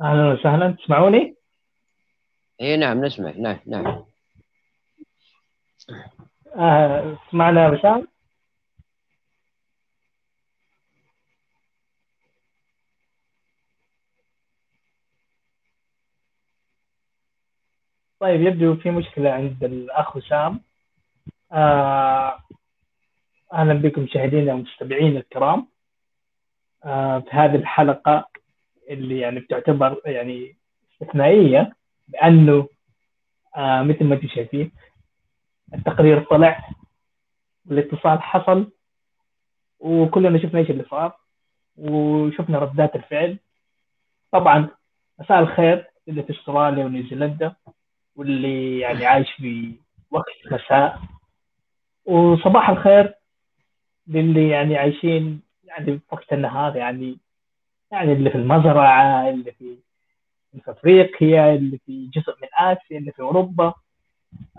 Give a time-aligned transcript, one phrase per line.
[0.00, 0.70] أهلا وسهلا.
[0.84, 1.34] تسمعوني؟
[2.60, 3.30] اي نعم نسمع.
[3.30, 4.04] نعم نعم.
[6.56, 8.06] آه، تسمعنا يا وسام؟
[18.20, 20.60] طيب يبدو في مشكلة عند الأخ وسام
[21.52, 22.38] آه،
[23.52, 25.68] أهلا بكم مشاهدينا ومستمعينا الكرام.
[26.84, 28.28] آه، في هذه الحلقة
[28.90, 30.56] اللي يعني بتعتبر يعني
[30.92, 31.72] استثنائية
[32.08, 32.68] لأنه
[33.56, 34.72] آه، مثل ما أنتم شايفين
[35.74, 36.68] التقرير طلع
[37.66, 38.72] والاتصال حصل
[39.80, 41.12] وكلنا شفنا إيش اللي صار
[41.76, 43.38] وشفنا ردات الفعل.
[44.32, 44.68] طبعا
[45.18, 47.54] مساء الخير اللي في أستراليا ونيوزيلندا
[48.16, 49.72] واللي يعني عايش في
[50.10, 51.00] وقت مساء
[52.04, 53.14] وصباح الخير
[54.06, 57.18] للي يعني عايشين يعني في وقت النهار يعني
[57.92, 59.76] يعني اللي في المزرعة اللي في
[60.64, 63.74] في أفريقيا اللي في جزء من آسيا اللي في أوروبا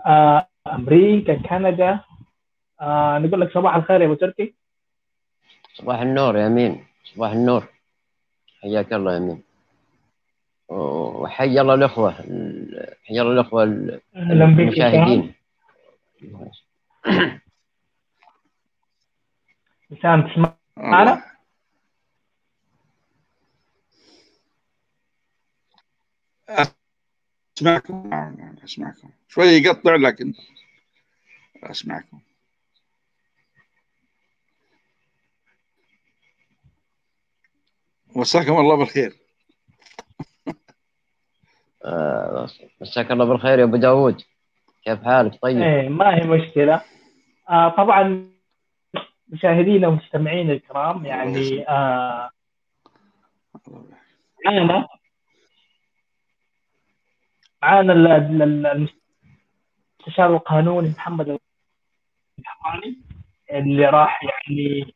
[0.06, 2.00] آه، أمريكا كندا
[2.80, 4.54] آه، نقول لك صباح الخير يا أبو تركي.
[5.74, 7.66] صباح النور يا مين صباح النور.
[8.62, 9.42] حياك الله يا مين
[10.68, 13.62] وحي الله الأخوة حي الله الأخوة
[14.16, 15.34] المشاهدين.
[19.90, 21.22] وسام تسمعنا؟
[26.48, 28.10] أسمعكم.
[28.64, 29.10] أسمعكم.
[29.28, 30.34] شوي يقطع لكن
[31.62, 32.20] أسمعكم.
[38.16, 39.16] مساكم الله بالخير.
[41.84, 42.48] آه،
[42.80, 44.22] مساك الله بالخير يا أبو داوود
[44.84, 46.82] كيف حالك؟ طيب؟ إيه ما هي مشكلة.
[47.50, 48.30] آه طبعا
[49.28, 52.30] مشاهدينا ومستمعينا الكرام يعني آه
[54.46, 54.88] معانا
[57.62, 57.92] معانا
[60.02, 61.38] المستشار القانوني محمد
[62.38, 62.98] الحقاني
[63.52, 64.94] اللي راح يعني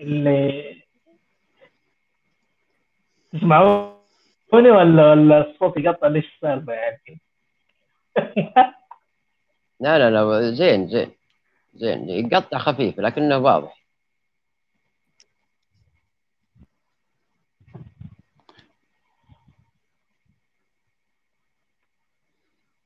[0.00, 0.74] اللي
[3.32, 3.90] تسمعوني
[4.52, 7.20] ولا ولا الصوت يقطع؟ ليش السالفة يعني؟
[9.80, 11.10] لا لا لا زين زين
[11.74, 13.77] زين يقطع خفيف لكنه واضح.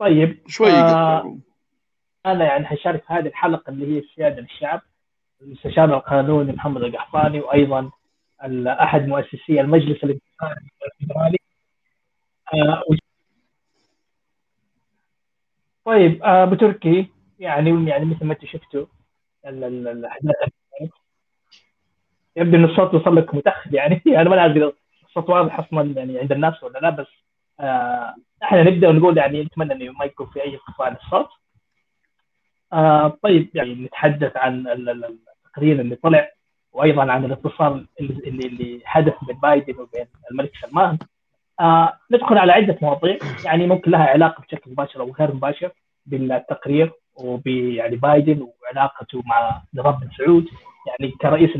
[0.02, 1.38] طيب شوي آه
[2.26, 4.81] أنا يعني حشارك في هذه الحلقة اللي هي السياده للشعب
[5.43, 7.90] المستشار القانوني محمد القحطاني وأيضا
[8.66, 10.69] أحد مؤسسي المجلس الانتقالي
[11.00, 11.37] الفدرالي
[12.54, 12.82] آه
[15.84, 17.06] طيب آه بتركي
[17.38, 18.87] يعني يعني مثل ما أنتم شفتوا
[19.44, 20.34] الأحداث.
[22.37, 24.02] يبدو إن الصوت وصل لك متأخر يعني.
[24.20, 27.22] أنا ما اعرف الصوت واضح أصلا يعني عند الناس ولا لا بس
[27.60, 31.28] آه إحنا نبدأ ونقول يعني نتمنى إنه ما يكون في أي انقطاع للصوت.
[32.72, 36.31] آه طيب يعني نتحدث عن التقرير اللي طلع
[36.72, 40.99] وأيضا عن الاتصال اللي اللي حدث بين بايدن وبين الملك سلمان.
[41.60, 45.70] آه ندخل على عدة مواضيع يعني ممكن لها علاقة بشكل مباشر أو غير مباشر
[46.06, 50.46] بالتقرير وب يعني بايدن وعلاقته مع نظام بن سعود.
[50.87, 51.50] يعني كرئيس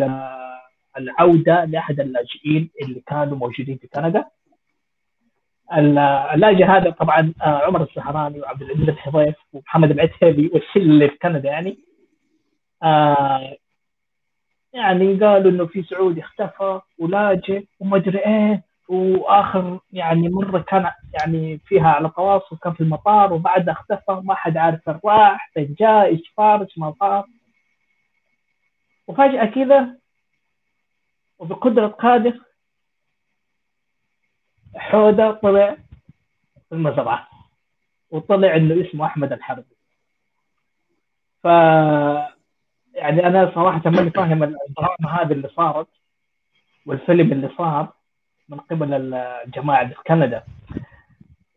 [0.99, 4.25] العودة لأحد اللاجئين اللي كانوا موجودين في كندا.
[5.79, 11.49] اللاجئ هذا طبعا آه، عمر السهراني وعبد العزيز الحضيف ومحمد العتيبي والشلة اللي في كندا
[11.49, 11.79] يعني.
[12.83, 13.57] آه
[14.73, 18.63] يعني قالوا إنه في سعودي اختفى ولاجئ وما ادري إيه.
[18.89, 20.91] وآخر يعني مرة كان
[21.21, 25.77] يعني فيها على تواصل كان في المطار وبعدها اختفى ما حد عارف وين راح فين
[25.79, 27.27] جاء إيش صار إيش ما صار.
[29.07, 29.97] وفجأة كذا
[31.39, 32.41] وبقدرة قادر
[34.77, 35.77] حودة طلع
[36.69, 37.29] في المزرعة
[38.11, 39.77] وطلع إنه اسمه أحمد الحربي
[41.43, 41.45] ف
[42.95, 45.89] يعني أنا صراحة ماني فاهم الدراما هذه اللي صارت
[46.87, 47.93] والفيلم اللي صار
[48.49, 50.45] من قبل الجماعة في كندا.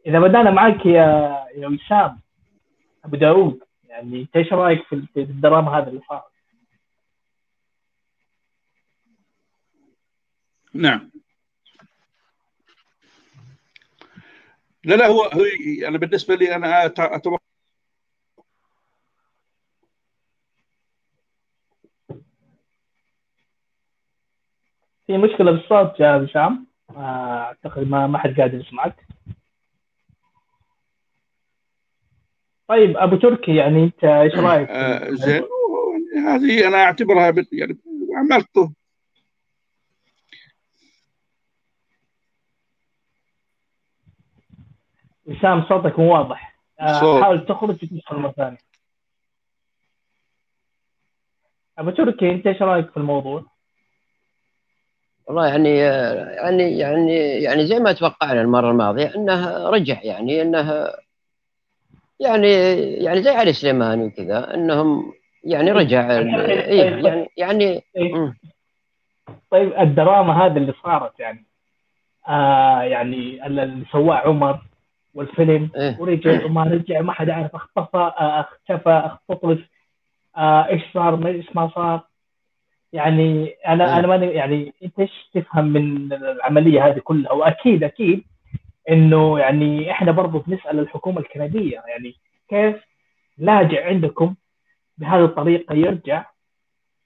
[0.05, 2.19] إذا بدأنا معك يا يا وسام
[3.05, 6.23] أبو داوود يعني انت إيش رأيك في الدراما هذه اللي صارت؟
[10.73, 11.11] نعم.
[14.85, 15.43] لا لا هو هو
[15.87, 17.37] أنا بالنسبة لي أنا أتوقع
[25.07, 26.67] في مشكلة بالصوت يا هشام.
[26.89, 28.95] آه، أعتقد ما ما حد قادر يسمعك.
[32.67, 35.43] طيب أبو تركي يعني أنت إيش رأيك؟ آه زين.
[36.27, 37.77] هذه أنا أعتبرها يعني
[38.15, 38.73] عملته.
[45.25, 47.23] وسام صوتك مو واضح آه، صوت.
[47.23, 48.57] حاول تخرج وتدخل مرة ثانية
[51.77, 53.43] أبو تركي أنت إيش رأيك في الموضوع؟
[55.27, 60.91] والله يعني يعني يعني يعني زي ما توقعنا المرة الماضية إنه رجع يعني إنه
[62.19, 62.51] يعني
[63.03, 65.13] يعني زي علي سليماني وكذا إنهم
[65.43, 68.33] يعني رجع ال- إيه يعني يعني إيه.
[69.51, 71.45] طيب الدراما هذه اللي صارت يعني
[72.27, 74.59] آه يعني اللي سواه عمر
[75.15, 75.69] والفيلم.
[75.75, 75.97] إيه.
[75.99, 79.59] ورجع وما رجع ما حد عارف اختفى أختفى اختطف
[80.37, 82.01] آه إيش صار؟ ما إيش ما صار؟
[82.93, 83.99] يعني أنا إيه.
[83.99, 88.23] أنا ماني يعني أنت إيش تفهم من العملية هذه كلها؟ وأكيد أكيد
[88.89, 92.15] إنه يعني إحنا برضو بنسأل الحكومة الكندية يعني
[92.49, 92.75] كيف
[93.37, 94.35] لاجئ عندكم
[94.97, 96.25] بهذه الطريقة يرجع؟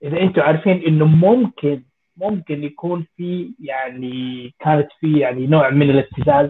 [0.03, 1.83] إذا أنتم عارفين إنه ممكن
[2.17, 6.50] ممكن يكون في يعني كانت في يعني نوع من الابتزاز.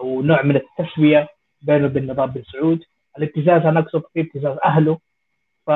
[0.00, 1.28] أو نوع من التسوية
[1.62, 2.80] بينه وبين نظام بن سعود.
[3.18, 4.98] الابتزاز أنا اقصد في ابتزاز أهله.
[5.66, 5.70] ف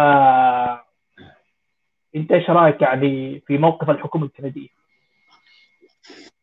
[2.17, 4.69] أنت إيش رأيك يعني في موقف الحكومة الكندية؟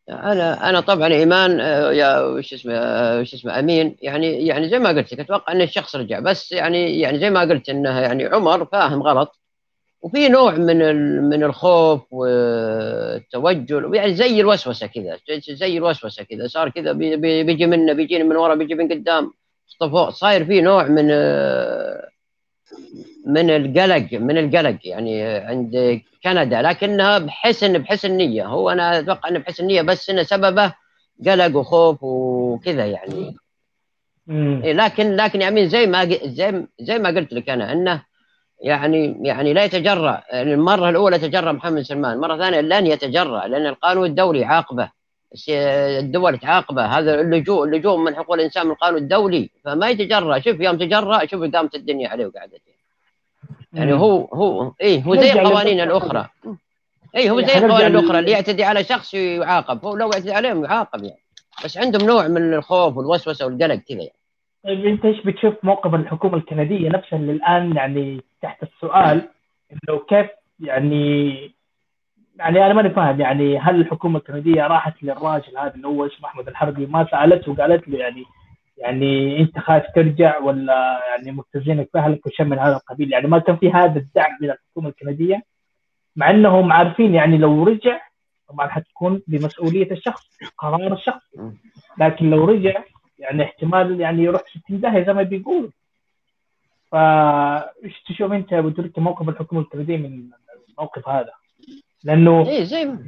[0.08, 3.96] أنا أنا طبعا إيمان آه، يا وش اسمه آه، وش اسمه أمين.
[4.02, 6.20] يعني يعني زي ما قلت لك أتوقع إن الشخص رجع.
[6.20, 9.40] بس يعني يعني زي ما قلت إنه يعني عمر فاهم غلط.
[10.06, 10.78] وفي نوع من
[11.28, 15.16] من الخوف والتوجل يعني زي الوسوسة كذا
[15.50, 19.32] زي الوسوسة كذا صار كذا بي- بي- بيجي منه بيجيني من ورا بيجي من قدام
[20.10, 21.08] صاير في نوع من
[23.26, 29.38] من القلق من القلق يعني عند كندا لكنها بحسن بحسن نيه هو أنا أتوقع انه
[29.38, 30.72] بحسن نيه بس انه سببه
[31.26, 33.36] قلق وخوف وكذا يعني.
[34.64, 38.02] إيه، لكن لكن يا أمين زي ما زي زي ما قلت لك أنا إنه
[38.60, 40.22] يعني يعني لا يتجرأ.
[40.32, 44.90] يعني المرة الأولى تجرأ محمد سلمان المرة الثانية لن يتجرأ لأن القانون الدولي عاقبة
[45.98, 49.50] الدول تعاقبه هذا اللجوء اللجوء من حقوق الإنسان من القانون الدولي.
[49.64, 50.38] فما يتجرأ.
[50.38, 52.62] شوف يوم تجرأ شوف قامت الدنيا عليه وقعدت.
[53.72, 56.28] يعني هو هو إيه هو زي القوانين الأخرى.
[57.16, 58.18] اي هو زي القوانين الأخرى.
[58.18, 59.84] اللي يعتدي على شخص يعاقب.
[59.84, 61.20] هو لو يعتدي عليهم يعاقب يعني.
[61.64, 64.12] بس عندهم نوع من الخوف والوسوسة والقلق كذا يعني.
[64.64, 69.28] طيب أنت إيش بتشوف موقف الحكومة الكندية نفسها اللي الآن يعني تحت السؤال
[69.72, 70.26] إنه كيف
[70.60, 71.34] يعني
[72.36, 76.48] يعني أنا ماني فاهم يعني هل الحكومة الكندية راحت للراجل هذا اللي هو اسمه أحمد
[76.48, 78.24] الحربي ما سألته وقالت له يعني
[78.78, 83.56] يعني أنت خايف ترجع ولا يعني مبتزينك باهلك وشيء من هذا القبيل؟ يعني ما كان
[83.56, 85.42] في هذا الدعم من الحكومة الكندية
[86.16, 88.00] مع إنهم عارفين يعني لو رجع
[88.48, 90.22] طبعا حتكون بمسؤولية الشخص
[90.58, 91.24] قرار الشخص.
[91.98, 92.82] لكن لو رجع
[93.18, 95.70] يعني احتمال يعني يروح 60 داهيه زي ما بيقولوا.
[96.92, 100.22] فايش تشوف أنت يا أبو تركي موقف الحكومة الكندية من
[100.70, 101.30] الموقف هذا؟
[102.04, 102.98] لأنه إيه زي ما-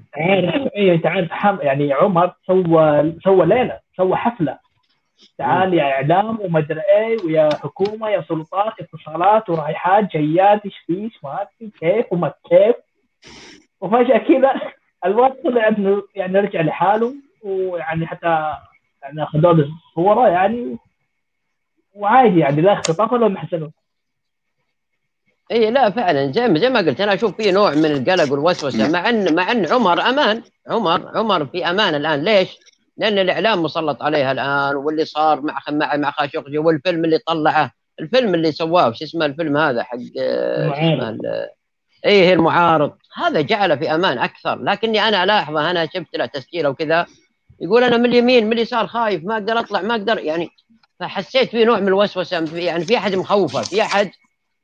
[0.77, 4.59] إيه أنت عارف حم يعني عمر سوى سوى ليلة سوى حفلة
[5.39, 10.95] تعال يا إعلام وما أدري إيه ويا حكومة يا سلطات اتصالات ورايحات جيات إيش في
[10.95, 12.75] إيش ما في كيف وما كيف
[13.81, 14.61] وفجأة كذا
[15.05, 18.55] الواد طلع إنه يعني رجع لحاله ويعني حتى
[19.03, 20.77] يعني اخذوا له صوره يعني
[21.99, 23.73] وعادي يعني لا اختطاف ولا محزنون
[25.51, 26.33] اي لا فعلا.
[26.33, 28.91] زي ما زي ما قلت أنا أشوف في نوع من القلق والوسوسة.
[28.91, 30.43] مع ان مع إن عمر أمان.
[30.69, 32.25] عمر عمر في أمان الآن.
[32.25, 32.59] ليش؟
[32.97, 37.73] لأن الإعلام مسلط عليها الآن واللي صار مع مع مع خاشقجي والفيلم اللي طلعه.
[38.01, 41.19] الفيلم اللي سواه شو اسمه الفيلم هذا حق آه، اسمه
[42.05, 42.93] إيه المعارض.
[43.17, 44.63] هذا جعله في أمان أكثر.
[44.63, 47.07] لكني أنا ألاحظه أنا شفت له تسجيله وكذا.
[47.61, 50.49] يقول أنا من اليمين من اليسار خايف ما أقدر أطلع ما أقدر يعني
[51.01, 54.11] فحسيت في نوع من الوسوسة يعني في أحد مخوفه في احد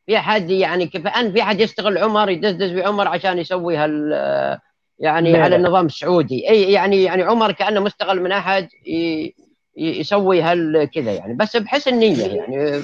[0.06, 4.12] في أحد يعني كأن في أحد يستغل عمر يدزدز بعمر عشان يسوي هال
[4.98, 5.56] يعني على.
[5.56, 6.48] النظام السعودي.
[6.50, 9.34] أي يعني يعني عمر كأنه مستغل من أحد ي-
[9.76, 11.34] يسوي هال كذا يعني.
[11.34, 12.82] بس بحسن نية يعني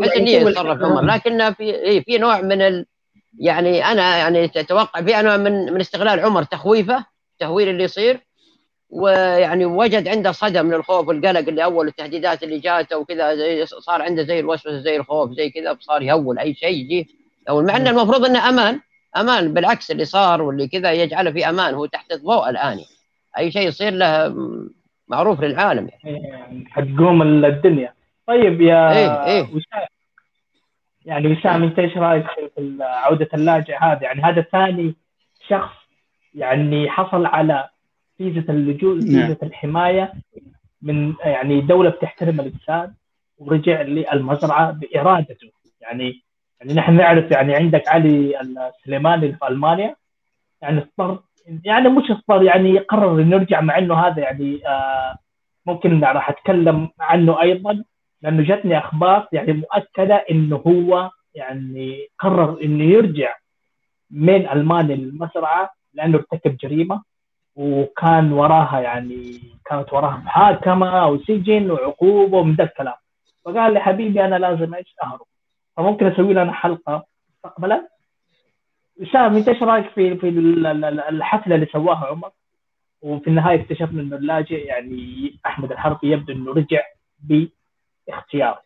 [0.00, 1.02] بحسن نية يتصرف عمر.
[1.02, 2.86] لكن في إيه في نوع من ال
[3.38, 7.04] يعني أنا يعني تتوقع في نوع من من استغلال عمر تخويفه
[7.38, 8.20] تهويل اللي يصير
[8.90, 14.22] ويعني وجد عنده صدى من الخوف والقلق اللي أول التهديدات اللي جاته وكذا صار عنده
[14.22, 17.08] زي الوسوسة زي الخوف زي كذا صار يهول أي شيء يجي
[17.48, 18.80] يهول مع إنه المفروض إنه أمان
[19.16, 22.78] أمان بالعكس اللي صار واللي كذا يجعله في أمان هو تحت الضوء الآن.
[23.38, 24.34] أي شيء يصير له
[25.08, 26.18] معروف للعالم يعني.
[26.28, 27.94] يعني حتقوم الدنيا
[28.26, 29.42] طيب يا إيه، إيه.
[29.42, 29.86] وسام
[31.04, 34.94] يعني وسام أنت إيش رأيك في عودة اللاجئ هذا يعني هذا ثاني
[35.48, 35.76] شخص
[36.34, 37.68] يعني حصل على
[38.20, 39.26] فيزا اللجوء نعم.
[39.26, 40.12] فيزا الحماية
[40.82, 42.94] من يعني دولة بتحترم الإنسان
[43.38, 45.50] ورجع للمزرعة بإرادته
[45.80, 46.22] يعني
[46.60, 49.96] يعني نحن نعرف يعني عندك علي السليماني في ألمانيا
[50.62, 51.22] يعني اضطر
[51.64, 55.18] يعني مش اضطر يعني قرر إنه يرجع مع إنه هذا يعني آه
[55.66, 57.84] ممكن راح أتكلم عنه أيضا
[58.22, 63.36] لأنه جاتني أخبار يعني مؤكدة إنه هو يعني قرر إنه يرجع
[64.10, 67.09] من ألمانيا للمزرعة لأنه ارتكب جريمة
[67.60, 72.94] وكان وراها يعني كانت وراها محاكمة وسجن وعقوبة ومن ذا الكلام.
[73.44, 75.26] فقال لي حبيبي أنا لازم إيش أهرب.
[75.76, 77.88] فممكن أسوي لنا حلقة؟ مستقبلا؟
[79.12, 80.28] سام أنت إيش رأيك في في
[81.08, 82.30] الحفلة اللي سواها عمر؟
[83.02, 86.82] وفي النهاية اكتشفنا إنه اللاجئ يعني أحمد الحربي يبدو إنه رجع
[88.06, 88.62] باختياره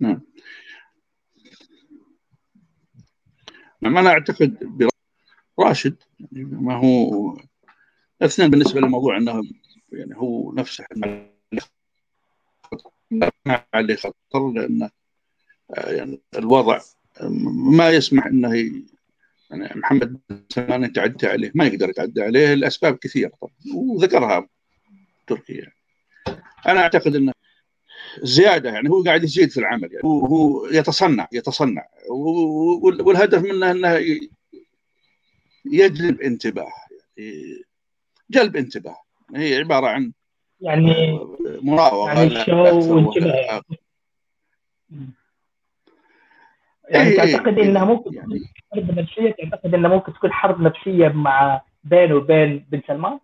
[0.00, 0.27] نعم.
[3.80, 4.78] نعم أنا أعتقد
[5.58, 7.36] براشد يعني ما هو
[8.22, 9.42] اثنين بالنسبة للموضوع أنه
[9.92, 10.84] يعني هو نفسه
[13.74, 14.52] عليه خطر.
[14.52, 14.90] لأن
[15.70, 16.80] يعني الوضع
[17.50, 18.54] ما يسمح إنه
[19.50, 24.48] يعني محمد بن سلمان يتعدى عليه ما يقدر يتعدى عليه لأسباب كثيرة طبعا وذكرها
[25.26, 25.72] تركيا.
[26.66, 27.32] أنا أعتقد إنه
[28.22, 30.04] زيادة يعني هو قاعد يزيد في العمل يعني.
[30.04, 31.86] هو, هو يتصنع يتصنع.
[33.00, 34.04] والهدف منه إنه
[35.64, 36.68] يجلب انتباه
[37.16, 37.64] يعني
[38.30, 38.96] جلب انتباه.
[39.34, 40.12] هي عبارة عن
[40.60, 41.20] يعني
[41.62, 43.12] مراوغة يعني شو
[46.88, 48.40] يعني تعتقد إنها ممكن يعني
[48.72, 53.18] حرب نفسية؟ تعتقد إنها ممكن تكون حرب نفسية مع بينه وبين بن سلمان؟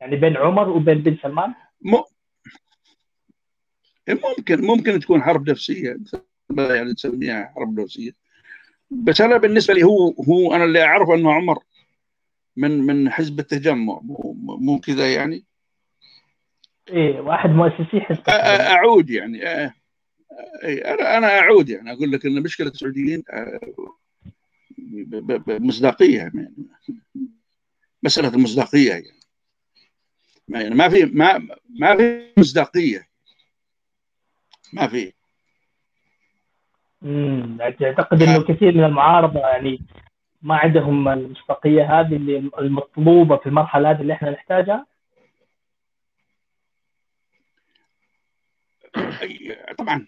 [0.00, 1.54] يعني بين عمر وبين بن سلمان؟
[4.08, 5.96] ممكن ممكن تكون حرب نفسية
[6.58, 8.12] يعني نسميها حرب نفسية.
[8.90, 11.58] بس أنا بالنسبة لي هو هو أنا اللي أعرفه إنه عمر
[12.56, 14.00] من من حزب التجمع
[14.46, 15.44] مو كذا يعني؟
[16.90, 23.22] إيه واحد مؤسسي حزب أعود يعني أنا أنا أعود يعني أقول لك إن مشكلة السعوديين
[25.48, 26.54] مصداقية يعني.
[28.02, 28.90] مسألة المصداقيه
[30.48, 33.13] يعني ما في ما ما في مصداقية.
[34.72, 35.12] ما في.
[37.02, 39.80] امم أعتقد إنه كثير من المعارضة يعني
[40.42, 44.86] ما عندهم المصداقية هذه اللي المطلوبة في المرحلة هذه اللي إحنا نحتاجها؟
[49.78, 50.06] طبعا.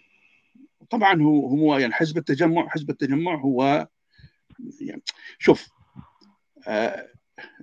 [0.91, 3.89] طبعا هو هو يعني حزب التجمع حزب التجمع هو
[4.81, 5.03] يعني
[5.39, 5.69] شوف
[6.69, 7.09] آه،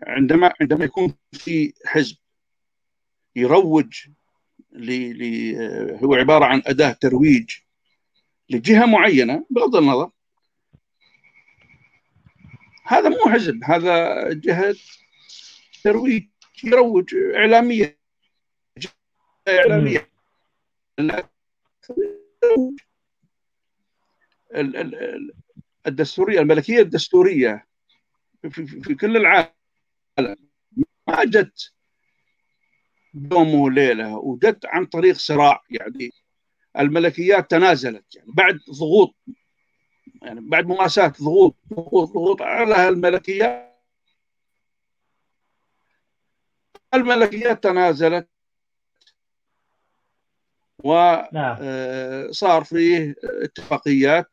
[0.08, 2.18] عندما عندما يكون في حزب
[3.36, 4.08] يروج
[4.76, 5.56] ل
[6.04, 7.52] هو عبارة عن أداة ترويج
[8.50, 10.12] لجهة معينة بغض النظر.
[12.86, 14.76] هذا مو حزب هذا جهة
[15.84, 16.28] ترويج
[16.64, 18.00] يروج إعلامية.
[19.48, 20.10] إعلامية.
[25.88, 27.68] الدستورية الملكية الدستورية
[28.50, 29.50] في, في كل العالم.
[31.08, 31.74] ما جت
[33.14, 36.12] يوم وليله وجت عن طريق صراع يعني
[36.80, 39.16] الملكيات تنازلت يعني بعد ضغوط
[40.22, 43.74] يعني بعد مماساة ضغوط ضغوط ضغوط على الملكيات.
[46.94, 48.28] الملكيات تنازلت
[50.84, 51.58] وصار نعم.
[51.62, 54.26] آه، فيه اتفاقيات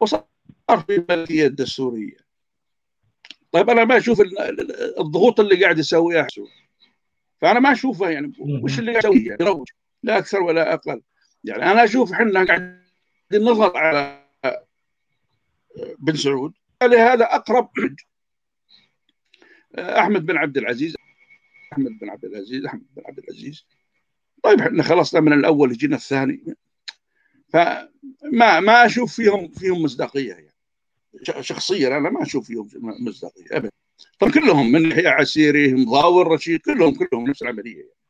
[0.00, 0.24] وصار
[0.86, 2.16] في الملكيه الدستورية.
[3.52, 4.20] طيب أنا ما أشوف
[4.98, 6.24] الضغوط اللي قاعد يسويها.
[6.24, 6.48] حسون
[7.40, 9.68] فأنا ما أشوفه يعني وش اللي قاعد يسويه يعني يروج
[10.02, 11.02] لا أكثر ولا أقل.
[11.44, 12.80] يعني أنا أشوف إحنا قاعدين
[13.32, 14.26] نضغط على
[15.98, 16.52] بن سعود.
[16.82, 17.70] لهذا أقرب
[19.78, 20.96] أحمد بن عبد العزيز
[21.72, 23.66] أحمد بن عبد العزيز أحمد بن عبد العزيز.
[24.42, 26.56] طيب إحنا خلصنا من الأول جينا الثاني.
[27.48, 30.50] فما ما أشوف فيهم فيهم مصداقية يعني.
[31.40, 32.68] شخصيا أنا ما أشوف فيهم
[33.06, 33.70] مصداقية ابدا.
[34.20, 38.00] طبعا كلهم من يحيى عسيري مضاور رشيد كلهم كلهم نفس العملية يعني.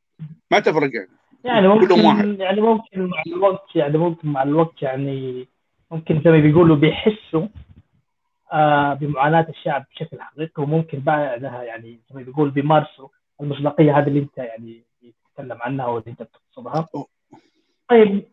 [0.50, 1.08] ما تفرق يعني
[1.44, 2.40] يعني ممكن واحد.
[2.40, 5.48] يعني ممكن مع الوقت يعني ممكن مع الوقت يعني
[5.90, 7.46] ممكن زي ما بيقولوا بيحسوا
[8.52, 13.08] آه بمعاناة الشعب بشكل حقيقي وممكن بعدها يعني زي ما بيقول بيمارسوا
[13.40, 14.84] المصداقيه هذه اللي انت يعني
[15.24, 16.88] تتكلم عنها واللي انت بتقصدها
[17.90, 18.24] طيب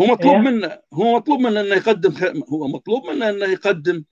[0.00, 2.12] هو مطلوب إيه؟ منه هو مطلوب منه إنه يقدم
[2.52, 4.04] هو مطلوب منه إنه يقدم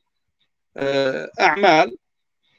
[0.76, 1.96] آه، أعمال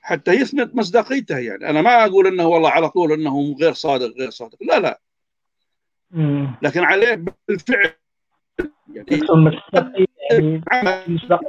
[0.06, 1.70] حتى يثبت مصداقيته يعني.
[1.70, 4.58] أنا ما أقول إنه والله على طول إنه غير صادق غير صادق.
[4.62, 5.00] لا لا.
[6.62, 7.92] لكن عليه بالفعل.
[8.94, 9.06] يعني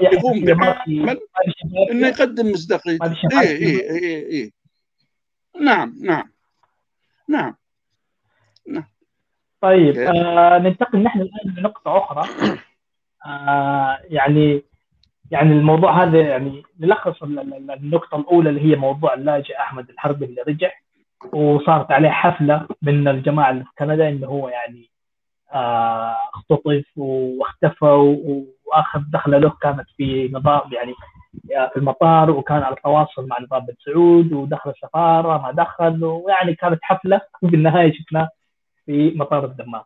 [0.03, 1.21] يقوم بعمل
[1.91, 4.52] إنه يقدم مصداقيته اي اي اي اي
[5.61, 6.33] نعم نعم.
[7.28, 7.57] نعم.
[8.69, 8.87] نعم.
[9.61, 12.28] طيب آه ننتقل نحن الآن لنقطة أخرى.
[13.26, 14.63] آه يعني
[15.30, 20.71] يعني الموضوع هذا يعني نلخص النقطة الأولى اللي هي موضوع اللاجئ أحمد الحربي اللي رجع
[21.32, 24.91] وصارت عليه حفلة من الجماعة اللي في كندا إنه هو يعني
[25.52, 27.84] آه، اختطف واختفى
[28.67, 30.95] وأخذ دخله له كانت في نظام يعني
[31.47, 36.78] في المطار وكان على تواصل مع نظام بن سعود ودخل السفاره ما دخل ويعني كانت
[36.82, 38.28] حفلة وفي النهايه شفناه
[38.86, 39.82] في مطار الدمام.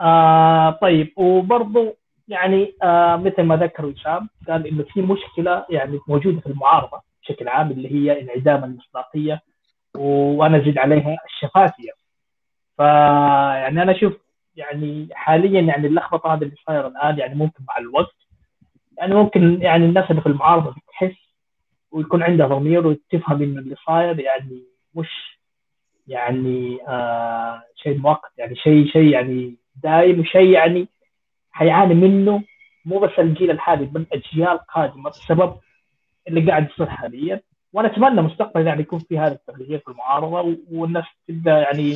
[0.00, 1.96] آه طيب وبرضه
[2.28, 7.48] يعني آه مثل ما ذكر وسام قال إنه في مشكلة يعني موجودة في المعارضة بشكل
[7.48, 9.42] عام اللي هي انعدام المصداقيه
[9.96, 11.90] وأنا أزيد عليها الشفافية.
[12.76, 14.12] فيعني أنا أشوف
[14.56, 18.16] يعني حاليا يعني اللخبطة هذه اللي صايرة الآن يعني ممكن مع الوقت
[18.98, 21.16] يعني ممكن يعني الناس اللي في المعارضة تحس
[21.90, 24.62] ويكون عندها ضمير وتفهم انه اللي صاير يعني
[24.94, 25.38] مش
[26.06, 30.88] يعني آه شيء مؤقت يعني شيء شيء يعني دايم وشيء يعني
[31.58, 32.42] حيعاني منه
[32.84, 35.56] مو بس الجيل الحالي بل أجيال قادمة بسبب
[36.28, 37.40] اللي قاعد يصير حاليا
[37.72, 41.92] وأنا أتمنى مستقبلا يعني يكون في هذا التغيير في المعارضة والناس تبدأ يعني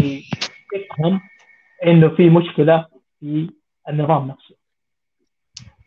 [0.73, 1.21] تفهم
[1.87, 2.87] إنه في مشكلة
[3.21, 3.51] في
[3.89, 4.55] النظام نفسه.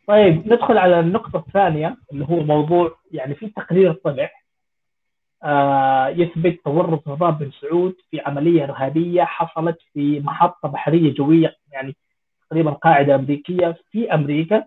[0.08, 4.30] طيب ندخل على النقطة الثانية اللي هو موضوع يعني في تقرير طلع
[5.44, 11.96] آه يثبت تورط نظام بن سعود في عملية إرهابية حصلت في محطة بحرية جوية يعني
[12.50, 14.66] تقريبا قاعدة أمريكية في أمريكا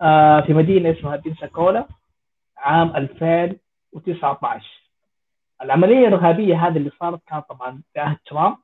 [0.00, 1.86] آه في مدينة اسمها بنساكولا
[2.56, 4.66] عام 2019
[5.62, 8.56] العملية الارهابيه هذه اللي صارت كانت طبعا في عهد ترامب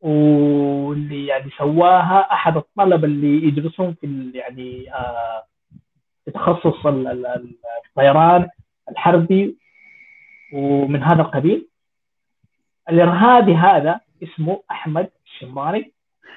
[0.00, 5.44] واللي يعني سواها أحد الطلبة اللي يدرسون في يعني آه
[6.24, 8.48] في تخصص الطيران
[8.90, 9.56] الحربي
[10.52, 11.68] ومن هذا القبيل.
[12.88, 15.92] الإرهابي هذا اسمه أحمد الشماري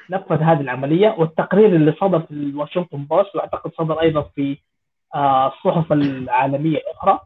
[0.09, 4.57] نفذ هذه العملية والتقرير اللي صدر في الواشنطن بوست وأعتقد صدر أيضا في
[5.15, 7.19] آه الصحف العالمية الأخرى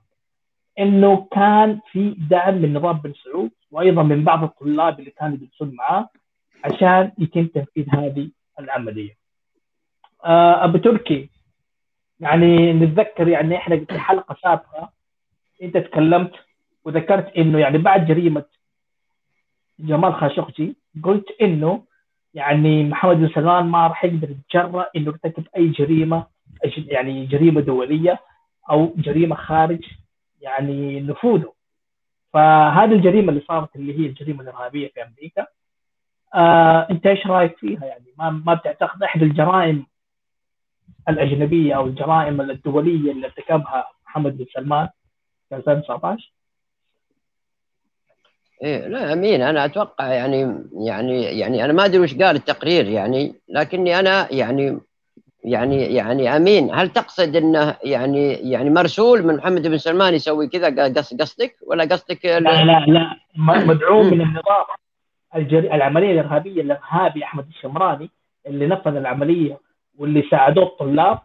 [0.80, 5.76] إنه كان في دعم من نظام بن سعود وأيضا من بعض الطلاب اللي كانوا يدرسون
[5.76, 6.10] معاه
[6.64, 9.18] عشان يتم تنفيذ هذه العملية.
[10.26, 11.30] آه، ابو تركي
[12.20, 14.90] يعني نتذكر يعني إحنا في حلقة سابقة
[15.64, 16.32] أنت تكلمت
[16.86, 18.44] وذكرت إنه يعني بعد جريمة
[19.80, 21.84] جمال خاشقجي قلت إنه
[22.34, 26.28] يعني محمد بن سلمان ما راح يقدر يتجرأ إنه يرتكب أي جريمة
[26.78, 28.20] يعني جريمة دولية
[28.70, 29.86] أو جريمة خارج
[30.42, 31.54] يعني نفوذه.
[32.34, 35.48] فهذه الجريمة اللي صارت اللي هي الجريمة الإرهابية في أمريكا
[36.36, 39.86] آه أنت إيش رأيك فيها؟ يعني ما ما بتعتقد إحد الجرائم
[41.10, 44.90] الأجنبية أو الجرائم الدولية اللي ارتكبها محمد بن سلمان
[45.50, 46.34] في 2019
[48.64, 53.36] إيه لا أمين أنا أتوقع يعني يعني يعني أنا ما أدري وش قال التقرير يعني
[53.50, 54.80] لكني أنا يعني
[55.44, 60.94] يعني يعني أمين هل تقصد إنه يعني يعني مرسول من محمد بن سلمان يسوي كذا؟
[61.20, 64.66] قصدك؟ ولا قصدك لا لا لا مدعوم من النظام
[65.36, 65.74] الجري...
[65.76, 68.10] العملية الإرهابية الإرهابي أحمد الشمراني
[68.48, 69.60] اللي نفذ العملية
[69.98, 71.20] واللي ساعدوه الطلاب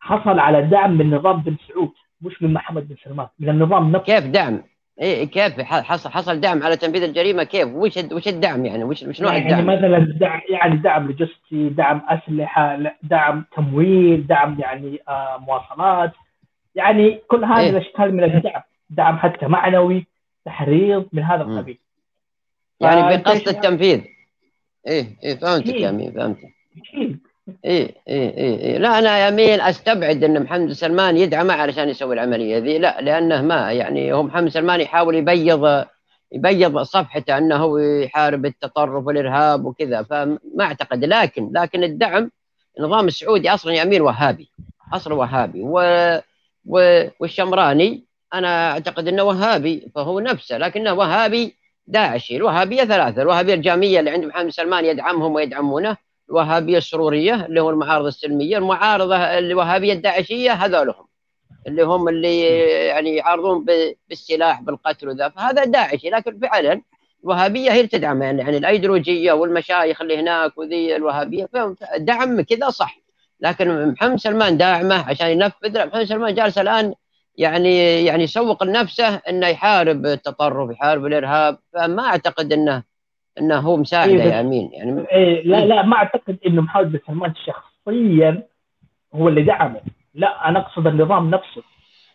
[0.00, 3.26] حصل على دعم من نظام بن سعود مش من محمد بن سلمان.
[3.38, 4.62] من النظام نفسه كيف دعم؟
[5.00, 9.20] إيه كيف حصل حصل دعم على تنفيذ الجريمة كيف؟ وش وش الدعم يعني؟ وش وش
[9.20, 15.00] نوع يعني الدعم؟ يعني مثلا دعم يعني دعم لوجستي، دعم أسلحة، دعم تمويل، دعم يعني
[15.08, 16.12] آه مواصلات
[16.74, 20.06] يعني كل هذه إيه؟ الأشكال من الدعم، دعم حتى معنوي،
[20.44, 21.78] تحريض من هذا القبيل.
[22.80, 24.00] يعني بقصد التنفيذ
[24.86, 26.54] إيه إيه فهمتك يا امين فهمتك
[27.64, 28.78] إيه إيه إيه إيه.
[28.78, 32.78] لا أنا يا أمين أستبعد أن محمد سلمان يدعمه علشان يسوي العملية ذي.
[32.78, 35.84] لا لأنه ما يعني هو محمد سلمان يحاول يبيض
[36.32, 40.02] يبيض صفحته أنه يحارب التطرف والإرهاب وكذا.
[40.02, 41.04] فما أعتقد.
[41.04, 42.30] لكن لكن الدعم
[42.78, 44.50] النظام السعودي أصلا يا أمير وهابي.
[44.92, 45.60] أصلا وهابي.
[45.62, 46.18] و
[47.20, 50.58] والشمراني أنا أعتقد أنه وهابي فهو نفسه.
[50.58, 52.36] لكنه وهابي داعشي.
[52.36, 53.22] الوهابية ثلاثة.
[53.22, 55.96] الوهابية الجامية اللي عند محمد سلمان يدعمهم ويدعمونه.
[56.30, 61.06] الوهابية السرورية اللي هو المعارضة السلمية المعارضة الوهابية الداعشية هذولهم
[61.66, 62.40] اللي هم اللي
[62.86, 63.66] يعني يعارضون
[64.08, 65.28] بالسلاح بالقتل وذا.
[65.28, 66.82] فهذا داعشي لكن فعلا
[67.24, 71.48] الوهابية هي تدعم يعني, يعني الأيديولوجية والمشايخ اللي هناك وذي الوهابية
[71.98, 73.00] دعم كذا صح.
[73.40, 76.94] لكن محمد سلمان داعمه عشان ينفذ محمد سلمان جالس الآن
[77.36, 81.58] يعني يعني يسوق لنفسه إنه يحارب التطرف يحارب الإرهاب.
[81.72, 82.82] فما أعتقد إنه
[83.40, 86.98] إنه هو مساعده إيه يا أمين يعني إيه لا لا ما أعتقد إنه محمد بن
[87.06, 88.42] سلمان شخصيا
[89.14, 89.80] هو اللي دعمه.
[90.14, 91.62] لا أنا أقصد النظام نفسه.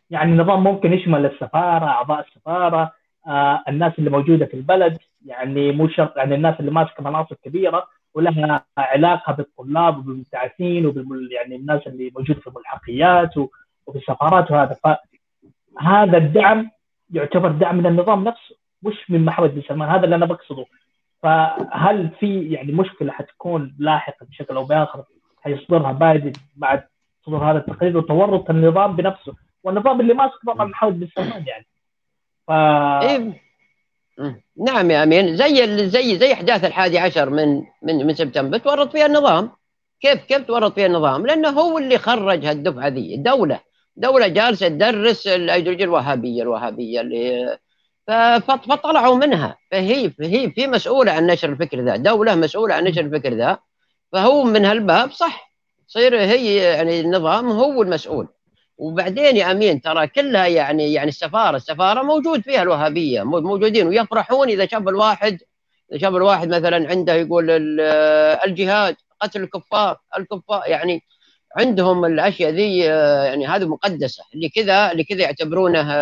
[0.10, 2.92] يعني النظام ممكن يشمل السفارة أعضاء السفارة
[3.28, 4.98] آه الناس اللي موجودة في البلد.
[5.26, 11.56] يعني مو شرط يعني الناس اللي ماسكة مناصب كبيرة ولها علاقة بالطلاب وبالمبتعثين وبال يعني
[11.56, 13.48] الناس اللي موجودة في الملحقيات و...
[13.88, 14.78] وفي السفارات وهذا.
[14.84, 16.70] فهذا الدعم
[17.14, 20.66] يعتبر دعم من النظام نفسه مش من محمد بن سلمان هذا اللي أنا بقصده.
[21.26, 25.04] فهل في يعني مشكلة حتكون لاحقا بشكل أو بآخر
[25.42, 26.84] حيصدرها بايدن بعد
[27.26, 29.34] صدور هذا التقرير وتورط النظام بنفسه؟
[29.64, 31.66] والنظام اللي ماسك طبعا بن سلمان يعني.
[32.48, 32.52] ف...
[32.52, 33.42] إيه.
[34.58, 35.36] نعم يا أمين.
[35.36, 39.52] زي زي زي أحداث الحادي عشر من من من سبتمبر تورط فيها النظام.
[40.02, 43.18] كيف كيف تورط فيها النظام؟ لأنه هو اللي خرج هالدفعة ذي.
[43.18, 43.60] دوله
[43.98, 47.58] دولة جالسة تدرس الايديولوجيه الوهابية الوهابية اللي
[48.48, 49.58] فطلعوا منها.
[49.72, 51.96] فهي فهي في مسؤولة عن نشر الفكر ذا.
[51.96, 53.58] دولة مسؤولة عن نشر الفكر ذا.
[54.12, 55.52] فهو من هالباب صح.
[55.88, 58.28] تصير هي يعني النظام هو المسؤول.
[58.78, 61.56] وبعدين يا أمين ترى كلها يعني يعني السفارة.
[61.56, 63.24] السفارة موجود فيها الوهابية.
[63.24, 65.42] موجودين ويفرحون إذا شاف الواحد
[65.92, 67.50] إذا شاف الواحد مثلا عنده يقول
[68.46, 69.98] الجهاد قتل الكفار.
[70.18, 71.04] الكفار يعني
[71.56, 74.24] عندهم الأشياء ذي يعني هذه مقدسة.
[74.34, 75.94] اللي كذا اللي كذا يعتبرونه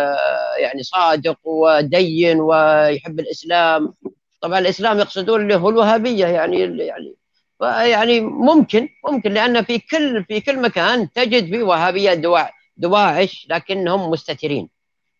[0.58, 3.94] يعني صادق ودين ويحب الإسلام.
[4.40, 7.14] طبعا الإسلام يقصدون اللي هو الوهابية يعني يعني
[7.60, 14.10] يعني ممكن ممكن لأن في كل في كل مكان تجد في وهابية دواعش دواعش لكنهم
[14.10, 14.68] مستترين.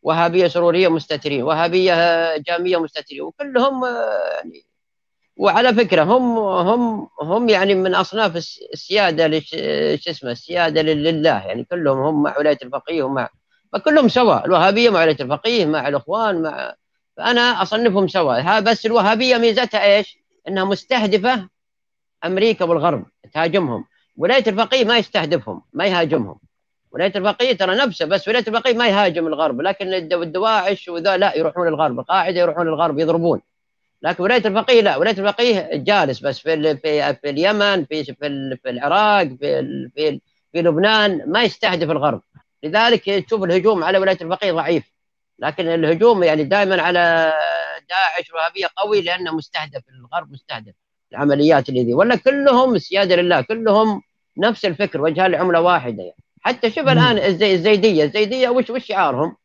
[0.03, 1.95] وهابية سرورية مستترين وهابية
[2.37, 4.65] جامية مستترين وكلهم يعني
[5.37, 8.37] وعلى فكرة هم هم هم يعني من أصناف
[8.73, 13.29] السيادة شو اسمه السيادة لله يعني كلهم هم مع ولاية الفقيه ومع
[13.73, 16.75] فكلهم سواء الوهابية مع ولاية الفقيه مع الإخوان مع
[17.17, 18.61] فأنا أصنفهم سواء.
[18.61, 20.19] بس الوهابية ميزتها إيش؟
[20.49, 21.49] إنها مستهدفة
[22.25, 23.85] أمريكا والغرب تهاجمهم.
[24.17, 26.41] ولاية الفقيه ما يستهدفهم ما يهاجمهم.
[26.93, 31.69] ولاية الفقيه ترى نفسه بس ولاية الفقيه ما يهاجم الغرب لكن الدواعش وذا لا يروحون
[31.69, 33.41] الغرب القاعدة يروحون الغرب يضربون.
[34.05, 38.71] لكن ولايه الفقيه لا ولايه الفقيه جالس بس في في, في اليمن في في, في
[38.71, 40.21] العراق في في,
[40.53, 42.23] في لبنان ما يستهدف الغرب.
[42.63, 44.93] لذلك تشوف الهجوم على ولايه الفقيه ضعيف.
[45.39, 47.33] لكن الهجوم يعني دائما على
[47.89, 50.75] داعش وهابيه قوي لأنه مستهدف الغرب مستهدف
[51.13, 51.95] العمليات اللي ذي.
[51.95, 54.03] ولا كلهم السياده لله كلهم
[54.39, 56.17] نفس الفكر وجهان لعملة واحدة يعني.
[56.41, 59.37] حتى شوف الآن الزي الزيدية الزيدية وش وش شعارهم؟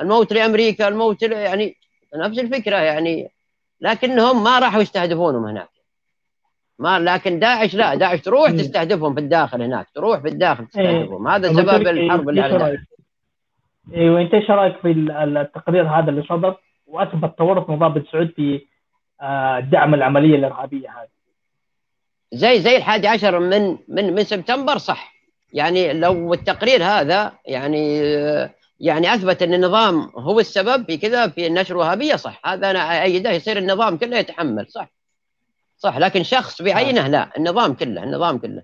[0.00, 1.76] الموت لأمريكا الموت يعني
[2.14, 3.35] نفس الفكرة يعني.
[3.80, 5.68] لكنهم ما راحوا يستهدفونهم هناك.
[6.78, 10.68] ما لكن داعش لا داعش تروح تستهدفهم في الداخل هناك تروح في الداخل إيه.
[10.68, 11.28] تستهدفهم.
[11.28, 12.78] هذا سبب الحرب اللي على
[13.94, 18.60] أيوه انت إيش رأيك في التقرير هذا اللي صدر؟ وأثبت تورط نظام بن سعود في
[19.20, 21.08] آه، دعم العملية الإرهابية هذه.
[22.32, 25.12] زي زي الحادي عشر من من من سبتمبر صح.
[25.52, 28.00] يعني لو التقرير هذا يعني
[28.80, 32.40] يعني أثبت أن النظام هو السبب في كذا في النشر الوهابية صح.
[32.46, 34.88] هذا أنا ايده يصير النظام كله يتحمل صح.
[35.76, 38.62] صح لكن شخص بعينه لا النظام كله النظام كله.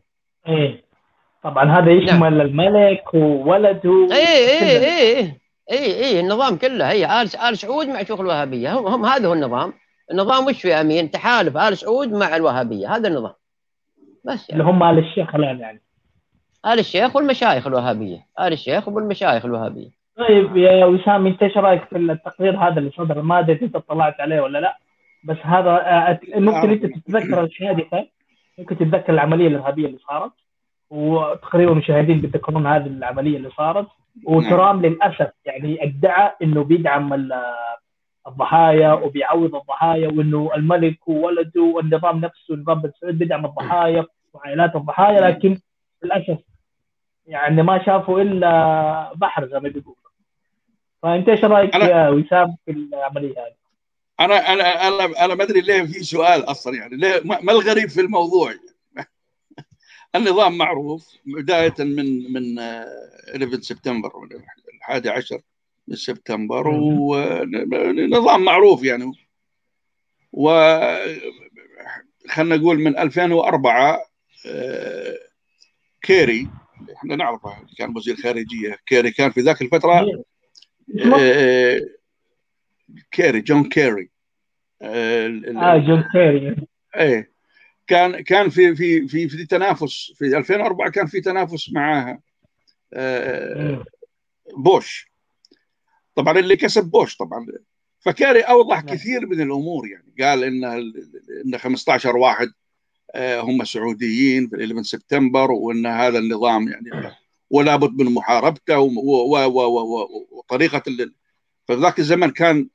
[0.48, 0.85] إيه.
[1.44, 2.40] طبعا هذا يشمل نعم.
[2.40, 6.90] الملك وولده إيه إيه إيه إيه إيه إيه النظام كله.
[6.90, 8.79] هي آل آل سعود مع شيوخ الوهابية.
[8.79, 9.72] هم, هم هذا هو النظام.
[10.11, 12.96] النظام وش في أمين؟ تحالف آل سعود مع الوهابية.
[12.96, 13.35] هذا النظام.
[14.25, 14.62] بس يعني.
[14.62, 15.83] اللي هم آل الشيخ الآن يعني.
[16.66, 18.27] آل الشيخ والمشايخ الوهابية.
[18.40, 20.02] آل الشيخ والمشايخ الوهابية.
[20.16, 24.20] طيب يا وسام انت إيش رأيك في التقرير هذا اللي صدر؟ ما أدري أنت اطلعت
[24.20, 24.79] عليه ولا لا
[25.25, 28.07] بس هذا آه، ممكن أنت تتذكر الحادثه
[28.59, 30.33] ممكن تتذكر العملية الإرهابية اللي صارت
[30.90, 33.87] وتقريبا المشاهدين بيتذكرون هذه العملية اللي صارت
[34.27, 37.31] وترام للأسف يعني ادعى إنه بيدعم
[38.27, 45.20] الضحايا وبيعوض الضحايا وإنه الملك وولده والنظام نفسه نظام بن سعود بيدعم الضحايا وعائلات الضحايا
[45.20, 45.59] لكن
[46.05, 46.38] للأسف
[47.27, 50.02] يعني ما شافوا إلا بحر زي ما بيقولوا.
[51.03, 53.55] فأنت إيش رأيك يا وسام في العملية هذه؟
[54.21, 58.01] أنا أنا أنا أنا ما أدري ليه في سؤال أصلا يعني ليه ما الغريب في
[58.01, 58.55] الموضوع؟
[60.17, 64.12] النظام معروف بداية من من 11 سبتمبر
[64.75, 65.41] الحادي عشر
[65.88, 69.12] من سبتمبر ونظام معروف يعني
[70.33, 70.51] و
[72.29, 73.99] خلينا نقول من 2004
[74.47, 75.19] آه،
[76.03, 76.49] كيري
[76.97, 80.25] إحنا نعرفه كان وزير خارجية كيري كان في ذاك الفترة آه، آه،
[83.11, 84.11] كيري جون كيري.
[84.83, 85.29] آه
[85.79, 86.57] جون كيري.
[86.97, 87.33] إيه.
[87.87, 90.12] كان كان في في في في تنافس.
[90.18, 92.18] في 2004 كان في تنافس مع
[94.57, 95.12] بوش.
[96.14, 97.47] طبعا اللي كسب بوش طبعا.
[98.01, 98.95] فكيري أوضح نعم.
[98.97, 100.14] كثير من الأمور يعني.
[100.21, 100.64] قال ان
[101.45, 102.53] ان 15 واحد
[103.14, 107.14] آه، هم سعوديين في 11 سبتمبر وإن هذا النظام يعني
[107.53, 108.79] ولا بد من محاربته
[110.31, 110.83] وطريقه
[111.67, 112.69] في ذاك الزمن كان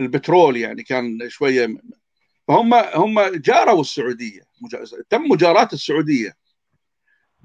[0.00, 1.76] البترول يعني كان شوية
[2.48, 4.40] فهم هم جاروا السعودية
[5.10, 6.36] تم مجاراه السعودية.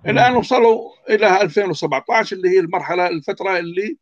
[0.06, 3.98] الآن وصلوا إلى 2017 اللي هي المرحلة الفترة اللي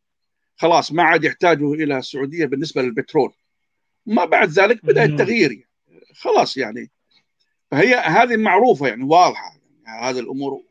[0.56, 3.32] خلاص ما عاد يحتاجوا إلى السعودية بالنسبة للبترول.
[4.06, 5.52] ما بعد ذلك بدأ التغيير.
[5.52, 5.68] يعني
[6.14, 6.90] خلاص يعني.
[7.70, 10.62] فهي هذه معروفة يعني واضحة يعني هذه الأمور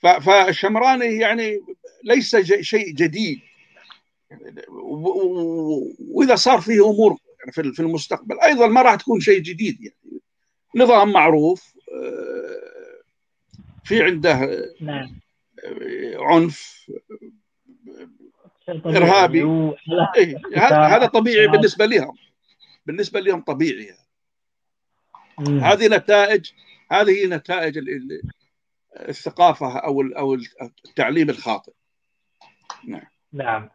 [0.00, 1.60] فالشمراني يعني
[2.04, 3.40] ليس شيء جديد.
[5.98, 7.16] وإذا صار فيه أمور
[7.52, 10.20] في المستقبل أيضا ما راح تكون شيء جديد يعني.
[10.76, 13.02] نظام معروف آه،
[13.84, 15.20] في عنده نعم.
[16.18, 16.90] عنف
[18.68, 19.42] إرهابي.
[20.16, 20.36] إيه
[20.96, 22.16] هذا طبيعي بالنسبة لهم.
[22.86, 23.94] بالنسبة لهم طبيعي.
[25.38, 26.50] هذه نتائج
[26.92, 27.78] هذه نتائج
[28.96, 30.36] الثقافة أو أو
[30.84, 31.72] التعليم الخاطئ.
[32.88, 33.02] نعم.
[33.32, 33.68] نعم.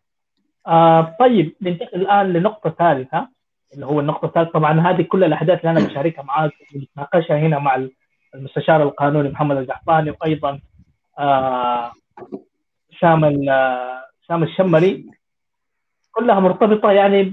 [0.67, 3.27] آه طيب ننتقل الآن لنقطة ثالثة
[3.73, 4.51] اللي هو النقطة الثالثة.
[4.51, 7.87] طبعا هذه كل الأحداث اللي أنا بشاركها معاك ونتناقشها هنا مع
[8.35, 10.61] المستشار القانوني محمد القحطاني وأيضا
[11.19, 11.91] آه
[13.01, 13.45] سام
[14.27, 15.05] سام الشمري.
[16.11, 17.23] كلها مرتبطة يعني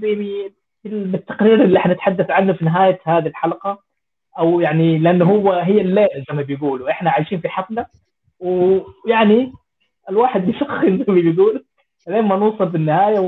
[0.85, 3.92] بالتقرير اللي حنتحدث عنه في نهاية هذه الحلقة.
[4.39, 6.91] أو يعني لأنه هو هي الليل زي ما بيقولوا.
[6.91, 7.87] إحنا عايشين في حفلة
[8.41, 9.53] ويعني
[10.11, 11.65] الواحد بيسخن زي ما بيقول.
[12.09, 13.19] لين ما نوصل بالنهايه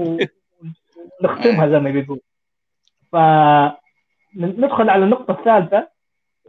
[1.20, 2.20] ونختمها زي ما بيقول.
[3.12, 3.16] ف
[4.36, 5.88] ندخل على النقطة الثالثة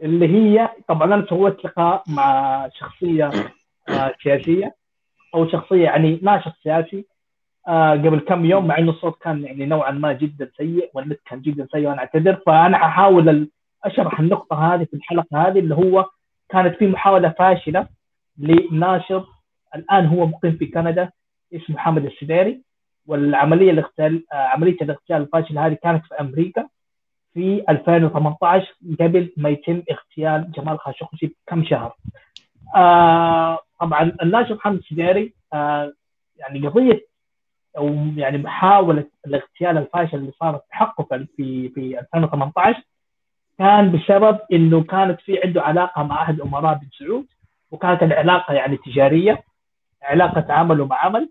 [0.02, 3.30] اللي هي طبعا أنا سويت لقاء مع شخصية
[3.88, 4.74] آه، سياسية
[5.34, 7.06] أو شخصية يعني ناشط سياسي
[7.68, 11.40] آه، قبل كم يوم مع إنه الصوت كان يعني نوعا ما جدا سيء والنت كان
[11.40, 12.34] جدا سيء وأنا أعتذر.
[12.46, 13.48] فأنا احاول
[13.86, 16.06] أشرح النقطة هذه في الحلقة هذه اللي هو
[16.48, 17.88] كانت في محاولة فاشلة
[18.38, 19.24] لناشر
[19.74, 21.10] الآن هو مقيم في كندا
[21.54, 22.62] اسمه محمد السديري
[23.06, 26.68] والعملية الاغتيال آه، عملية الاغتيال الفاشلة هذه كانت في أمريكا
[27.34, 28.66] في 2018
[29.00, 31.96] قبل ما يتم اغتيال جمال خاشقجي بكم شهر.
[32.76, 35.92] آه طبعا الناشر محمد السديري آه
[36.36, 37.06] يعني قضية
[37.78, 42.82] أو يعني محاولة الاغتيال الفاشل اللي صارت بحقه في في 2018
[43.58, 47.26] كان بسبب إنه كانت في عنده علاقة مع أحد امراء بن سعود
[47.70, 49.44] وكانت العلاقة يعني تجارية
[50.02, 51.30] علاقة عمل ومع عمل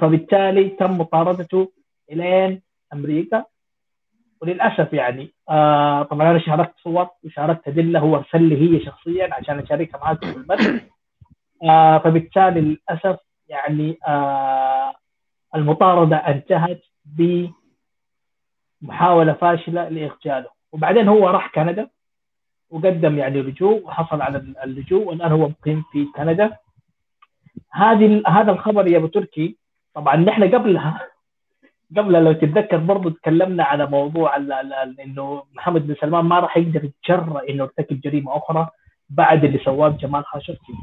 [0.00, 1.72] فبالتالي تم مطاردته
[2.12, 3.44] إلين أمريكا.
[4.42, 9.58] وللأسف يعني آه طبعا أنا شاركت صور وشاركت أدلة هو ارسل لي هي شخصيا عشان
[9.58, 10.80] أشاركها معاكم في المتن
[11.62, 14.94] آه فبالتالي للأسف يعني آه
[15.54, 16.80] المطاردة انتهت
[18.82, 21.88] بمحاولة فاشلة لاغتياله وبعدين هو راح كندا
[22.70, 26.56] وقدم يعني لجوء وحصل على اللجوء والآن هو مقيم في كندا.
[27.72, 29.56] هذه هذا الخبر يا أبو تركي.
[29.94, 31.00] طبعا نحن قبلها
[31.96, 34.36] قبل لو تتذكر برضه تكلمنا على موضوع
[35.04, 38.68] إنه محمد بن سلمان ما راح يقدر يتجرأ إنه يرتكب جريمة أخرى
[39.10, 40.74] بعد اللي سواه جمال خاشقجي.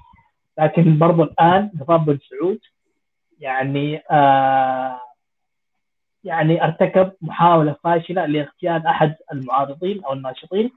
[0.60, 2.60] لكن برضه الآن نظام بن سعود
[3.40, 5.00] يعني آه
[6.26, 10.72] يعني ارتكب محاولة فاشلة لاغتيال أحد المعارضين أو الناشطين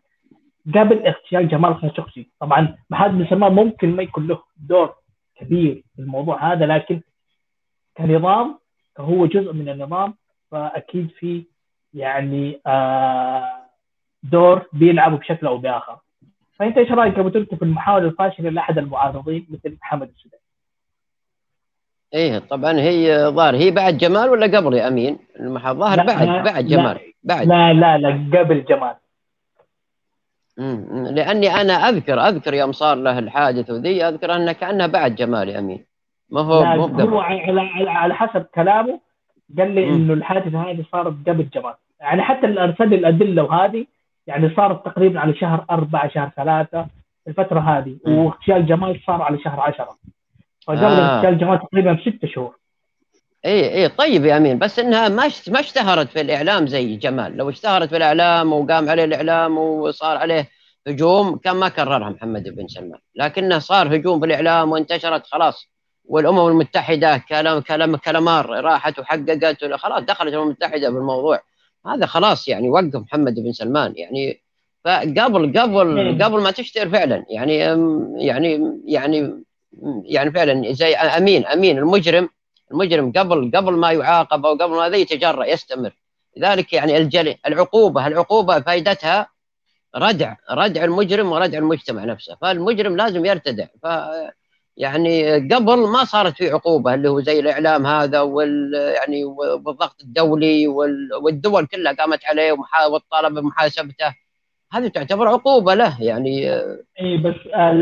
[0.74, 4.94] قبل اغتيال جمال خاشقجي طبعا محمد بن سلمان ممكن ما يكون له دور
[5.36, 7.00] كبير في الموضوع هذا لكن
[7.96, 8.58] كنظام
[8.96, 10.14] فهو جزء من النظام
[10.50, 11.44] فأكيد في
[11.94, 13.58] يعني آه
[14.22, 15.98] دور بيلعبه بشكل أو بآخر
[16.58, 20.42] فأنت إيش رأيك أبو تركي في المحاولة الفاشلة لأحد المعارضين مثل محمد السوداني؟
[22.14, 23.56] إيه طبعا هي ظاهر.
[23.56, 27.46] هي بعد جمال ولا قبل يا أمين؟ الظاهر بعد بعد جمال لا بعد.
[27.46, 28.94] لا لا لا قبل جمال.
[30.58, 35.48] امم لأني أنا أذكر أذكر يوم صار له الحادث وذي أذكر أنه كأنه بعد جمال
[35.48, 35.84] يا أمين.
[36.30, 39.00] ما هو مو هو على, حسب كلامه
[39.58, 41.74] قال لي إنه الحادثه هذه صارت قبل جمال.
[42.00, 43.86] يعني حتى ارسل الأدلة وهذه
[44.26, 46.86] يعني صارت تقريبا على شهر أربعة شهر ثلاثة
[47.28, 47.96] الفترة هذه.
[48.06, 49.96] واغتيال جمال صار على شهر عشرة.
[50.68, 51.30] فقبل آه.
[51.30, 52.58] جمال تقريبا ست شهور.
[53.44, 57.36] اي اي طيب يا أمين بس إنها ما ما اشتهرت في الإعلام زي جمال.
[57.36, 60.48] لو اشتهرت في الإعلام وقام عليه الإعلام وصار عليه
[60.86, 62.98] هجوم كان ما كررها محمد بن سلمان.
[63.14, 65.68] لكنه صار هجوم في الإعلام وانتشرت خلاص.
[66.04, 71.40] والأمم المتحدة كلام كلام كلامار راحت وحققت خلاص دخلت الأمم المتحدة بالموضوع
[71.86, 73.94] هذا خلاص يعني وقف محمد بن سلمان.
[73.96, 74.42] يعني
[74.84, 77.24] فقبل قبل قبل ما تشتهر فعلا.
[77.30, 77.56] يعني
[78.26, 79.44] يعني يعني
[80.04, 82.28] يعني فعلا زي أمين أمين المجرم
[82.70, 85.92] المجرم قبل قبل ما يعاقب أو قبل ما يتجرأ يستمر.
[86.36, 89.28] لذلك يعني الجلي العقوبة العقوبة فائدتها
[89.96, 92.36] ردع ردع المجرم وردع المجتمع نفسه.
[92.40, 93.66] فالمجرم لازم يرتدع.
[93.82, 93.86] ف
[94.76, 100.68] يعني قبل ما صارت في عقوبة اللي هو زي الإعلام هذا وال يعني والضغط الدولي
[101.22, 102.56] والدول كلها قامت عليه
[102.90, 104.14] وطالب بمحاسبته
[104.72, 106.50] هذه تعتبر عقوبة له يعني
[107.00, 107.72] إي بس آه،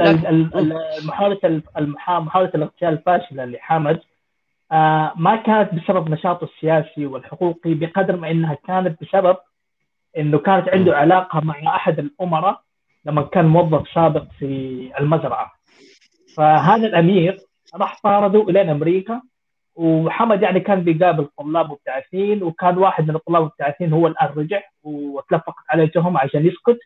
[1.04, 1.62] محاولة
[2.08, 4.00] محاولة الاغتيال الفاشلة لحامد
[4.72, 9.36] آه، ما كانت بسبب نشاطه السياسي والحقوقي بقدر ما إنها كانت بسبب
[10.18, 12.60] إنه كانت عنده علاقة مع أحد الأمراء
[13.04, 15.52] لما كان موظف سابق في المزرعة.
[16.36, 17.38] فهذا الأمير
[17.74, 19.22] راح طارده إلى أمريكا
[19.76, 25.64] وحمد يعني كان بيقابل طلاب مبتعثين وكان واحد من الطلاب المبتعثين هو الآن رجع وتلفقت
[25.70, 26.78] عليه تهم عشان يسكت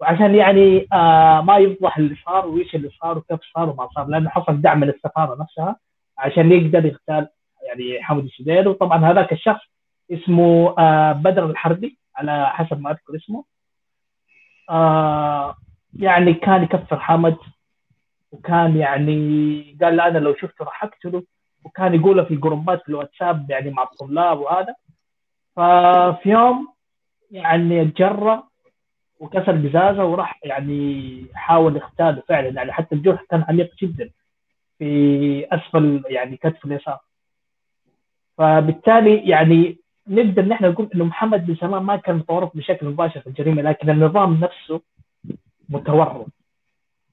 [0.00, 4.30] وعشان يعني آه ما يفضح اللي صار وإيش اللي صار وكيف صار وما صار لأنه
[4.30, 5.76] حصل دعم من السفارة نفسها
[6.18, 7.28] عشان يقدر يغتال
[7.68, 8.66] يعني حمد الشديد.
[8.66, 9.60] وطبعا هذاك الشخص
[10.12, 13.44] اسمه آه بدر الحربي على حسب ما أذكر اسمه.
[14.70, 15.54] آه
[15.98, 17.36] يعني كان يكفر حمد
[18.32, 21.22] وكان يعني قال أنا لو شفته راح أقتله.
[21.64, 24.74] وكان يقولها في الجروبات في الواتساب يعني مع الطلاب وهذا.
[25.56, 26.68] ففي يوم
[27.30, 28.42] يعني تجرأ
[29.20, 32.48] وكسر قزازه وراح يعني حاول يغتاله فعلا.
[32.48, 34.10] يعني حتى الجرح كان عميق جدا
[34.78, 36.98] في أسفل يعني كتف اليسار.
[38.38, 43.26] فبالتالي يعني نقدر نحن نقول إنه محمد بن سلمان ما كان متورط بشكل مباشر في
[43.26, 44.80] الجريمة لكن النظام نفسه
[45.68, 46.26] متورط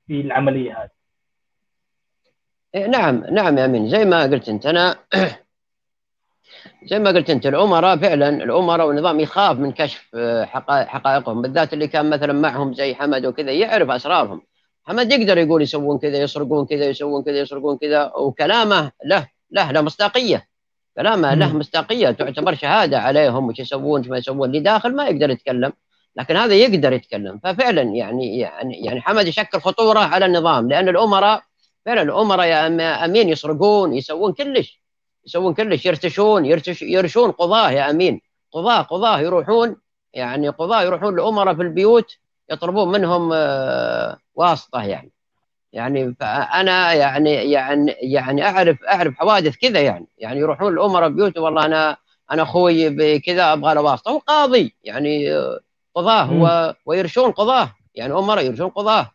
[0.08, 0.99] في العملية هذه.
[2.75, 3.89] نعم نعم يا أمين.
[3.89, 4.95] زي ما قلت أنت أنا
[6.86, 10.45] زي ما قلت أنت الأمراء فعلا الأمراء والنظام يخاف من كشف آه،
[10.86, 14.41] حقائقهم بالذات اللي كان مثلا معهم زي حمد وكذا يعرف أسرارهم.
[14.84, 19.82] حمد يقدر يقول يسوون كذا يسرقون كذا يسوون كذا يسرقون كذا وكلامه له له له
[19.82, 20.47] مصداقية.
[20.97, 25.29] كلامه له مصداقية تعتبر شهادة عليهم وش يسوون وش ما يسوون اللي داخل ما يقدر
[25.29, 25.73] يتكلم
[26.15, 27.39] لكن هذا يقدر يتكلم.
[27.43, 31.49] ففعلا يعني يعني يعني حمد يشكل خطورة على النظام لأن الأمراء
[31.86, 34.82] فعلا الامراء يا أمين يسرقون يسوون كلش
[35.26, 38.22] يسوون كلش يرتشون يرتش يرشون قضاة يا أمين.
[38.52, 39.76] قضاه قضاة يروحون
[40.13, 42.18] يعني قضاة يروحون لأمراء في البيوت
[42.51, 45.12] يطلبون منهم آه، واسطة يعني.
[45.74, 50.08] يعني فانا يعني يعني يعني اعرف أعرف حوادث كذا يعني.
[50.18, 51.97] يعني يروحون الامراء بيوت والله أنا
[52.32, 54.12] أنا أخوي بكذا أبغى له واسطة.
[54.12, 55.60] وقاضي يعني آه،
[55.95, 57.76] قضاة ويرشون قضاة.
[57.95, 59.12] يعني أمراء يرشون قضاة.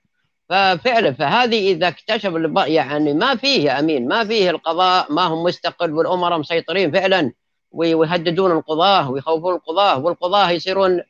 [0.49, 2.33] ففعلا فهذه إذا اكتشف
[2.67, 7.33] يعني ما فيه أمين ما فيه القضاء ما هم مستقل والامراء مسيطرين فعلا
[7.71, 11.03] ويهددون القضاة ويخوفون القضاة والقضاة يصيرون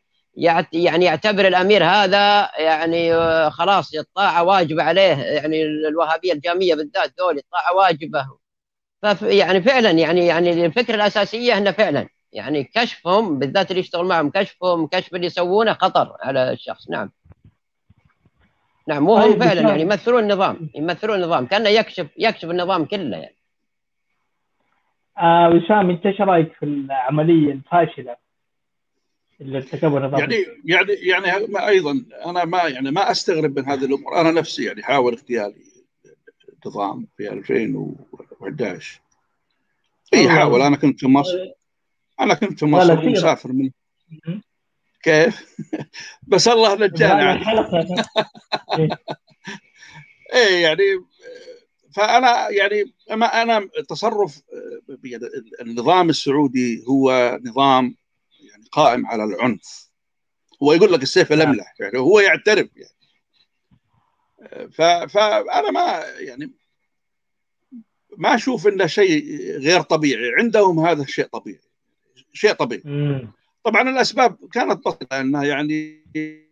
[0.72, 7.39] يعني يعتبر الأمير هذا يعني آه، خلاص الطاعة واجبة عليه يعني الوهابية الجامية بالذات دول
[7.39, 8.26] الطاعة واجبة.
[9.22, 14.87] يعني فعلا يعني يعني الفكرة الأساسية إنه فعلا يعني كشفهم بالذات اللي يشتغل معهم كشفهم
[14.87, 16.91] كشف اللي يسوونه خطر على الشخص.
[16.91, 17.11] نعم.
[18.89, 23.16] نعم مو هم طيب، فعلا يعني يمثلون النظام يمثلون النظام كأنه يكشف يكشف النظام كله
[23.16, 23.37] يعني.
[25.18, 28.16] آه وسام أنت إيش رأيك في العملية الفاشلة
[29.41, 34.20] اللي ارتكبها النظام؟ يعني يعني يعني أيضا أنا ما يعني ما أستغرب من هذه الأمور.
[34.20, 35.64] أنا نفسي يعني حاول اغتيالي
[36.64, 39.01] النظام في 2011
[40.14, 40.62] إي حاول.
[40.62, 41.51] أنا كنت في مصر.
[42.20, 43.70] أنا كنت في مصر ومسافر من
[45.05, 45.57] كيف؟
[46.30, 47.32] بس الله نجانا
[50.34, 50.82] إيه يعني
[51.94, 54.42] فأنا يعني ما أنا تصرف
[55.61, 57.96] النظام السعودي هو نظام
[58.40, 59.90] يعني قائم على العنف.
[60.62, 61.40] هو يقول لك السيف نعم.
[61.40, 62.94] الأملح يعني هو يعترف يعني.
[65.09, 66.52] فأنا ما يعني
[68.16, 70.32] ما أشوف إنه شيء غير طبيعي.
[70.38, 71.61] عندهم هذا شيء طبيعي
[72.32, 72.82] شيء طبيعي.
[73.65, 76.05] طبعا الأسباب كانت بسيطة إنه يعني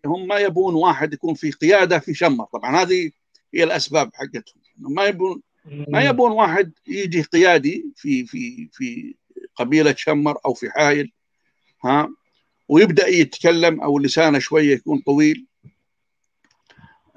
[0.07, 2.45] هم ما يبون واحد يكون في قيادة في شمر.
[2.45, 3.11] طبعا هذه
[3.55, 4.63] هي الأسباب حقتهم.
[4.79, 5.43] ما يبون
[5.89, 9.15] ما يبون واحد يجي قيادي في في في
[9.57, 11.13] قبيلة شمر أو في حايل
[11.85, 12.09] ها
[12.69, 15.47] ويبدأ يتكلم أو لسانه شوية يكون طويل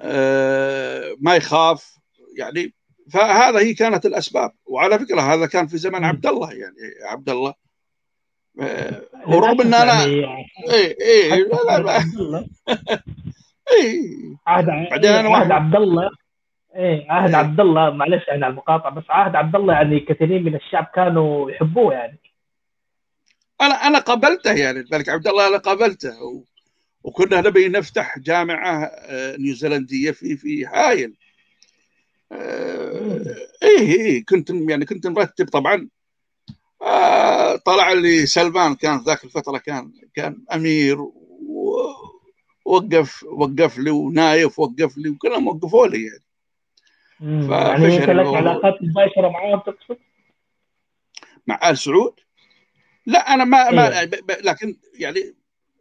[0.00, 1.96] آه ما يخاف
[2.36, 2.74] يعني
[3.12, 4.52] فهذا هي كانت الأسباب.
[4.66, 7.54] وعلى فكرة هذا كان في زمن عبد الله يعني عبد الله
[9.26, 12.46] ورغم إن أنا يعني اي اي لا لا
[13.72, 14.10] اي
[14.46, 16.10] عهد بعدين أنا عهد عبد الله.
[16.76, 17.36] إيه عهد إيه.
[17.36, 17.90] عبد الله.
[17.90, 22.18] معلش يعني على المقاطعة بس عهد عبد الله يعني كثيرين من الشعب كانوا يحبوه يعني.
[23.60, 26.22] أنا أنا قابلته يعني الملك عبد الله أنا قابلته.
[26.22, 26.44] و...
[27.02, 31.16] وكنا نبي نفتح جامعة آه، نيوزيلندية في في هايل.
[32.32, 33.20] آه،
[33.62, 35.74] إيه إيه كنت يعني كنت مرتب طبعا.
[35.74, 35.86] آه،
[37.64, 40.98] طلع لي سلمان كان ذاك الفترة كان كان أمير
[42.66, 46.22] ووقف وقف لي ونايف وقف لي وكلهم وقفوا لي يعني
[47.50, 49.98] يعني انت لك علاقات مباشرة معاهم تقصد؟
[51.46, 52.14] مع آل سعود؟
[53.06, 55.34] لا أنا ما, إيه؟ ما لكن يعني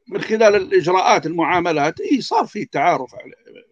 [0.07, 3.11] من خلال الإجراءات المعاملات اي صار في تعارف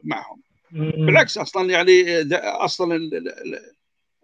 [0.03, 2.03] معهم بالعكس أصلا يعني
[2.41, 3.09] أصلا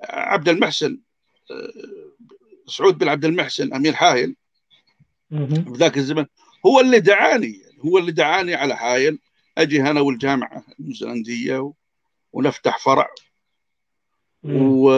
[0.04, 1.00] عبد المحسن
[2.70, 4.36] سعود بن عبد المحسن أمير حايل
[5.30, 6.26] في ذاك الزمن
[6.66, 9.20] هو اللي دعاني هو اللي دعاني على حايل.
[9.58, 11.74] أجي أنا والجامعة النيوزيلندية
[12.34, 13.08] ونفتح فرع.
[14.44, 14.90] و...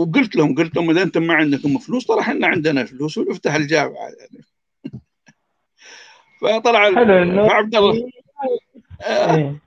[0.00, 4.08] وقلت لهم قلت لهم إذا أنتم ما عندكم فلوس ترى إحنا عندنا فلوس ونفتح الجامعة.
[4.20, 4.44] يعني
[6.40, 8.10] فطلع عبد الله.
[9.06, 9.60] إيه.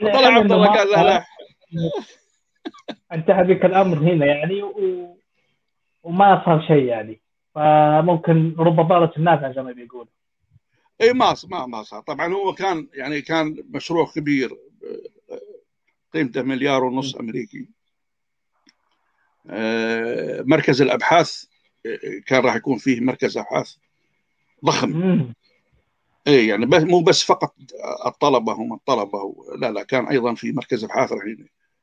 [0.14, 1.24] طلع عبد الله قال لا لا.
[3.12, 5.19] انتهى بك الأمر هنا يعني و...
[6.02, 7.20] وما صار شيء يعني.
[7.54, 10.08] فممكن رب ضارة النافع زي ما بيقول.
[11.00, 12.02] إي ما ما ما صار.
[12.02, 14.58] طبعا هو كان يعني كان مشروع كبير
[16.14, 17.68] قيمته مليار ونص أمريكي.
[19.50, 21.44] آه، مركز الأبحاث
[22.26, 23.74] كان راح يكون فيه مركز أبحاث
[24.64, 25.32] ضخم.
[26.26, 27.54] إي يعني بس مو بس فقط
[28.06, 31.22] الطلبة هم الطلبة لا لا كان أيضا في مركز أبحاث راح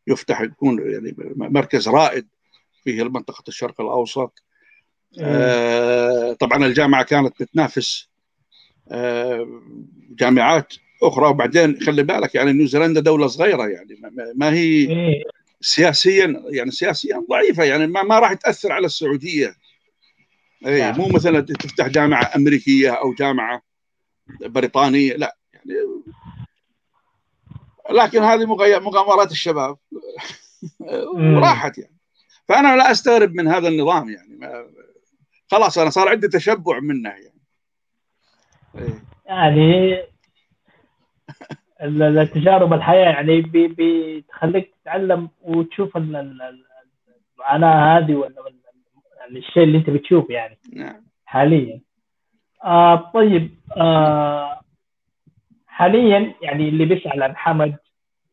[0.08, 2.28] يفتح يكون يعني مركز رائد
[2.92, 4.44] في منطقه الشرق الأوسط.
[5.20, 8.10] آه طبعا الجامعة كانت تتنافس
[8.92, 9.48] آه
[10.10, 10.74] جامعات
[11.04, 14.02] أخرى وبعدين خلي بالك يعني نيوزيلندا دولة صغيرة يعني
[14.36, 15.24] ما هي إيه.
[15.62, 19.56] سياسيا يعني سياسيا ضعيفة يعني ما, ما راح تأثر على السعودية.
[20.66, 20.92] اي.
[20.92, 23.62] مو مثلا تفتح جامعة أمريكية أو جامعة
[24.42, 25.74] بريطانية لا يعني.
[27.92, 28.46] لكن هذه
[28.80, 29.78] مغامرات الشباب.
[31.36, 31.97] وراحت يعني.
[32.48, 34.66] فأنا لا أستغرب من هذا النظام يعني
[35.52, 37.38] خلاص أنا صار عندي تشبع منه يعني.
[39.26, 39.98] يعني
[41.82, 48.34] التجارب الحياة يعني بتخليك تتعلم وتشوف المعاناة هذه ولا
[49.18, 51.06] يعني الشيء اللي أنت بتشوفه يعني نعم.
[51.26, 51.82] حاليا
[52.64, 54.62] آه طيب آه
[55.68, 57.76] حاليا يعني اللي بيسأل عن حمد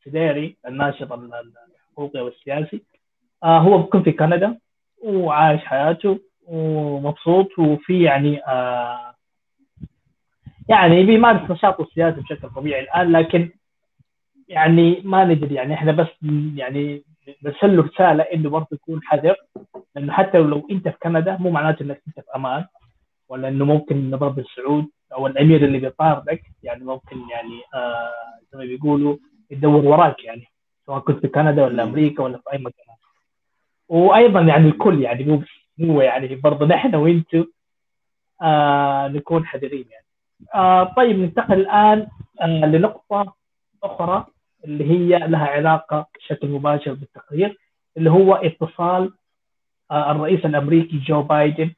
[0.05, 2.83] سديري الناشط الحقوقي والسياسي
[3.45, 4.59] آه هو بيكون في كندا
[5.05, 9.15] وعايش حياته ومبسوط وفي يعني آه
[10.69, 13.51] يعني بيمارس نشاطه السياسي بشكل طبيعي الآن لكن
[14.49, 16.07] يعني ما ندري يعني إحنا بس
[16.55, 17.05] يعني
[17.45, 19.37] نرسل له رسالة إنه برضه يكون حذر
[19.97, 22.65] لأنه حتى لو أنت في كندا مو معناته إنك أنت في أمان
[23.29, 28.13] ولا إنه ممكن برضه السعود أو الأمير اللي بيطاردك يعني ممكن يعني آه
[28.53, 29.17] زي ما بيقولوا
[29.51, 30.45] يدور وراك يعني
[30.87, 32.94] سواء كنت في كندا ولا أمريكا ولا في أي مكان.
[33.89, 35.43] وأيضا يعني الكل يعني مو
[35.79, 37.45] مو يعني برضه نحن وأنتم
[38.43, 40.07] آه نكون حذرين يعني
[40.55, 42.07] آه طيب ننتقل الآن
[42.41, 43.35] آه لنقطة
[43.83, 44.27] أخرى
[44.65, 47.59] اللي هي لها علاقة بشكل مباشر بالتقرير
[47.97, 49.13] اللي هو اتصال
[49.91, 51.71] آه الرئيس الأمريكي جو بايدن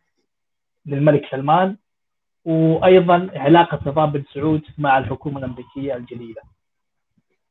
[0.87, 1.77] للملك سلمان
[2.45, 6.43] وأيضا علاقة نظام بن سعود مع الحكومة الأمريكية الجديدة.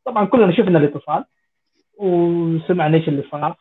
[0.06, 1.26] طبعا كلنا شفنا الاتصال
[1.98, 3.58] وسمعنا إيش اللي صار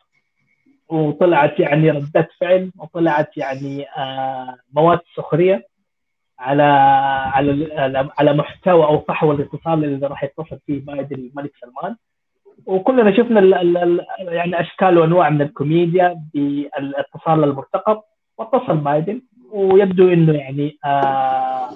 [0.89, 5.67] وطلعت يعني ردة فعل وطلعت يعني آه مواد سخرية
[6.39, 6.63] على
[7.33, 11.95] على على محتوى أو فحوى الاتصال اللي راح يتصل فيه بايدن الملك سلمان.
[12.65, 18.01] وكلنا شفنا ال ال يعني أشكال وأنواع من الكوميديا بالاتصال المرتقب.
[18.37, 19.21] واتصل بايدن
[19.51, 21.69] ويبدو إنه يعني آه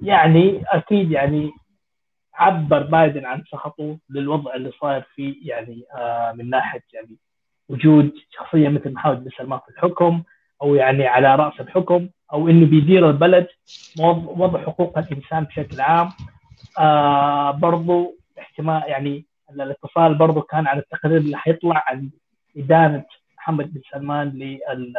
[0.00, 1.50] يعني أكيد يعني
[2.34, 7.16] عبر بايدن عن سخطه للوضع اللي صاير فيه يعني آه من ناحية يعني
[7.70, 10.22] وجود شخصية مثل محمد بن سلمان في الحكم
[10.62, 13.46] أو يعني على رأس الحكم أو إنه بيدير البلد
[14.00, 16.08] وضع حقوق الإنسان بشكل عام
[16.78, 22.10] آه برضو احتمال يعني الاتصال برضو كان عن التقرير اللي حيطلع عن
[22.56, 23.04] إدانة
[23.38, 24.94] محمد بن سلمان لل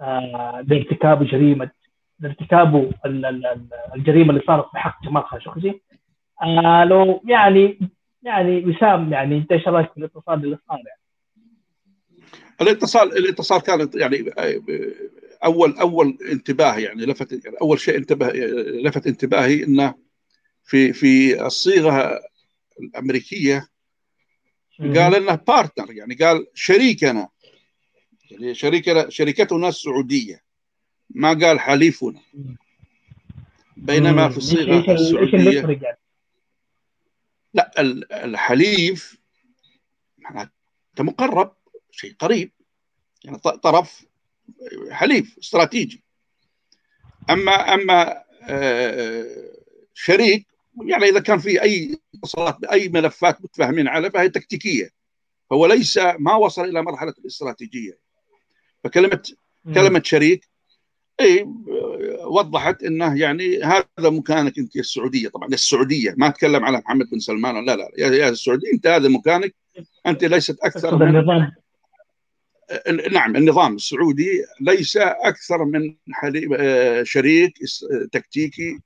[0.00, 1.70] آه لارتكاب جريمة
[2.20, 2.90] لارتكابه
[3.94, 5.82] الجريمة اللي صارت بحق جمال خاشقجي
[6.42, 7.78] آه لو يعني
[8.22, 11.00] يعني وسام يعني إنت إيش رأيك في الاتصال اللي صار يعني؟
[12.60, 14.30] الاتصال الاتصال كانت يعني
[15.44, 18.28] أول أول انتباه يعني لفت يعني أول شيء انتبه
[18.84, 19.94] لفت انتباهي إنه
[20.64, 22.20] في في الصيغة
[22.80, 23.68] الأمريكية
[24.80, 27.28] قال إنه بارتنر يعني قال شريكنا.
[28.30, 30.42] يعني شريكنا شركتنا السعودية.
[31.10, 32.20] ما قال حليفنا.
[33.76, 35.80] بينما في الصيغة السعودية
[37.54, 37.72] لا
[38.24, 39.18] الحليف
[40.18, 40.50] معناته
[40.98, 41.59] مقرب.
[41.92, 42.52] شيء قريب.
[43.24, 44.06] يعني طرف
[44.90, 46.02] حليف استراتيجي.
[47.30, 49.50] أما أما آه،
[49.94, 50.46] شريك
[50.84, 54.90] يعني إذا كان في أي اتصالات باي ملفات متفاهمين عليها فهي تكتيكية.
[55.52, 57.98] هو ليس ما وصل إلى مرحلة الاستراتيجية.
[58.84, 59.22] فكلمة
[59.74, 60.48] كلمة شريك
[61.20, 61.46] إي
[62.24, 65.28] وضحت إنه يعني هذا مكانك أنت يا السعودية.
[65.28, 69.54] طبعا السعودية ما أتكلم على محمد بن سلمان لا لا يا السعودية أنت هذا مكانك
[70.06, 71.50] أنت ليست أكثر من
[73.12, 75.94] نعم النظام السعودي ليس أكثر من
[77.02, 77.58] شريك
[78.12, 78.78] تكتيكي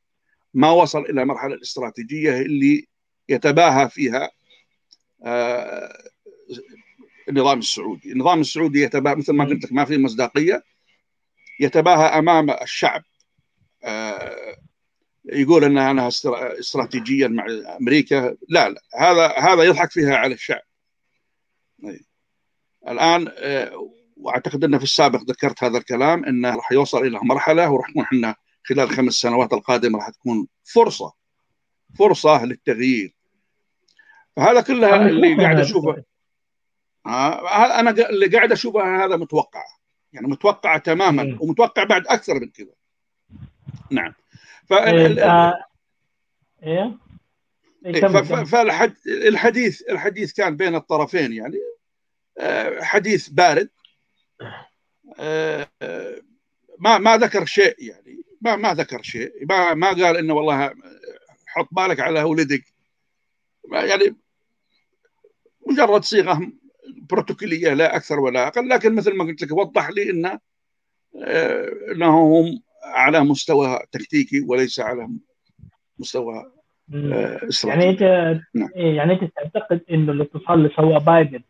[0.55, 2.87] ما وصل إلى مرحلة الاستراتيجيه اللي
[3.29, 4.31] يتباهى فيها
[7.29, 10.63] النظام السعودي، النظام السعودي يتباهى مثل ما قلت لك ما في مصداقية
[11.61, 13.03] يتباهى أمام الشعب.
[15.25, 17.47] يقول ان أنا استراتيجيا مع
[17.81, 18.37] أمريكا.
[18.49, 20.63] لا لا هذا هذا يضحك فيها على الشعب.
[22.89, 23.29] الآن
[24.17, 28.35] وأعتقد انه في السابق ذكرت هذا الكلام انه راح يوصل إلى مرحلة وراح نكون إحنا
[28.65, 31.13] خلال الخمس سنوات القادمة راح تكون فرصة
[31.99, 33.15] فرصة للتغيير.
[34.37, 36.05] فهذا كله اللي قاعد أشوفه.
[37.07, 39.65] آه أنا اللي قاعد أشوفه هذا متوقع
[40.13, 42.75] يعني متوقع تماما ومتوقع بعد أكثر من كذا.
[43.91, 44.15] نعم.
[44.67, 45.07] ف إيه
[48.45, 51.57] فالحديث الحديث كان بين الطرفين يعني
[52.81, 53.69] حديث بارد.
[56.79, 58.23] ما ما ذكر شيء يعني.
[58.41, 59.33] ما ما ذكر شيء.
[59.49, 60.75] ما ما قال إنه والله
[61.47, 62.65] حط بالك على ولدك.
[63.73, 64.17] يعني
[65.67, 66.53] مجرد صيغة
[67.11, 68.69] بروتوكولية لا أكثر ولا أقل.
[68.69, 70.41] لكن مثل ما قلت لك وضح لي إنه
[71.93, 75.09] انهم على مستوى تكتيكي وليس على
[75.99, 76.53] مستوى
[76.91, 78.71] استراتيجي يعني أنت نعم.
[78.75, 81.43] يعني أنت تعتقد إنه الاتصال اللي سواه بايدن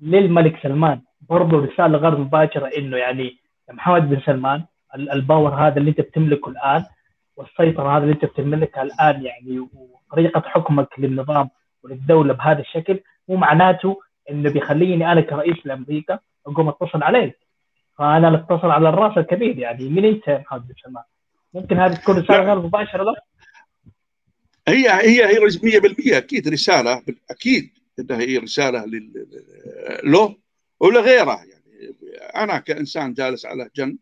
[0.00, 3.36] للملك سلمان برضه رسالة غير مباشرة إنه يعني
[3.72, 6.84] محمد بن سلمان الباور هذا اللي أنت بتملكه الآن
[7.36, 11.48] والسيطرة هذا اللي أنت بتملكها الآن يعني وطريقة حكمك للنظام
[11.82, 17.38] وللدولة بهذا الشكل مو معناته إنه بيخليني أنا كرئيس لأمريكا أقوم أتصل عليك
[17.98, 21.04] فأنا أتصل على الرأس الكبير يعني مين أنت يا محمد بن سلمان؟
[21.54, 23.14] ممكن هذه تكون رسالة غير مباشرة له؟
[24.68, 25.38] هي هي هي
[26.10, 28.84] 100% أكيد رسالة أكيد إنها هي رسالة
[30.04, 30.36] له
[30.80, 31.96] ولغيره يعني.
[32.34, 33.98] أنا كإنسان جالس على جنب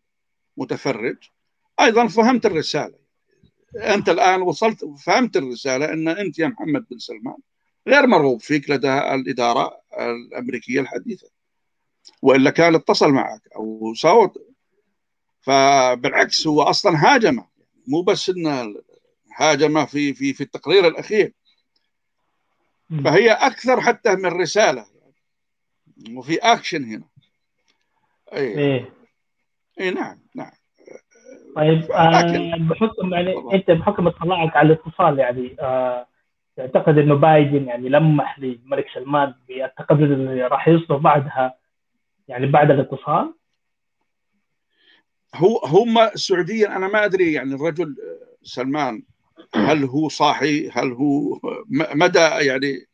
[0.57, 1.17] متفرج
[1.79, 2.95] أيضا فهمت الرسالة.
[3.75, 7.37] أنت الآن وصلت فهمت الرسالة إن أنت يا محمد بن سلمان
[7.87, 11.27] غير مرغوب فيك لدى الإدارة الأمريكية الحديثة
[12.21, 14.47] وإلا كان اتصل معك أو صوت.
[15.41, 17.43] فبالعكس هو أصلا هاجم
[17.87, 18.75] مو بس إنه
[19.35, 21.33] هاجم في في في التقرير الأخير.
[23.03, 24.85] فهي أكثر حتى من رسالة.
[26.11, 27.03] وفي اكشن هنا.
[28.33, 28.89] اي إيه.
[29.79, 30.51] اي نعم نعم.
[31.55, 36.07] طيب آه بحكم يعني أنت بحكم اطلاعك على الاتصال يعني آه
[36.57, 41.57] تعتقد إنه بايدن يعني لمح للملك سلمان بالتقدم اللي راح يصدر بعدها
[42.27, 43.33] يعني بعد الاتصال؟
[45.35, 47.95] هو هم سعوديا أنا ما أدري يعني الرجل
[48.43, 49.03] سلمان
[49.55, 52.87] هل هو صاحي؟ هل هو مدى يعني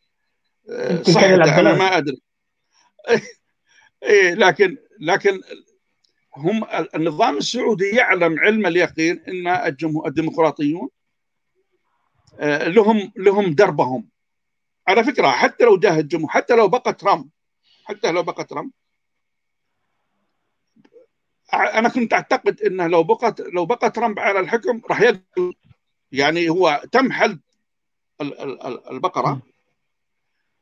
[1.01, 2.21] صحته أنا ما أدري.
[4.03, 5.41] إيه لكن لكن
[6.35, 6.65] هم
[6.95, 9.47] النظام السعودي يعلم علم اليقين إن
[10.05, 10.89] الديمقراطيون
[12.41, 14.09] لهم لهم دربهم.
[14.87, 17.29] على فكرة حتى لو جاه الجمهور حتى لو بقى ترامب
[17.83, 18.71] حتى لو بقى ترامب
[21.53, 25.53] أنا كنت أعتقد إنه لو بقى لو بقى ترامب على الحكم راح يقتل
[26.11, 27.39] يعني هو تم حلب
[28.91, 29.41] البقرة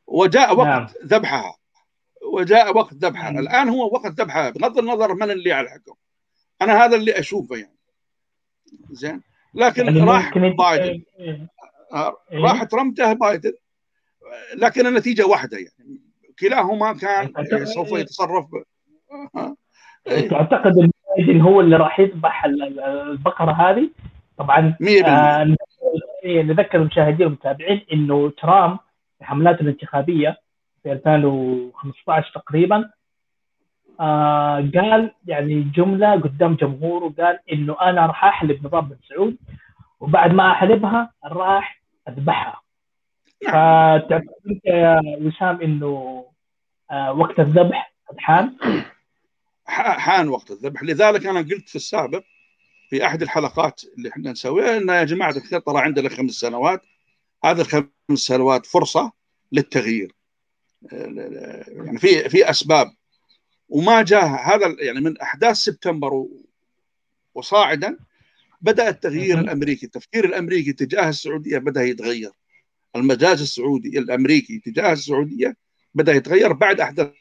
[0.08, 0.88] وجاء وقت نعم.
[1.06, 1.56] ذبحها.
[2.34, 3.32] وجاء وقت ذبحها.
[3.32, 3.44] نعم.
[3.44, 4.50] الآن هو وقت ذبحها.
[4.50, 5.94] بغض النظر من اللي على الحكم.
[6.62, 7.78] أنا هذا اللي أشوفه يعني.
[8.92, 9.22] زين؟
[9.54, 11.04] لكن يعني راح بايدن.
[11.94, 13.54] آه، إيه؟ راح ترامب جاه بايدن.
[14.56, 16.02] لكن النتيجة واحدة يعني.
[16.40, 18.64] كلاهما كان سوف يتصرف ب...
[19.36, 19.56] آه.
[20.06, 23.90] تعتقد إن بايدن هو اللي راح يذبح البقرة هذه؟
[24.38, 25.56] طبعا 100% آه
[26.26, 28.80] نذكر المشاهدين والمتابعين إنه ترامب
[29.20, 30.38] في حملاته الانتخابية
[30.84, 32.90] في 2015 تقريبا
[34.00, 39.38] آه قال يعني جملة قدام جمهوره قال إنه أنا راح أحلب نظام بن سعود
[40.00, 42.62] وبعد ما أحلبها راح أذبحها
[43.44, 43.54] نعم.
[44.00, 46.26] فتعتقد يا وسام إنه
[46.92, 48.56] آه وقت الذبح قد حان؟
[49.66, 52.24] حان وقت الذبح لذلك أنا قلت في السابق
[52.90, 56.82] في أحد الحلقات اللي إحنا نسويها إن يا جماعة الخير ترى عندنا خمس سنوات.
[57.44, 59.12] هذه الخمس سنوات فرصة
[59.52, 60.12] للتغيير.
[60.92, 62.88] يعني في في أسباب.
[63.70, 66.26] وما جاء هذا يعني من أحداث سبتمبر
[67.36, 67.98] وصاعدا
[68.62, 69.86] بدأ التغيير الأمريكي.
[69.86, 72.32] التفكير الأمريكي تجاه السعودية بدأ يتغير.
[72.96, 75.56] المجاز السعودي الأمريكي تجاه السعودية
[75.94, 77.12] بدأ يتغير بعد أحداث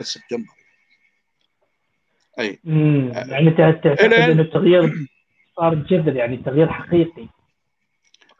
[0.00, 0.52] سبتمبر.
[2.38, 2.58] أي.
[2.64, 5.08] يعني تعتقد انه التغيير
[5.58, 7.28] صار جذري يعني تغيير حقيقي.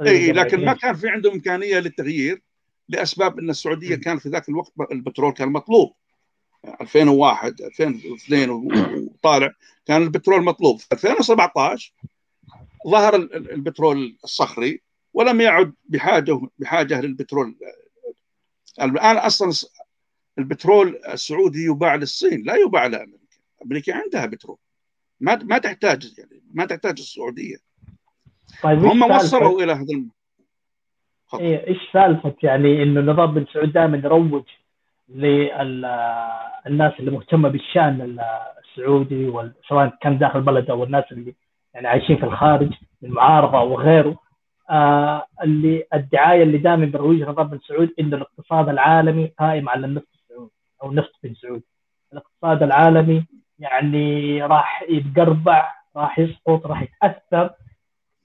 [0.07, 2.43] اي لكن ما كان في عندهم إمكانية للتغيير
[2.89, 5.93] لأسباب إن السعودية كان في ذاك الوقت البترول كان مطلوب.
[6.81, 9.53] 2001 2002 وطالع
[9.87, 10.79] كان البترول مطلوب.
[10.79, 11.93] في 2017
[12.89, 14.81] ظهر ال- ال- البترول الصخري
[15.15, 17.57] ولم يعد بحاجة بحاجة للبترول.
[18.83, 19.53] الآن أصلا
[20.39, 23.19] البترول السعودي يباع للصين لا يباع لأمريكا.
[23.65, 24.59] أمريكا عندها بترول.
[25.21, 27.57] ما ما تحتاج يعني ما تحتاج السعودية.
[28.63, 30.11] طيب هم وصلوا إلى هذا الم...
[31.35, 34.45] إيه، إيش سالفة يعني إنه نظام بن سعود دائما يروج
[35.09, 38.21] للناس اللي مهتمة بالشأن
[38.65, 39.33] السعودي
[39.69, 41.35] سواء كان داخل البلد أو الناس اللي
[41.75, 44.17] يعني عايشين في الخارج من المعارضه وغيره
[44.71, 50.09] آه اللي الدعاية اللي دائما بيروجها نظام بن سعود إنه الاقتصاد العالمي قائم على النفط
[50.15, 50.53] السعودي
[50.83, 51.63] أو نفط بن سعود.
[52.13, 53.25] الاقتصاد العالمي
[53.59, 57.51] يعني راح يتقربع راح يسقط راح يتأثر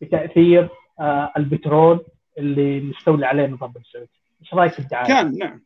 [0.01, 0.69] بتأثير
[0.99, 2.05] آه البترول
[2.37, 4.07] اللي مستولي عليه نظام بن سعود
[4.41, 5.63] إيش رأيك في؟ كان نعم.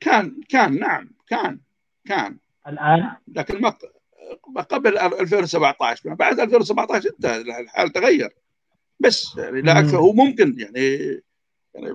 [0.00, 1.10] كان كان نعم.
[1.28, 1.60] كان
[2.06, 2.38] كان.
[2.68, 8.30] الآن؟ لكن ما قبل 2017 ما بعد 2017 انتهى الحال تغير.
[9.00, 9.98] بس يعني لا أكثر.
[9.98, 10.96] هو ممكن يعني
[11.74, 11.94] يعني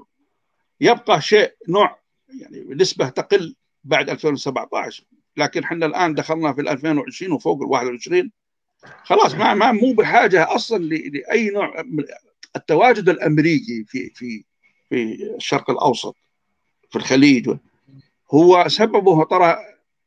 [0.81, 1.99] يبقى شيء نوع
[2.41, 5.03] يعني نسبة تقل بعد 2017
[5.37, 8.31] لكن إحنا الآن دخلنا في ال 2020 وفوق ال 21
[9.03, 11.83] خلاص ما ما مو بحاجة أصلا لأي نوع
[12.55, 14.43] التواجد الأمريكي في في
[14.89, 16.15] في الشرق الأوسط
[16.89, 17.57] في الخليج.
[18.33, 19.57] هو سببه ترى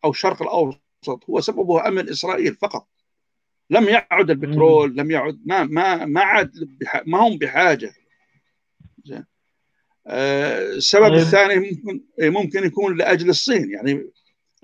[0.05, 2.87] أو الشرق الأوسط هو سببه أمن إسرائيل فقط.
[3.71, 7.95] لم يعد البترول لم يعد ما ما ما عاد ما هم بحاجة.
[10.07, 11.15] آه، السبب طيب.
[11.15, 14.11] الثاني ممكن ممكن يكون لأجل الصين يعني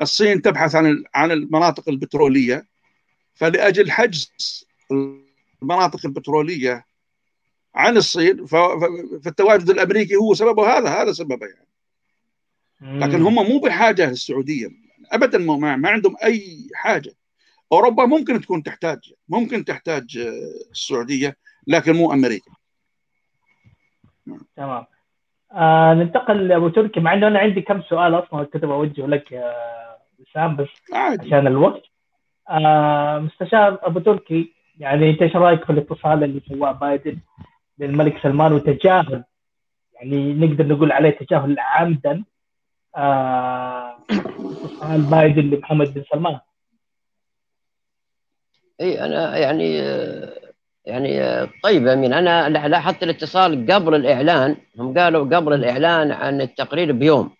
[0.01, 2.67] الصين تبحث عن عن المناطق البترولية
[3.35, 4.33] فلأجل حجز
[5.63, 6.85] المناطق البترولية
[7.75, 11.69] عن الصين فالتواجد الأمريكي هو سببه هذا هذا سببه يعني.
[12.99, 14.69] لكن هم مو بحاجة للسعوديه
[15.13, 17.13] ابدا ما, ما عندهم أي حاجة.
[17.73, 21.37] أوروبا ممكن تكون تحتاج ممكن تحتاج آه، السعودية
[21.67, 22.51] لكن مو أمريكا.
[24.57, 24.87] تمام.
[25.53, 29.53] آه ننتقل لأبو تركي مع إنه أنا عندي كم سؤال أصلا كنت اوجهه لك يا
[30.21, 31.27] وسام بس عادي.
[31.27, 31.83] عشان الوقت.
[32.51, 37.18] آه مستشار أبو تركي يعني أنت إيش رأيك في الاتصال اللي سواه بايدن
[37.79, 39.25] للملك سلمان وتجاهل؟
[39.95, 42.25] يعني نقدر نقول عليه تجاهل عمدا
[42.97, 46.39] آه اتصال بايدن لمحمد بن سلمان.
[48.81, 49.77] إي أنا يعني
[50.85, 54.57] يعني طيب أمين أنا لاحظت الاتصال قبل الإعلان.
[54.79, 57.31] هم قالوا قبل الإعلان عن التقرير بيوم.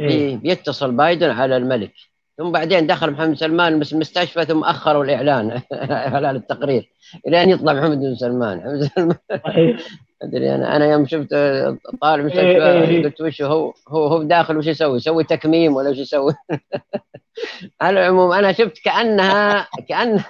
[0.00, 0.06] إيه.
[0.08, 1.92] بي- بيتصل بايدن على الملك
[2.38, 5.60] ثم بعدين دخل محمد سلمان بس المستشفى ثم أخروا الإعلان
[6.16, 6.90] على التقرير
[7.26, 9.76] إلى أن يطلع محمد بن سلمان محمد سلمان
[10.22, 11.70] أدري أنا أنا يوم شفت طالع إيه،
[12.04, 13.04] إيه، المستشفى إيه.
[13.04, 16.32] قلت وش هو هو هو داخل وش يسوي؟ يسوي تكميم ولا وش يسوي؟
[17.80, 20.20] على العموم أنا شفت كأنها كأن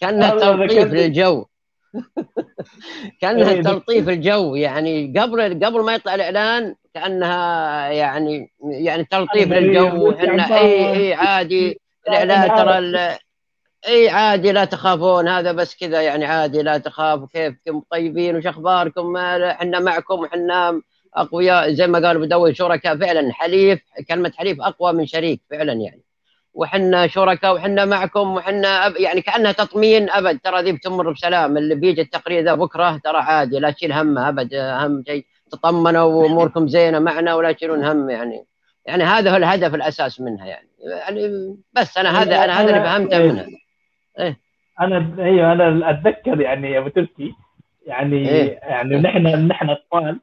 [0.00, 1.44] كأنها تلطيف ذكرت- للجو
[3.20, 10.10] كانها إيه، تلطيف الجو يعني قبل قبل ما يطلع الإعلان كأنها يعني يعني تلطيف للجو.
[10.10, 10.64] إحنا تعبان.
[10.66, 13.16] اي اي عادي لا لا أنا ترى
[13.88, 19.16] اي عادي لا تخافون هذا بس كذا يعني عادي لا تخافوا كيفكم طيبين وش أخباركم؟
[19.16, 20.80] إحنا معكم وحنا
[21.14, 21.72] أقوياء.
[21.72, 26.03] زي ما قالوا بدوي شركاء فعلا حليف كلمة حليف أقوى من شريك فعلا يعني.
[26.54, 28.96] وحنا شركاء وحنا معكم وحنا أب...
[28.96, 30.38] يعني كأنها تطمين أبد.
[30.44, 31.56] ترى ذي بتمر بسلام.
[31.56, 34.54] اللي بيجي التقرير ذا بكرة ترى عادي لا تشيل همه أبد.
[34.54, 38.44] أهم شيء تطمنوا وأموركم زينة معنا ولا تشيلون هم يعني
[38.86, 40.68] يعني هذا هو الهدف الأساس منها يعني.
[40.84, 43.46] يعني بس أنا هذا أنا هذا اللي فهمته منها.
[44.80, 47.34] أنا أيوه أنا أتذكر يعني يا أبو تركي
[47.86, 48.58] يعني إيه.
[48.62, 50.20] يعني نحن نحن أطفال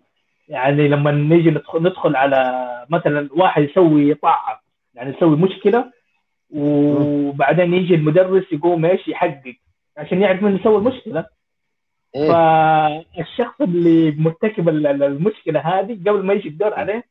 [0.48, 4.62] يعني لما نيجي ندخل ندخل على مثلا واحد يسوي طاعة
[4.94, 5.92] يعني يسوي مشكلة
[6.52, 9.56] وبعدين يجي المدرس يقوم إيش يحقق
[9.98, 11.26] عشان يعرف من يسوي المشكلة
[12.16, 12.28] إيه.
[12.32, 17.04] فالشخص اللي مرتكب ال- ال- المشكلة هذه قبل ما يجي الدور عليه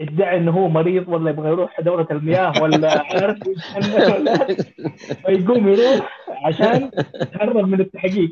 [0.00, 3.38] ادعي إنه هو مريض ولا يبغى يروح دورة المياه ولا عارف
[5.26, 6.90] فيقوم يروح عشان
[7.22, 8.30] يتهرب من التحقيق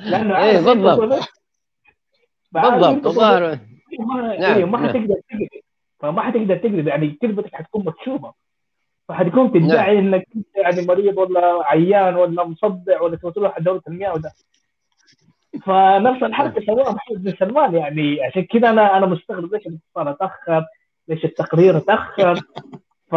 [0.00, 1.28] لأنه إيه، عارف بالضبط.
[2.52, 3.06] بالضبط.
[3.06, 3.58] الظاهر
[3.98, 4.88] ما نعم، إيه ما نعم.
[4.88, 5.48] حتقدر تكذب
[6.00, 8.34] فما حتقدر تكذب يعني كذبتك حتكون مكشوفة
[9.08, 14.12] فحتكون تدعي إنك انت يعني مريض ولا عيان ولا مصدع ولا تبغى تروح دورة المياه
[14.12, 14.30] وده.
[15.64, 20.64] فنفس الحركة سواها محمد بن سلمان يعني عشان كذا أنا أنا مستغرب ليش الاتصال اتاخر
[21.08, 22.34] ليش التقرير اتاخر
[23.10, 23.14] ف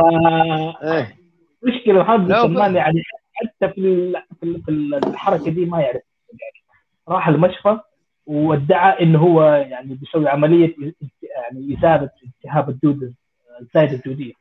[0.83, 1.17] إيه.
[1.63, 3.01] مشكلة محمد بن سلمان يعني
[3.33, 4.71] حتى في في
[5.07, 6.01] الحركة دي ما يعرف.
[6.29, 7.79] يعني راح المشفى
[8.25, 10.75] وادعى إنه هو يعني بيسوي عملية
[11.21, 13.13] يعني اثاره التهاب الدود
[13.61, 14.40] الزايدة الدودية.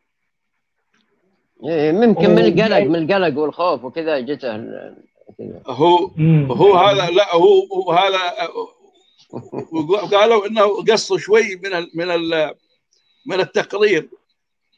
[1.92, 4.56] ممكن من القلق من القلق والخوف وكذا جته
[5.66, 6.10] هو
[6.50, 8.48] هو هذا لا هو, هو هذا
[9.72, 12.54] وقالوا إنه قص شوي من ال من ال
[13.26, 14.10] من التقرير.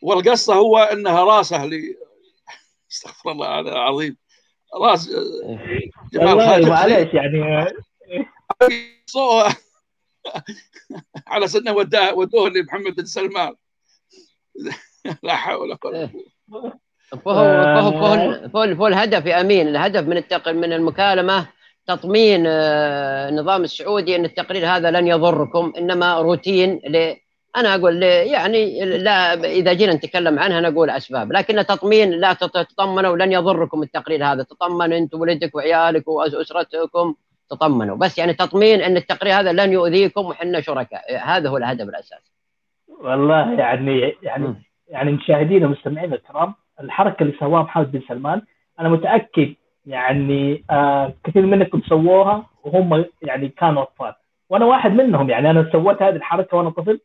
[0.03, 1.73] والقصة هو إنها راسه ل
[2.93, 4.17] استغفر الله هذا عظيم.
[4.75, 5.11] راس
[6.13, 7.67] جمال خالد معلش يعني.
[11.27, 11.73] على سنة
[12.17, 13.55] ودوه لمحمد بن سلمان.
[15.23, 16.11] لا حول ولا قوة.
[16.53, 16.73] فهو
[17.11, 18.01] فهو فهو,
[18.53, 21.47] فهو, فهو الهدف يا أمين الهدف من التقل من المكالمة
[21.87, 27.15] تطمين آه، النظام السعودي أن التقرير هذا لن يضركم إنما روتين ل
[27.57, 33.33] أنا أقول يعني لا إذا جينا نتكلم عنها نقول أسباب لكن تطمين لا تطمنوا لن
[33.33, 37.15] يضركم التقرير هذا تطمن انت ولدك وعيالك وأسرتكم
[37.51, 42.33] تطمنوا بس يعني تطمين أن التقرير هذا لن يؤذيكم وحنا شركاء هذا هو الهدف الأساسي
[42.89, 44.63] والله يعني يعني م.
[44.93, 48.43] يعني مشاهدينا ومستمعينا الكرام الحركة اللي سواها محمد بن سلمان
[48.81, 49.55] أنا متأكد
[49.87, 54.15] يعني آه كثير منكم سووها وهم يعني كانوا أطفال.
[54.51, 57.01] وأنا واحد منهم يعني أنا سويت هذه الحركة وأنا طفل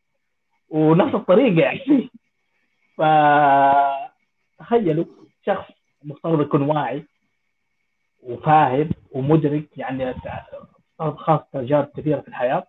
[0.69, 2.09] ونفس الطريقة يعني.
[2.97, 3.01] ف
[4.59, 5.05] تخيلوا
[5.45, 5.65] شخص
[6.03, 7.03] مفترض يكون واعي
[8.23, 10.15] وفاهم ومدرك يعني
[10.99, 12.67] خاص تجارب كثيرة في الحياة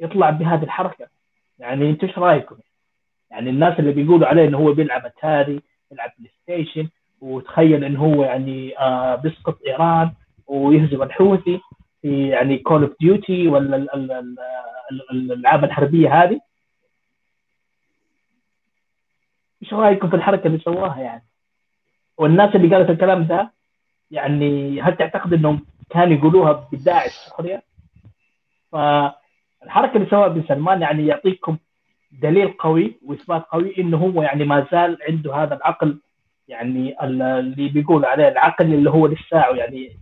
[0.00, 1.06] يطلع بهذه الحركة.
[1.58, 2.56] يعني أنتم إيش رأيكم؟
[3.30, 5.62] يعني الناس اللي بيقولوا عليه إنه هو بيلعب أتاري
[5.92, 6.88] يلعب PlayStation
[7.20, 10.12] وتخيل إنه هو يعني آه بيسقط إيران
[10.46, 11.60] ويهزم الحوثي
[12.02, 13.76] في يعني Call of Duty ولا
[15.10, 16.40] الألعاب الحربية هذه
[19.62, 21.24] إيش رأيكم في الحركة اللي سواها يعني؟
[22.18, 23.52] والناس اللي قالت الكلام ده
[24.10, 27.62] يعني هل تعتقد إنهم كانوا يقولوها بداعي السخريه؟
[28.72, 31.58] فالحركة اللي سواها بن سلمان يعني يعطيكم
[32.12, 35.98] دليل قوي وإثبات قوي إنه هو يعني ما زال عنده هذا العقل
[36.48, 39.96] يعني اللي بيقول عليه العقل اللي هو لساعه يعني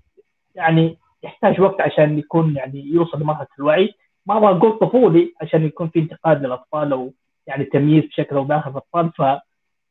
[0.55, 3.95] يعني يحتاج وقت عشان يكون يعني يوصل لمرحلة الوعي.
[4.27, 7.13] ما أبغى أقول طفولي عشان يكون في انتقاد للأطفال أو
[7.47, 9.41] يعني تمييز بشكل أو بآخر في الاطفال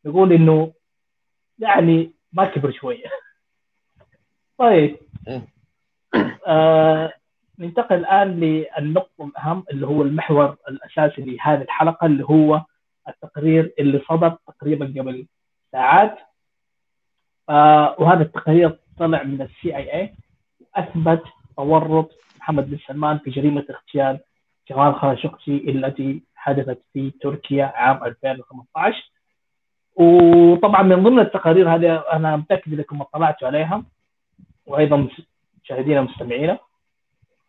[0.05, 0.73] فنقول إنه
[1.59, 3.05] يعني ما كبر شوية
[4.57, 4.97] طيب.
[5.27, 5.47] إيه.
[6.47, 7.13] آه
[7.59, 12.61] ننتقل الآن للنقطة الأهم اللي هو المحور الأساسي لهذه الحلقة اللي هو
[13.07, 15.25] التقرير اللي صدر تقريبا قبل
[15.71, 16.17] ساعات.
[17.49, 20.13] آه وهذا التقرير طلع من السي اي اي
[20.75, 21.23] اثبت
[21.57, 24.19] تورط محمد بن سلمان في جريمة اغتيال
[24.69, 29.11] جمال خاشقجي التي حدثت في تركيا عام 2015
[29.95, 33.83] وطبعا من ضمن التقارير هذه أنا متأكد إنكم اطلعتوا عليها
[34.65, 35.07] وأيضا
[35.63, 36.57] مشاهدينا ومستمعينا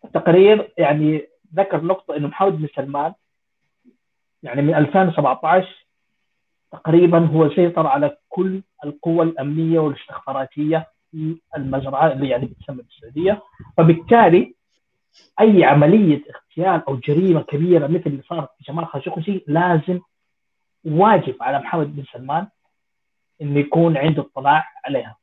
[0.04, 3.12] التقرير يعني ذكر نقطة إنه محمد بن سلمان
[4.42, 5.86] يعني من 2017
[6.72, 13.42] تقريبا هو سيطر على كل القوى الأمنية والاستخباراتية في المزرعة اللي يعني بتسمى بالسعودية
[13.76, 14.54] فبالتالي
[15.40, 20.00] أي عملية اغتيال أو جريمة كبيرة مثل اللي صارت في جمال خاشقجي لازم
[20.84, 22.48] واجب على محمد بن سلمان
[23.42, 25.16] إنه يكون عنده اطلاع عليها.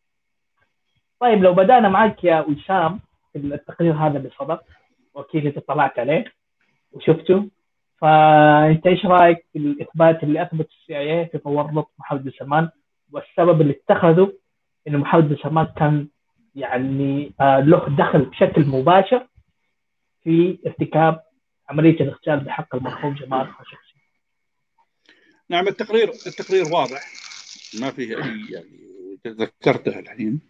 [1.20, 3.00] طيب لو بدأنا معك يا وسام
[3.36, 4.60] التقرير هذا صدر
[5.14, 6.26] واكيد انت اطلعت عليه
[6.92, 7.50] وشفته.
[7.98, 12.70] فأنت إيش رأيك في الإثبات اللي اثبت السي اي اي في تورط محمد بن سلمان؟
[13.12, 14.34] والسبب اللي اتخذه
[14.88, 16.08] إنه محمد بن سلمان كان
[16.56, 19.28] يعني آه له دخل بشكل مباشر
[20.24, 21.24] في ارتكاب
[21.70, 23.94] عملية الاغتيال بحق المرحوم جمال خاشقجي.
[25.50, 27.02] نعم التقرير التقرير واضح.
[27.82, 30.42] ما فيه أي يعني تذكرته الحين.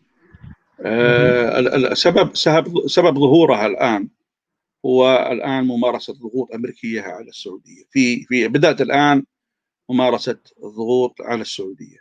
[0.84, 4.10] آه السبب سبب سبب ظهورها الآن
[4.86, 7.84] هو الآن ممارسة ضغوط أمريكية على السعودية.
[7.92, 9.24] في في بدأت الآن
[9.90, 11.98] ممارسة الضغوط على السعودية.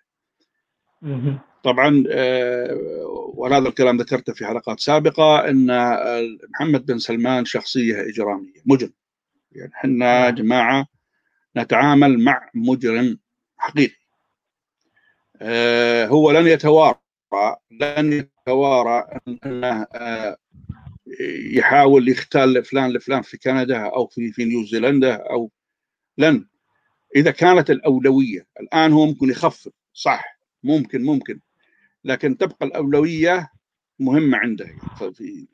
[1.65, 2.77] طبعا آه،
[3.35, 5.67] وهذا الكلام ذكرته في حلقات سابقة إن
[6.51, 8.93] محمد بن سلمان شخصية إجرامية مجرم.
[9.53, 10.35] يعني إحنا نعم.
[10.35, 10.87] جماعة
[11.57, 13.19] نتعامل مع مجرم
[13.57, 13.97] حقيقي.
[15.43, 17.02] آه، هو لن يتوارى
[17.71, 20.37] لن يتوارى أنه آه،
[21.53, 25.51] يحاول يختال لفلان لفلان في كندا أو في في نيوزيلندا أو
[26.19, 26.47] لن.
[27.17, 31.41] إذا كانت الأولوية الآن هو ممكن يخفف صح ممكن ممكن
[32.05, 33.51] لكن تبقى الأولوية
[33.99, 34.67] مهمة عنده.
[35.15, 35.47] في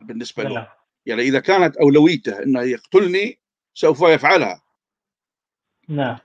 [0.00, 0.68] بالنسبة له.
[1.06, 3.38] يعني إذا كانت أولويته إنه يقتلني
[3.74, 4.62] سوف يفعلها.
[5.88, 6.18] نعم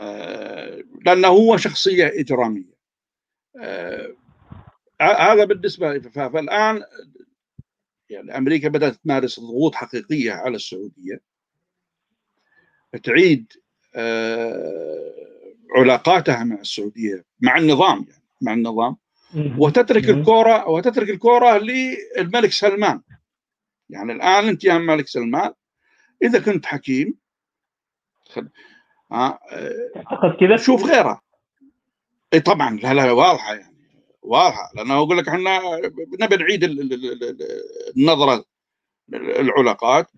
[0.00, 2.71] آه لأنه هو شخصية إجرامية.
[5.00, 6.82] هذا بالنسبة فالآن
[8.10, 11.20] يعني أمريكا بدأت تمارس ضغوط حقيقية على السعودية.
[13.02, 13.52] تعيد
[13.96, 15.12] آه
[15.76, 18.96] علاقاتها مع السعودية مع النظام يعني مع النظام.
[19.58, 23.02] وتترك الكورة وتترك الكورة للملك سلمان.
[23.90, 25.52] يعني الآن أنت يا ملك سلمان
[26.22, 27.14] إذا كنت حكيم
[29.12, 29.38] ها
[30.40, 30.56] كذا.
[30.56, 31.21] شوف غيره.
[32.34, 33.76] إي طبعا لا لا واضحة يعني
[34.22, 34.70] واضحة.
[34.74, 35.60] لأنه أقول لك إحنا
[36.20, 36.64] نبي نعيد
[37.96, 38.44] النظرة
[39.14, 40.10] العلاقات.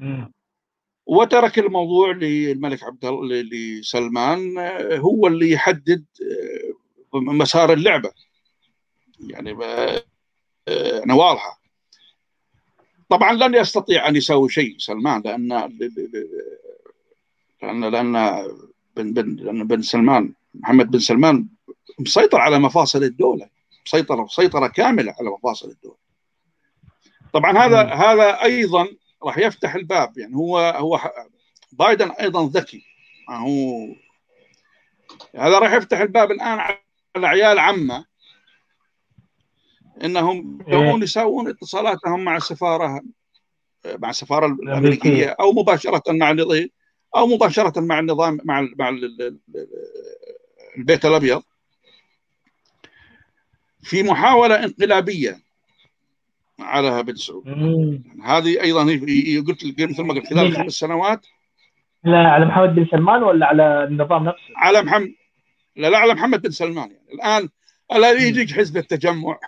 [1.06, 4.58] وترك الموضوع للملك عبد الله لسلمان
[4.92, 6.04] هو اللي يحدد
[7.14, 8.10] مسار اللعبة.
[9.20, 9.56] يعني
[11.04, 11.60] أنا واضحة.
[13.08, 15.48] طبعا لن يستطيع أن يسوي شيء سلمان لأن
[17.62, 18.12] لأن لأن
[18.96, 21.48] بن بن بن سلمان محمد بن سلمان
[21.99, 23.49] مسيطر على مفاصل الدولة.
[23.86, 25.97] مسيطره مسيطرة كاملة على مفاصل الدولة.
[27.32, 27.88] طبعا هذا م.
[27.88, 28.88] هذا أيضا
[29.24, 30.18] راح يفتح الباب.
[30.18, 31.01] يعني هو هو
[31.72, 32.84] بايدن أيضا ذكي.
[33.30, 33.86] هو
[35.36, 36.78] هذا راح يفتح الباب الآن على
[37.16, 38.05] عيال عمه.
[40.05, 43.03] إنهم يقومون يسوون اتصالاتهم مع السفاره
[43.84, 45.36] مع السفاره الأمريكية.
[45.40, 46.68] أو مباشرة مع النظام
[47.16, 48.88] أو مباشرة مع النظام مع مع
[50.78, 51.42] البيت الأبيض.
[53.85, 55.41] في محاولة انقلابية
[56.61, 57.49] على بن سعود.
[58.24, 58.82] هذه أيضا
[59.47, 61.26] قلت مثل ما قلت خلال خمس سنوات.
[62.05, 65.14] لا على محمد بن سلمان ولا على النظام نفسه؟ على محمد
[65.76, 66.91] لا لا على محمد بن سلمان.
[66.91, 67.49] يعني الان
[67.93, 69.39] الان يجيك حزب التجمع.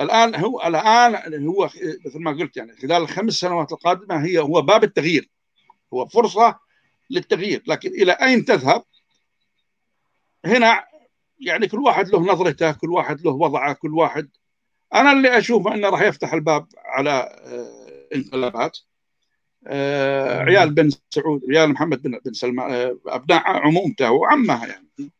[0.00, 1.70] الآن هو الآن هو
[2.06, 5.28] مثل ما قلت يعني خلال الخمس سنوات القادمة هي هو باب التغيير.
[5.94, 6.58] هو فرصة
[7.10, 7.62] للتغيير.
[7.66, 8.82] لكن إلى أين تذهب؟
[10.44, 10.84] هنا
[11.40, 14.28] يعني كل واحد له نظرته كل واحد له وضعه كل واحد.
[14.94, 18.78] أنا اللي أشوف أنه راح يفتح الباب على آه، انقلابات.
[19.66, 25.10] آه، عيال بن سعود عيال محمد بن بن سلمان آه، أبناء عمومته وعمه يعني.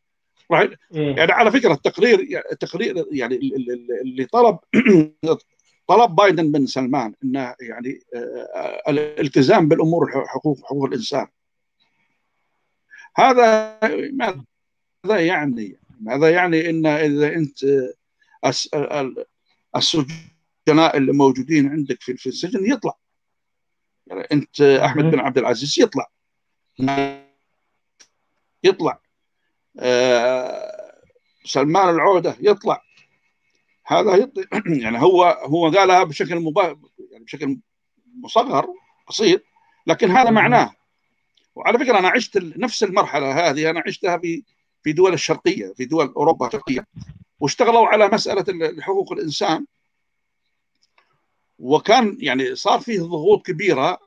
[0.49, 0.77] راح.
[0.91, 3.35] يعني على فكرة التقرير التقرير يعني
[4.01, 4.57] اللي طلب
[5.87, 7.99] طلب بايدن بن سلمان إنه يعني
[8.89, 11.27] الالتزام بالأمور حقوق حقوق الإنسان.
[13.15, 13.79] هذا
[14.13, 17.59] ماذا يعني؟ هذا يعني إن إذا أنت
[19.75, 22.93] السجناء اللي موجودين عندك في السجن يطلع.
[24.07, 26.11] يعني أنت أحمد بن عبد العزيز يطلع.
[28.63, 29.01] يطلع.
[29.79, 30.99] آه،
[31.45, 32.81] سلمان العودة يطلع.
[33.85, 34.45] هذا يطلع
[34.83, 36.79] يعني هو هو قالها بشكل مبا...
[37.11, 37.59] يعني بشكل
[38.23, 38.67] مصغر
[39.09, 39.41] بسيط
[39.87, 40.75] لكن هذا معناه.
[41.55, 44.43] وعلى فكرة أنا عشت نفس المرحلة هذه أنا عشتها في
[44.83, 46.85] في دول الشرقية في دول أوروبا الشرقية
[47.39, 49.65] واشتغلوا على مسألة حقوق الإنسان.
[51.59, 53.99] وكان يعني صار فيه ضغوط كبيرة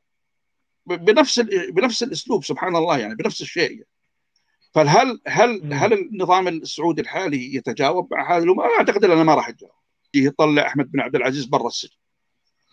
[0.86, 3.84] بنفس بنفس الأسلوب سبحان الله يعني بنفس الشيء.
[4.74, 9.72] فهل هل هل النظام السعودي الحالي يتجاوب مع الأمور؟ أنا أعتقد أنه ما راح يتجاوب.
[10.14, 11.96] يطلع أحمد بن عبد العزيز برا السجن.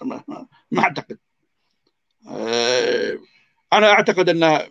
[0.02, 1.18] ما, ما أعتقد.
[2.28, 3.20] آه،
[3.74, 4.68] أنا أعتقد أنه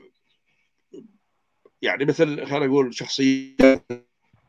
[1.83, 3.57] يعني مثل خلينا نقول شخصية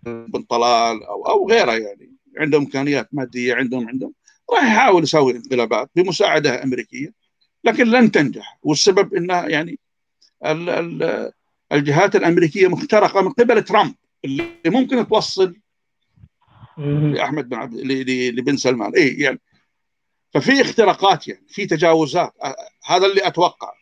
[0.03, 2.11] بن طلال أو أو غيره يعني.
[2.37, 4.13] عندهم إمكانيات مادية عندهم عندهم.
[4.53, 7.13] راح يحاول يسوي انقلابات بمساعدة أمريكية
[7.63, 8.59] لكن لن تنجح.
[8.63, 9.79] والسبب انه يعني
[10.45, 11.31] ال ال
[11.71, 15.55] الجهات الأمريكية مخترقة من قبل ترامب اللي ممكن توصل
[16.77, 18.95] لأحمد بن عبد لبن سلمان.
[18.95, 19.41] اي يعني
[20.33, 22.33] ففي اختراقات يعني في تجاوزات.
[22.85, 23.73] هذا اللي أتوقع.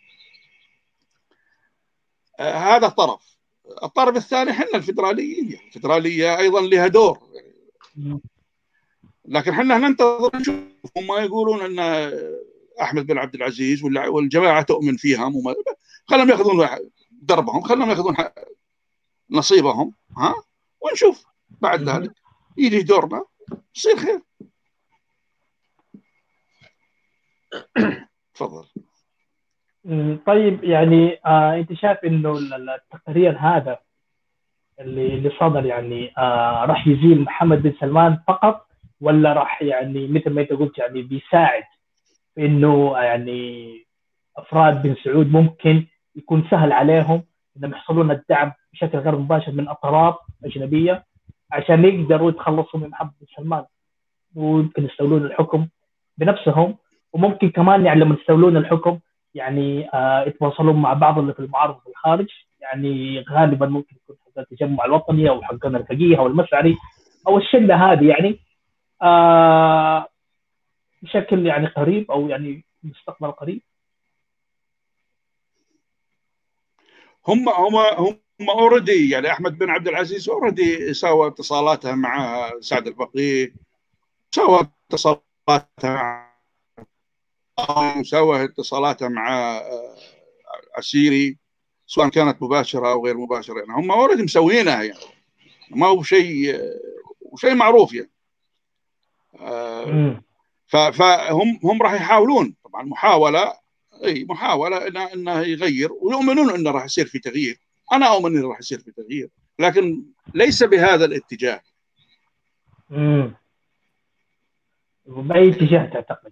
[2.39, 3.36] هذا طرف.
[3.83, 5.67] الطرف الثاني إحنا الفدراليين يعني.
[5.67, 7.19] الفدراليه أيضا لها دور
[9.25, 10.55] لكن إحنا ننتظر نشوف.
[10.97, 11.79] هم يقولون إن
[12.81, 15.55] أحمد بن عبد العزيز والجماعة تؤمن فيهم وما
[16.07, 16.67] خلهم يأخذون
[17.11, 18.15] دربهم خلهم يأخذون
[19.29, 20.35] نصيبهم ها؟
[20.81, 22.11] ونشوف بعد ذلك.
[22.57, 23.25] يجي دورنا
[23.75, 24.21] يصير خير.
[28.33, 28.86] تفضل.
[30.25, 32.37] طيب يعني آه أنت شايف إنه
[32.75, 33.79] التقرير هذا
[34.79, 38.67] اللي اللي صدر يعني آه راح يزيل محمد بن سلمان فقط
[39.01, 41.63] ولا راح يعني مثل ما أنت قلت يعني بيساعد
[42.37, 43.73] إنه يعني
[44.37, 45.85] أفراد بن سعود ممكن
[46.15, 47.23] يكون سهل عليهم
[47.57, 50.15] إنهم يحصلون الدعم بشكل غير مباشر من أطراف
[50.45, 51.05] أجنبية
[51.51, 53.65] عشان يقدروا يتخلصوا من محمد بن سلمان
[54.35, 55.67] ويمكن يستولون الحكم
[56.17, 56.75] بنفسهم
[57.13, 58.99] وممكن كمان يعني لما يستولون الحكم
[59.37, 62.27] يعني آه يتواصلون مع بعض اللي في المعارضه في الخارج.
[62.61, 66.77] يعني غالبا ممكن يكون حق التجمع الوطني أو حقنا الفقيه أو المشعري
[67.27, 68.39] أو الشلة هذه يعني
[69.01, 70.07] آه
[71.01, 73.61] بشكل يعني قريب أو يعني مستقبل قريب.
[77.27, 77.75] هم هم
[78.39, 83.53] هم already يعني أحمد بن عبد العزيز already سوى اتصالاته مع سعد الفقيه
[84.31, 85.23] سوى اتصالاته
[85.83, 86.26] مع
[88.01, 89.61] سوى اتصالاته مع
[90.77, 91.37] عسيري
[91.87, 93.59] سواء كانت مباشرة أو غير مباشرة.
[93.59, 94.99] يعني هم already مسوينها يعني.
[95.69, 96.61] ما هو شيء
[97.35, 98.11] شيء معروف يعني.
[100.67, 102.55] فهم هم راح يحاولون.
[102.63, 103.53] طبعا محاولة
[104.03, 107.59] إي محاولة إنه إنه يغير ويؤمنون إنه راح يصير في تغيير.
[107.93, 109.29] أنا أؤمن إنه راح يصير في تغيير
[109.59, 110.03] لكن
[110.33, 111.61] ليس بهذا الاتجاه.
[112.91, 113.35] امم
[115.05, 116.31] باي اتجاه تعتقد؟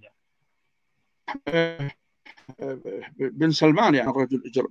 [3.20, 4.68] بن سلمان يعني رجل اجرم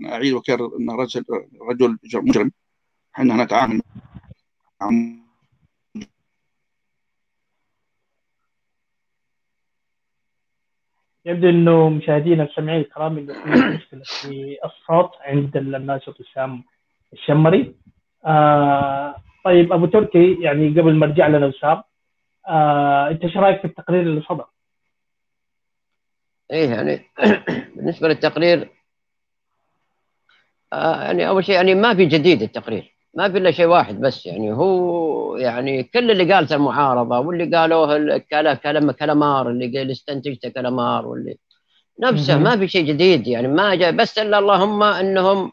[0.00, 1.24] أنا أعيد واكرر انه رجل
[1.70, 2.52] رجل مجرم
[3.14, 3.82] إحنا نتعامل
[4.80, 4.90] مع
[11.24, 16.64] يبدو إنه مشاهدينا المستمعين الكرام إنه في مشكلة في الصوت عند الناشط وسام
[17.12, 17.74] الشمري.
[18.24, 19.14] آه
[19.44, 21.82] طيب أبو تركي يعني قبل ما ارجع لنا وسام
[22.48, 24.46] آه أنت إيش رأيك في التقرير اللي صدر؟
[26.52, 27.02] إيه يعني
[27.76, 28.70] بالنسبة للتقرير
[30.72, 34.26] آه يعني أول شيء يعني ما في جديد التقرير ما في إلا شيء واحد بس
[34.26, 38.18] يعني هو يعني كل اللي قالته المعارضه واللي قالوه
[38.62, 41.36] كلام كلامار اللي استنتجته كلامار واللي
[42.00, 45.52] نفسه ما في شيء جديد يعني ما جاء بس إلا اللهم إنهم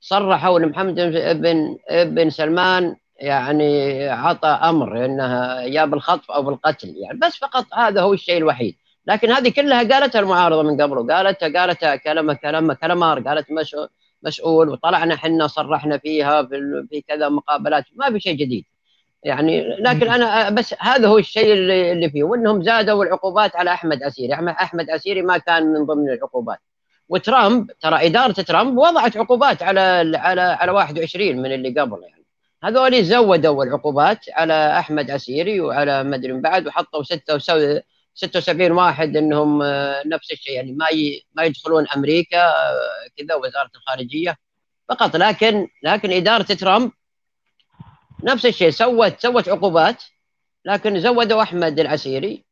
[0.00, 1.00] صرحوا ان محمد
[1.40, 8.00] بن بن سلمان يعني عطى أمر إنها يا بالخطف أو بالقتل يعني بس فقط هذا
[8.02, 8.76] هو الشيء الوحيد.
[9.06, 13.46] لكن هذه كلها قالتها المعارضة من قبل قالتها قالتها كلام كلام كلامار قالت
[14.22, 18.64] مسؤول وطلعنا إحنا صرحنا فيها في, في كذا مقابلات ما في شيء جديد.
[19.22, 24.02] يعني لكن أنا بس هذا هو الشيء اللي, اللي فيه وإنهم زادوا العقوبات على أحمد
[24.02, 24.34] أسيري.
[24.34, 26.58] أحمد أسيري ما كان من ضمن العقوبات.
[27.08, 29.80] وترامب ترى إدارة ترامب وضعت عقوبات على
[30.16, 32.24] على على 21 من اللي قبل يعني.
[32.64, 37.02] هذول زودوا العقوبات على أحمد أسيري وعلى مدري من بعد وحطوا
[38.14, 39.62] 76 واحد إنهم
[40.06, 40.86] نفس الشيء يعني ما
[41.34, 42.52] ما يدخلون أمريكا
[43.18, 44.36] كذا وزاره الخارجية
[44.88, 45.16] فقط.
[45.16, 46.90] لكن لكن إدارة ترامب
[48.24, 50.02] نفس الشيء سوت سوت عقوبات
[50.64, 52.44] لكن زودوا أحمد العسيري.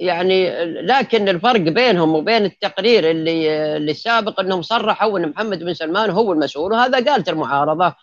[0.00, 6.10] يعني لكن الفرق بينهم وبين التقرير اللي اللي السابق إنهم صرحوا إن محمد بن سلمان
[6.10, 7.94] هو المسؤول وهذا قالت المعارضة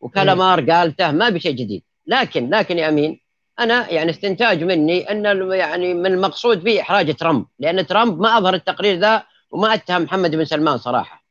[0.00, 1.82] وكلامار قالته ما بشيء جديد.
[2.06, 3.21] لكن لكن يا أمين
[3.60, 8.54] أنا يعني استنتاج مني أن يعني من المقصود فيه إحراج ترامب لأن ترامب ما أظهر
[8.54, 11.22] التقرير ذا وما أتهم محمد بن سلمان صراحة.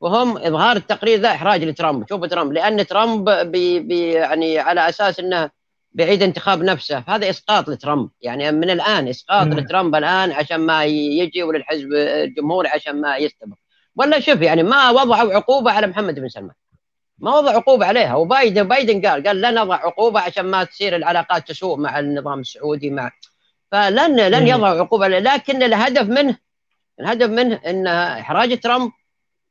[0.00, 2.08] وهم إظهار التقرير ذا إحراج لترامب.
[2.08, 5.50] شوفوا ترامب لأن ترامب بي بي يعني على أساس إنه
[5.92, 8.10] بعيد انتخاب نفسه هذا إسقاط لترامب.
[8.22, 9.46] يعني من الآن إسقاط.
[9.46, 13.56] لترامب الآن عشان ما يجي وللحزب الجمهوري عشان ما يستمر
[13.96, 16.54] ولا شوف يعني ما وضعوا عقوبة على محمد بن سلمان.
[17.18, 18.14] ما وضع عقوبة عليها.
[18.14, 22.90] وبايدن بايدن قال قال لا نضع عقوبة عشان ما تصير العلاقات تسوء مع النظام السعودي
[22.90, 23.10] مع
[23.72, 26.36] فلن لن يضع عقوبة لكن الهدف منه
[27.00, 28.92] الهدف منه إن إحراج ترامب.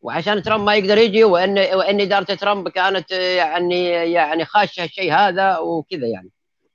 [0.02, 5.58] وعشان ترامب ما يقدر يجي وان وإن إدارة ترامب كانت يعني يعني خاشة الشيء هذا
[5.58, 6.30] وكذا يعني.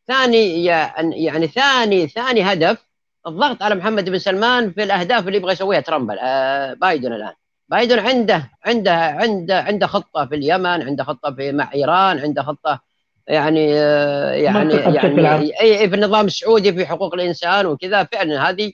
[0.09, 2.87] ثاني يعني, يعني ثاني ثاني هدف
[3.27, 7.35] الضغط على محمد بن سلمان في الأهداف اللي يبغى يسويها ترامب آه بايدن الآن.
[7.73, 12.81] بايدن عنده عنده عنده عنده خطة في اليمن عنده خطة في مع إيران عنده خطة
[13.29, 14.75] يعني آه يعني
[15.23, 18.05] يعني إي في النظام السعودي في حقوق الإنسان وكذا.
[18.05, 18.73] فعلا هذه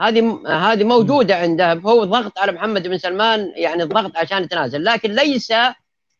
[0.00, 1.72] هذه هذه موجودة عنده.
[1.72, 4.84] هو ضغط على محمد بن سلمان يعني الضغط عشان يتنازل.
[4.84, 5.52] لكن ليس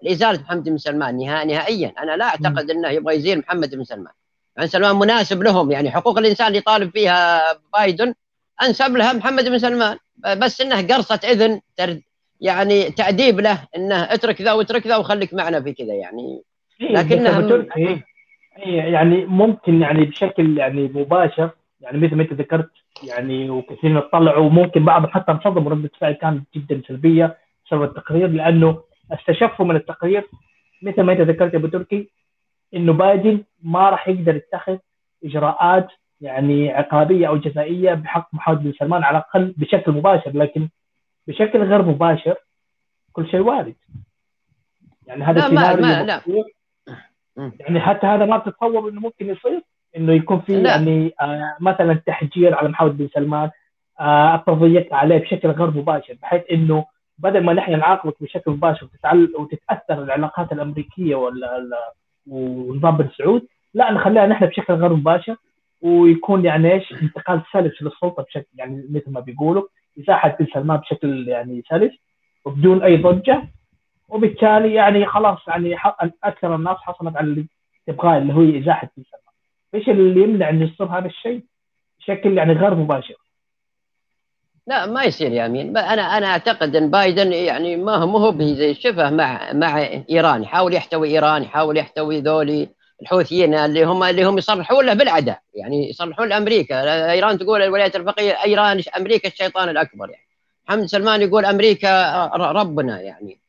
[0.02, 1.16] لإزالة محمد بن سلمان
[1.46, 1.94] نهائيا.
[1.98, 4.12] أنا لا أعتقد إنه يبغى يزيل محمد بن سلمان.
[4.56, 5.70] يعني سلمان مناسب لهم.
[5.72, 8.14] يعني حقوق الإنسان اللي طالب فيها بايدن
[8.62, 9.98] أنسب لها محمد بن سلمان.
[10.36, 11.60] بس انه قرصه إذن
[12.40, 16.42] يعني تأديب له إنه اترك ذا واترك ذا وخليك معنا في كذا يعني.
[16.80, 17.40] لكنها
[18.56, 22.70] يعني ممكن يعني بشكل يعني مباشر يعني مثل ما أنت ذكرت
[23.02, 28.82] يعني وكثيرين طلعوا وممكن بعض حتى انصدموا ردة فعل كانت جدا سلبية بسبب التقرير لأنه
[29.12, 30.28] استشفوا من التقرير
[30.82, 32.08] مثل ما أنت ذكرت يا أبو تركي
[32.74, 34.76] إنه بايدن ما راح يقدر يتخذ
[35.24, 35.86] إجراءات
[36.20, 40.68] يعني عقابية أو جزائية بحق محمد بن سلمان على الأقل بشكل مباشر لكن
[41.26, 42.34] بشكل غير مباشر
[43.12, 43.74] كل شيء وارد
[45.06, 46.20] يعني هذا لا ما ما لا.
[47.36, 49.62] يعني حتى هذا ما تتصور إنه ممكن يصير
[49.96, 50.70] إنه يكون في لا.
[50.70, 53.50] يعني آه مثلا تحجير على محمد بن سلمان
[54.00, 56.84] آه التضييق عليه بشكل غير مباشر بحيث إنه
[57.18, 61.68] بدل ما نحن نعاقبك بشكل مباشر وتتعل وتتأثر العلاقات الأمريكية ولا
[62.26, 65.36] ونظام بن سعود لا نخليها نحن بشكل غير مباشر
[65.84, 69.66] ويكون يعني إيش انتقال سلس للسلطة بشكل يعني مثل ما بيقولوا
[69.98, 71.92] إزاحة بن سلمان بشكل يعني سلس
[72.44, 73.42] وبدون أي ضجة.
[74.08, 75.76] وبالتالي يعني خلاص يعني
[76.24, 77.46] أكثر الناس حصلت على اللي
[77.86, 79.34] تبغاه اللي هو إزاحة بن سلمان
[79.74, 81.44] إيش اللي يمنع إنه يصير هذا الشيء؟
[81.98, 83.14] بشكل يعني غير مباشر.
[84.66, 85.76] لا ما يصير يا أمين.
[85.76, 89.78] أنا أنا أعتقد إن بايدن يعني ما هو مو زي شبه مع مع
[90.10, 90.42] إيران.
[90.42, 92.68] يحاول يحتوي إيران يحاول يحتوي ذولي.
[93.02, 97.10] الحوثيين اللي هم اللي هم يصرحون له بالعداء يعني يصرحون لأمريكا.
[97.12, 100.28] إيران تقول الولايات المتحده إيران أمريكا الشيطان الأكبر يعني.
[100.68, 103.40] محمد سلمان يقول أمريكا ربنا يعني.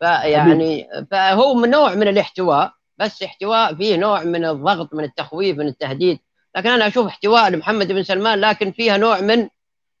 [0.00, 5.68] فيعني فهو من نوع من الاحتواء بس احتواء فيه نوع من الضغط من التخويف من
[5.68, 6.18] التهديد.
[6.56, 9.48] لكن أنا أشوف احتواء لمحمد بن سلمان لكن فيها نوع من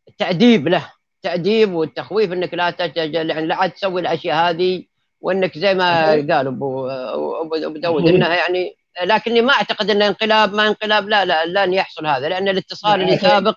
[0.08, 0.92] التأديب له.
[1.22, 4.82] تأديب والتخويف إنك لا تجل يعني لا عاد تسوي الأشياء هذه
[5.20, 10.68] وإنك زي ما قال ابو ابو داود إنها يعني لكني ما أعتقد انه انقلاب ما
[10.68, 13.56] انقلاب لا لا لن يحصل هذا لأن الاتصال اللي سابق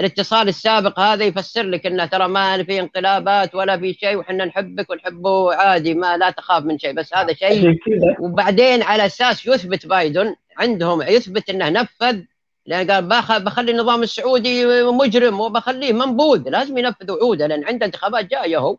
[0.00, 4.90] الاتصال السابق هذا يفسر لك إنه ترى ما في انقلابات ولا في شيء وحنا نحبك
[4.90, 7.78] ونحبه عادي ما لا تخاف من شيء بس هذا شيء
[8.20, 12.20] وبعدين على أساس يثبت بايدن عندهم يثبت إنه نفذ
[12.66, 13.08] لأن قال
[13.44, 18.78] بخلي النظام السعودي مجرم وبخليه منبوذ لازم ينفذ وعوده لأن عنده انتخابات جاية هو.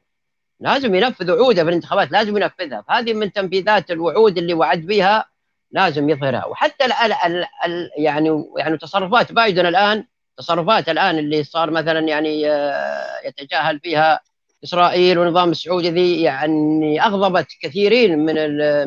[0.60, 2.84] لازم ينفذ وعوده في الانتخابات لازم ينفذها.
[2.88, 5.26] فهذه من تنفيذات الوعود اللي وعد بها
[5.72, 6.45] لازم يظهرها.
[6.45, 10.06] وحتى ال ال ال يعني يعني تصرفات بايدن الآن
[10.38, 14.19] تصرفات الآن اللي صار مثلا يعني آه، يتجاهل فيها
[14.64, 18.26] إسرائيل والنظام السعودي ذي يعني أغضبت كثيرين من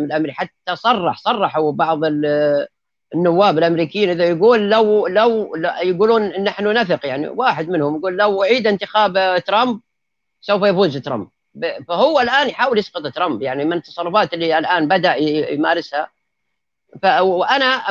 [0.00, 2.00] من الامريكا حتى صرح صرحوا بعض
[3.14, 7.06] النواب الأمريكيين إذا يقول لو لو يقولون نحن نثق.
[7.06, 9.80] يعني واحد منهم يقول لو أعيد انتخاب ترامب
[10.40, 11.28] سوف يفوز ترامب.
[11.88, 13.42] فهو الآن يحاول يسقط ترامب.
[13.42, 16.13] يعني من التصرفات اللي الآن بدأ يمارسها
[17.20, 17.90] وأنا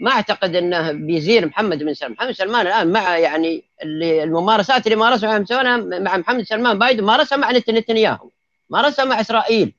[0.00, 4.96] ما أعتقد أنه بيزيل محمد بن سلمان، محمد سلمان الآن مع يعني اللي الممارسات اللي
[4.96, 5.38] مارسها
[5.78, 8.30] مع محمد سلمان بايدن مارسها مع نتنياهو.
[8.70, 9.74] مارسها مع إسرائيل.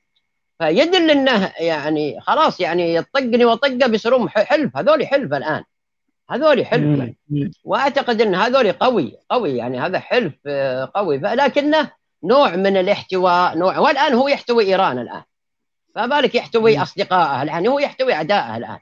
[0.60, 4.78] فيدل أنه يعني خلاص يعني يطقني وطقه بيصيرون حلف.
[4.78, 5.64] هذول حلف الآن.
[6.30, 7.10] هذول حلف.
[7.64, 9.58] وأعتقد أن هذول قوي قوي.
[9.58, 11.18] يعني هذا حلف آه، قوي.
[11.18, 11.92] لكنه
[12.24, 15.22] نوع من الاحتواء نوع والآن هو يحتوي إيران الآن.
[15.96, 18.80] فبالك يحتوي اصدقائه الآن هو يحتوي اعدائه الآن.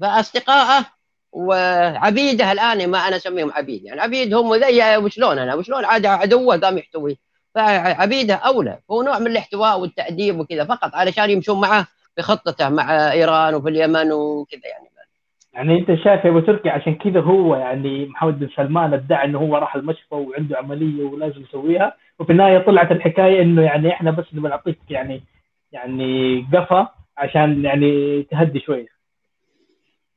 [0.00, 0.84] فاصدقائه
[1.32, 6.56] وعبيده الآن ما أنا أسميهم عبيد يعني عبيد هم زي وشلون أنا؟ وشلون عاد عدوه
[6.56, 7.18] قام يحتوي؟
[7.54, 13.12] فعبيده أولى هو نوع من الاحتواء والتأديب وكذا فقط علشان يمشون معه في خطته مع
[13.12, 14.92] إيران وفي اليمن وكذا يعني.
[15.54, 19.38] يعني أنت شايف يا أبو تركي عشان كذا هو يعني محمد بن سلمان ادعى إنه
[19.38, 24.24] هو راح المشفى وعنده عملية ولازم يسويها وفي النهاية طلعت الحكاية إنه يعني إحنا بس
[24.34, 25.22] نعطيك يعني
[25.72, 28.88] يعني قفا عشان يعني تهدي شوية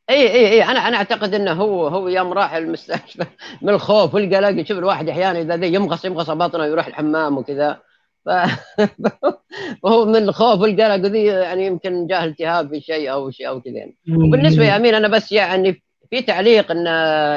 [0.09, 3.25] إي إي إي أنا أنا أعتقد إنه هو هو يوم راح المستشفى
[3.61, 7.79] من الخوف والقلق يشوف الواحد أحيانا إذا يمغص يمغص بطنه يروح الحمام وكذا.
[9.83, 13.73] فهو من الخوف والقلق ذي يعني يمكن جاه التهاب في شيء أو شيء أو كذا
[13.73, 13.97] يعني.
[14.09, 16.85] وبالنسبة يا أمين أنا بس يعني في تعليق إن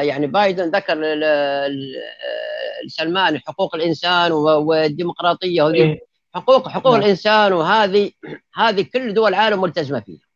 [0.09, 0.95] يعني بايدن ذكر
[2.87, 6.08] لسلمان حقوق الإنسان والديمقراطية وذي إيه.
[6.35, 7.03] حقوق حقوق نعم.
[7.03, 8.11] الإنسان وهذه
[8.55, 10.29] هذه كل دول العالم ملتزمة فيها.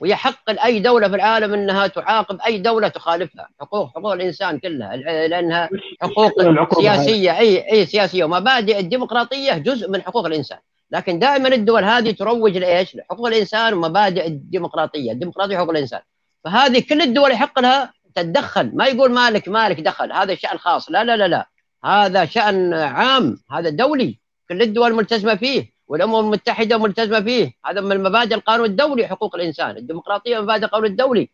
[0.00, 3.48] ويحق لاي دولة في العالم إنها تعاقب أي دولة تخالفها.
[3.60, 4.96] حقوق حقوق الإنسان كلها
[5.26, 5.68] لأنها
[6.02, 6.32] حقوق
[6.80, 8.24] سياسية اي أي سياسية.
[8.24, 10.58] ومبادئ الديمقراطية جزء من حقوق الإنسان.
[10.90, 16.00] لكن دائما الدول هذه تروج لإيش؟ لحقوق الإنسان ومبادئ الديمقراطية، الديمقراطيه حقوق الإنسان.
[16.44, 21.04] فهذه كل الدول يحق لها تتدخل، ما يقول مالك مالك دخل، هذا شأن خاص، لا
[21.04, 21.48] لا لا لا،
[21.84, 24.18] هذا شأن عام، هذا دولي،
[24.50, 27.52] كل الدول ملتزمة فيه، والأمم المتحدة ملتزمة فيه.
[27.66, 29.76] هذا من مبادئ القانون الدولي حقوق الإنسان.
[29.76, 31.28] الديمقراطية مبادئ القانون الدولي.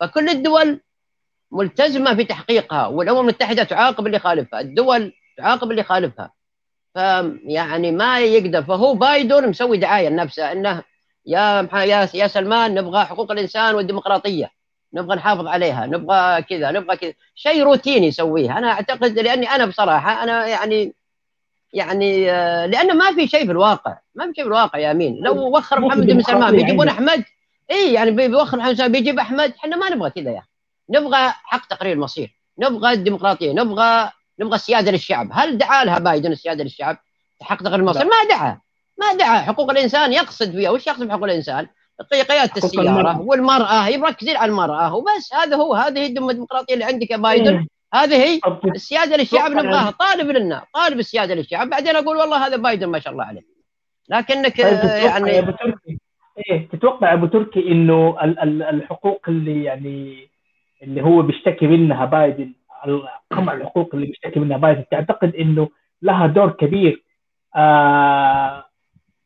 [0.00, 0.80] فكل الدول
[1.50, 6.32] ملتزمة في تحقيقها والأمم المتحدة تعاقب اللي يخالفها الدول تعاقب اللي يخالفها
[6.94, 8.62] فيعني ما يقدر.
[8.62, 10.82] فهو بايدن مسوي دعاية لنفسه إنه
[11.26, 14.50] يا يا يا سلمان نبغى حقوق الإنسان والديمقراطية.
[14.94, 15.86] نبغى نحافظ عليها.
[15.86, 17.12] نبغى كذا نبغى كذا.
[17.34, 18.58] شيء روتيني يسويه.
[18.58, 20.94] أنا أعتقد لأني أنا بصراحة أنا يعني
[21.72, 25.18] يعني آه، لأنه ما في شيء في الواقع ما في شيء في الواقع يا أمين.
[25.22, 27.24] لو وخر محمد بن سلمان بيجيبون أحمد؟
[27.70, 30.42] اي يعني بيوخر محمد سلمان بيجيب أحمد؟ إحنا ما نبغى كذا يا
[30.90, 33.52] نبغى حق تقرير المصير نبغى الديمقراطية.
[33.52, 35.28] نبغى نبغى السيادة للشعب.
[35.32, 36.96] هل دعا لها بايدن السيادة للشعب؟
[37.42, 38.60] حق تقرير المصير ما دعا.
[38.98, 39.38] ما دعا.
[39.38, 41.66] حقوق الإنسان يقصد فيها وش يقصد بحقوق الإنسان؟
[42.12, 43.88] قياده السيارة والمرأة.
[43.88, 44.94] يركزين على المرأة.
[44.94, 45.74] وبس هذا هو.
[45.74, 47.54] هذه الديمقراطية اللي عندك يا بايدن.
[47.54, 47.66] إيه.
[47.94, 52.86] هذه هي السيادة للشعب نبغاها طالب لنا طالب السيادة للشعب بعدين أقول والله هذا بايدن
[52.86, 53.42] ما شاء الله عليه.
[54.08, 55.98] لكنك طيب يعني يا أبو تركي
[56.50, 58.16] إيه تتوقع أبو تركي إنه
[58.70, 60.28] الحقوق اللي يعني
[60.82, 62.52] اللي هو بيشتكي منها بايدن
[63.30, 65.68] قمع الحقوق اللي بيشتكي منها بايدن تعتقد إنه
[66.02, 67.02] لها دور كبير
[67.56, 68.64] آه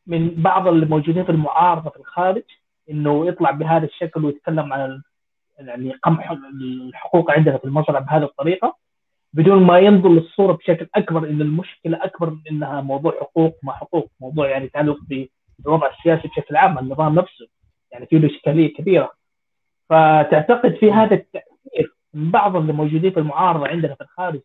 [0.07, 2.43] من بعض الموجودين في المعارضة في الخارج
[2.91, 5.03] إنه يطلع بهذا الشكل ويتكلم عن
[5.59, 8.77] يعني قمع الحقوق عندنا في المزرعه بهذه الطريقة
[9.33, 14.11] بدون ما ينظر للصورة بشكل أكبر إن المشكلة أكبر من إنها موضوع حقوق ما حقوق
[14.21, 14.99] موضوع يعني يتعلق
[15.59, 17.47] بالوضع السياسي بشكل عام النظام نفسه
[17.93, 19.11] يعني فيه له إشكالية كبيرة.
[19.89, 24.41] فتعتقد في هذا التأثير من بعض اللي موجودين في المعارضة عندنا في الخارج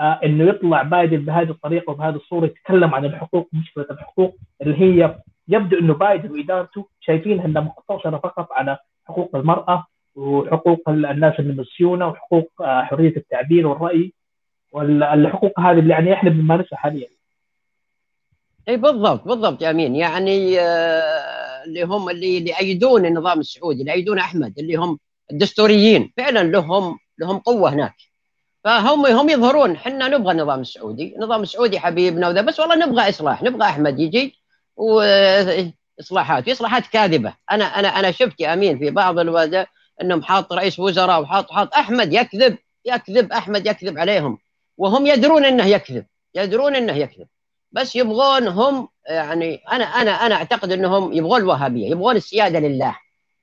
[0.00, 5.18] آه إنه يطلع بايدن بهذه الطريقة وبهذه الصورة يتكلم عن الحقوق مشكلة الحقوق اللي هي
[5.48, 12.50] يبدو إنه بايدن وإدارته شايفينها إنها مقتصرة فقط على حقوق المرأة وحقوق الناس المسيونه وحقوق
[12.60, 14.12] آه حرية التعبير والرأي.
[14.72, 17.08] والحقوق هذه اللي يعني إحنا بنمارسها حاليا.
[18.68, 19.96] إي بالضبط بالضبط يا أمين.
[19.96, 24.98] يعني آه اللي هم اللي اللي يأيدون النظام السعودي اللي يأيدون أحمد اللي هم
[25.32, 27.94] الدستوريين فعلا لهم لهم قوة هناك.
[28.64, 33.42] فهم هم يظهرون إحنا نبغى النظام السعودي، النظام السعودي حبيبنا وذا بس والله نبغى إصلاح،
[33.42, 34.34] نبغى أحمد يجي
[34.76, 39.64] واصلاحات، في إصلاحات كاذبة، أنا أنا أنا شفت يا أمين في بعض الوضع
[40.02, 44.38] إنهم حاط رئيس وزراء وحاط حاط أحمد يكذب يكذب أحمد يكذب عليهم.
[44.78, 47.26] وهم يدرون إنه يكذب، يدرون إنه يكذب.
[47.72, 52.96] بس يبغون هم يعني أنا أنا أنا أعتقد إنهم يبغون الوهابيه، يبغون السيادة لله.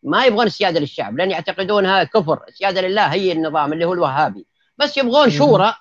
[0.04, 4.46] ما يبغون السيادة للشعب لأن يعتقدونها كفر، السيادة لله هي النظام اللي هو الوهابي.
[4.78, 5.76] بس يبغون شورى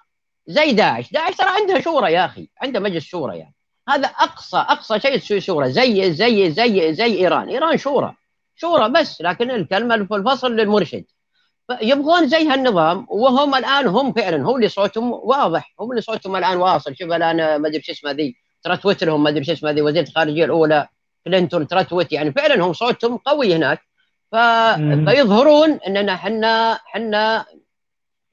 [0.46, 1.12] زي داعش.
[1.12, 3.54] داعش ترى عندها شورى يا أخي عندها مجلس شورى يعني.
[3.88, 7.48] هذا اقصى أقصى شيء تسوي شورى زي زي زي زي إيران.
[7.48, 8.14] إيران شورى.
[8.60, 11.04] شورى بس لكن الكلمة في الفصل للمرشد.
[11.82, 16.56] يبغون زي هالنظام وهم الآن هم فعلا هم اللي صوتهم واضح هم اللي صوتهم الآن
[16.56, 16.96] واصل.
[16.96, 20.08] شوف الآن ما أدري شو اسمه ذي ترتوت لهم ما أدري شو اسمه ذي وزيره
[20.08, 20.88] الخارجية الأولى
[21.24, 23.80] كلينتون ترتوت يعني فعلا هم صوتهم قوي هناك.
[24.32, 24.36] ف...
[25.06, 27.46] فيظهرون إننا إحنا إحنا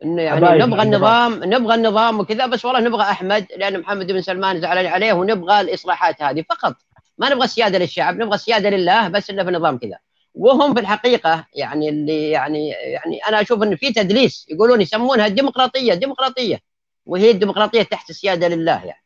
[0.01, 4.85] يعني نبغى النظام نبغى النظام وكذا بس والله نبغى أحمد لأن محمد بن سلمان زعلان
[4.85, 6.75] عليه ونبغى الإصلاحات هذه فقط.
[7.17, 9.97] ما نبغى السيادة للشعب نبغى السيادة لله بس إنه في النظام كذا.
[10.35, 15.93] وهم في الحقيقة يعني اللي يعني يعني أنا أشوف انه في تدليس يقولون يسمونها الديمقراطية
[15.93, 16.59] الديمقراطية.
[17.05, 19.03] وهي الديمقراطية تحت السيادة لله يعني.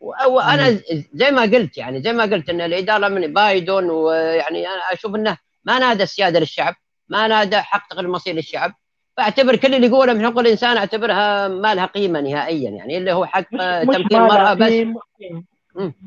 [0.00, 0.80] وأنا
[1.14, 5.36] زي ما قلت يعني زي ما قلت إن الإدارة من بايدن ويعني أنا أشوف إنه
[5.64, 6.74] ما نادى السيادة للشعب
[7.08, 8.74] ما نادى حق المصير للشعب.
[9.16, 13.26] فأعتبر كل اللي يقوله من حقوق الإنسان أعتبرها ما لها قيمة نهائيا يعني اللي هو
[13.26, 13.50] حق
[13.84, 14.72] تمكين المرأة بس.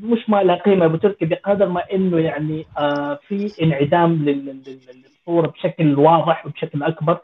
[0.02, 5.98] مش ما لها قيمة ابو تركي بقدر ما إنه يعني آه في انعدام للصورة بشكل
[5.98, 7.18] واضح وبشكل أكبر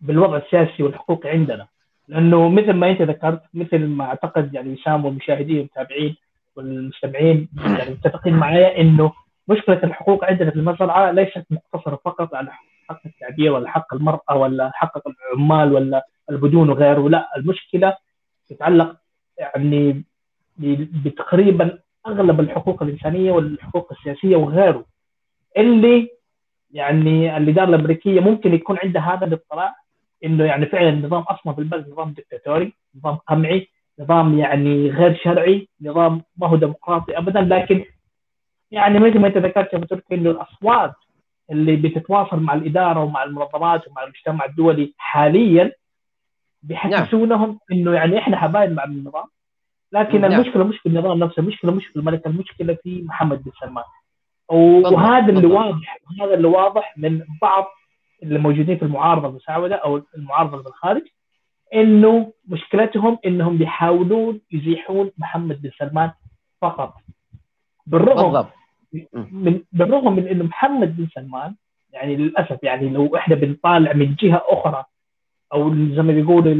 [0.00, 1.66] بالوضع السياسي والحقوقي عندنا.
[2.08, 6.16] لأنه مثل ما أنت ذكرت مثل ما أعتقد يعني وسام والمشاهدين والمتابعين
[6.56, 7.48] والمستمعين
[7.78, 9.12] يعني متفقين معايا إنه
[9.48, 12.50] مشكلة الحقوق عندنا في المزرعه ليست مقتصرة فقط على
[12.88, 17.96] حق التعبير ولا حق المرأة ولا حق العمال ولا البدون وغيره لا المشكلة
[18.48, 18.96] تتعلق
[19.38, 20.04] يعني
[21.04, 24.84] بتقريبا أغلب الحقوق الإنسانية والحقوق السياسية وغيره.
[25.56, 26.08] اللي
[26.70, 29.74] يعني الإدارة الأمريكية ممكن يكون عندها هذا الاطلاع
[30.24, 33.68] إنه يعني فعلا النظام أصلا في البلد نظام دكتاتوري نظام قمعي
[34.00, 37.40] نظام يعني غير شرعي نظام ما هو ديمقراطي ابدا.
[37.40, 37.84] لكن
[38.70, 40.94] يعني مثل ما أنت ذكرت يا تركي إنه الأصوات
[41.50, 45.72] اللي بتتواصل مع الإدارة ومع المنظمات ومع المجتمع الدولي حاليا
[46.62, 47.58] بيحسسونهم نعم.
[47.72, 49.24] إنه يعني إحنا حبايب مع النظام.
[49.92, 50.32] لكن نعم.
[50.32, 53.84] المشكلة مش في النظام نفسه المشكلة مش في الملك المشكلة في محمد بن سلمان
[54.48, 57.66] وهذا اللي واضح هذا اللي واضح من بعض
[58.22, 61.02] اللي موجودين في المعارضة المساعدة أو المعارضة في الخارج
[61.74, 66.10] إنه مشكلتهم إنهم بيحاولون يزيحون محمد بن سلمان
[66.60, 66.94] فقط
[67.86, 68.52] بالرغم بالضبط.
[69.14, 71.54] من بالرغم من انه محمد بن سلمان
[71.92, 74.84] يعني للأسف يعني لو إحنا بنطالع من جهة أخرى
[75.52, 76.52] أو زي ما بيقولوا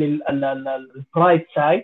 [0.96, 1.82] ال bright side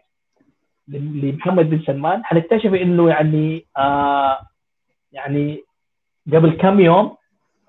[0.88, 2.24] لمحمد بن سلمان.
[2.24, 4.38] حنكتشف إنه يعني آه
[5.12, 5.64] يعني
[6.32, 7.16] قبل كم يوم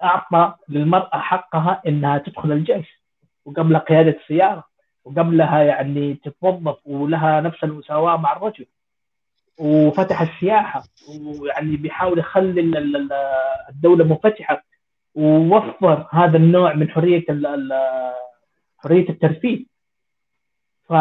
[0.04, 3.04] أعطى للمرأة حقها إنها تدخل الجيش
[3.46, 4.64] وقبل قيادة السيارة
[5.06, 8.66] وقبلها يعني تتوظف ولها نفس المساواة مع الرجل.
[9.60, 10.84] وفتح السياحة
[11.40, 12.62] ويعني بيحاول يخلي
[13.70, 14.64] الدولة منفتحه
[15.16, 17.26] ووفر هذا النوع من حرية
[18.78, 19.66] حرية الترفيه.
[20.90, 20.94] ف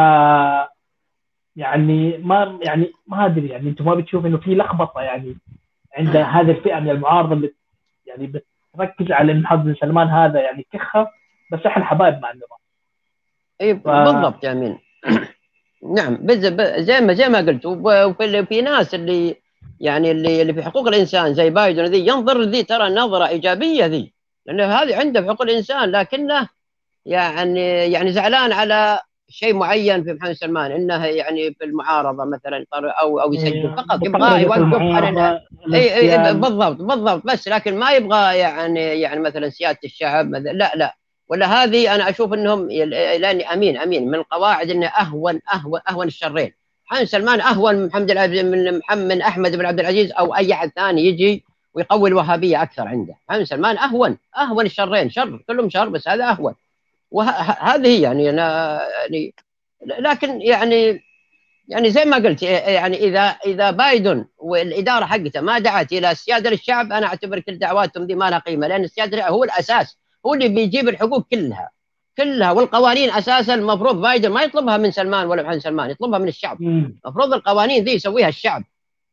[1.56, 5.36] يعني ما يعني ما أدري يعني أنتم ما بتشوف إنه في لخبطة يعني
[5.96, 7.54] عند هذه الفئة من المعارضه اللي
[8.06, 11.08] يعني بتركز على ان بن سلمان هذا يعني كخة
[11.52, 12.58] بس إحنا حبايب مع النظام.
[13.60, 13.88] إي ف...
[13.88, 14.78] بالضبط يا أمين.
[15.96, 16.18] نعم
[16.78, 19.36] زي ما زي ما قلت وفي في ناس اللي
[19.80, 24.12] يعني اللي اللي في حقوق الإنسان زي بايدن ذي ينظر ذي ترى نظرة إيجابية ذي
[24.46, 26.48] لأنه هذه عنده في حقوق الإنسان لكنه
[27.06, 29.00] يعني يعني زعلان على
[29.32, 34.06] شيء معين في محمد سلمان إنه يعني في المعارضه مثلا أو أو يسجل إيه، فقط
[34.06, 35.40] يبغى يوقف على
[35.74, 40.72] اي اي بالضبط بالضبط بس لكن ما يبغى يعني يعني مثلا سيادة الشعب مثلا لا
[40.74, 40.96] لا.
[41.28, 46.52] ولا هذه أنا أشوف إنهم لاني أمين أمين من القواعد إنه أهون أهون أهون الشرين.
[46.90, 51.06] محمد سلمان أهون من محمد من محمد أحمد بن عبد العزيز أو أي أحد ثاني
[51.06, 51.44] يجي
[51.74, 53.14] ويقوي الوهابية أكثر عنده.
[53.28, 56.54] محمد سلمان أهون أهون الشرين شر كلهم شر بس هذا أهون.
[57.12, 59.34] وهذه يعني أنا يعني
[59.98, 61.02] لكن يعني
[61.68, 66.92] يعني زي ما قلت يعني إذا إذا بايدن والإدارة حقته ما دعت إلى السياده للشعب
[66.92, 70.88] أنا أعتبر كل دعواتهم دي ما لها قيمة لأن السياده هو الأساس هو اللي بيجيب
[70.88, 71.70] الحقوق كلها
[72.18, 76.62] كلها والقوانين أساسا المفروض بايدن ما يطلبها من سلمان ولا محمد سلمان يطلبها من الشعب.
[76.62, 78.64] المفروض القوانين ذي يسويها الشعب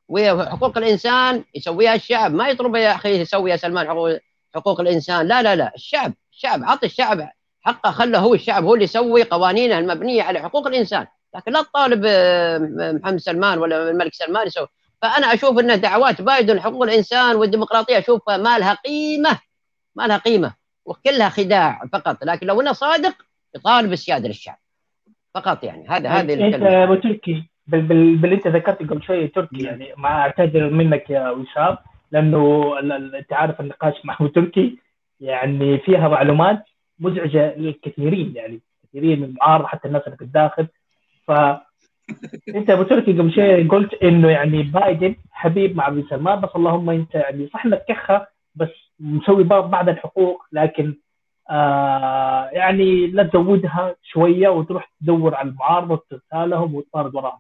[0.08, 2.34] وحقوق الإنسان يسويها الشعب.
[2.34, 4.18] ما يطلب يا أخي يسوي يا سلمان حقوق
[4.56, 7.30] حقوق الإنسان لا لا لا الشعب الشعب عطي الشعب
[7.62, 11.08] حقه خله هو الشعب هو اللي يسوي قوانينه المبنية على حقوق الإنسان.
[11.36, 12.58] لكن لا تطالب آه،
[12.94, 14.68] محمد سلمان ولا الملك سلمان يسوي.
[15.02, 19.40] فأنا أشوف إن دعوات بايدن حقوق الإنسان والديمقراطية أشوفها ما لها قيمة
[19.96, 20.54] ما لها قيمة
[20.86, 22.24] وكلها خداع فقط.
[22.24, 23.16] لكن لو إنه صادق
[23.56, 24.58] يطالب السيادة للشعب.
[25.36, 25.88] فقط يعني.
[25.90, 29.94] هذا هذه انت أبو تركي بال بال باللي أنت ذكرته قبل شوية تركي يعني.
[29.98, 31.78] ما أعتذر منك يا وسام
[32.12, 32.74] لأنه
[33.20, 34.78] انت عارف النقاش مع أبو تركي
[35.20, 36.64] يعني فيها معلومات
[37.00, 40.68] مزعجة للكثيرين يعني كثيرين من المعارضة حتى الناس اللي في الداخل.
[41.28, 41.32] ف
[42.56, 46.90] انت أبو تركي قبل شوي قلت إنه يعني بايدن حبيب مع ابن سلمان بس اللهم
[46.90, 48.70] أنت يعني صح إنك كخة بس
[49.00, 50.96] مسوي بعض الحقوق لكن
[51.50, 57.40] آه يعني لا تزودها شوية وتروح تدور على المعارضة وتغتالهم وتطارد وراهم.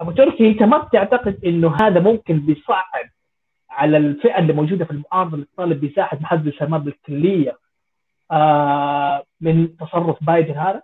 [0.00, 2.84] أبو تركي أنت ما بتعتقد إنه هذا ممكن بيصعب
[3.70, 7.56] على الفئة اللي موجودة في المعارضة اللي تطالب بساحه محمد سلمان بالكلية؟
[8.32, 10.82] آه من تصرف بايدن هذا؟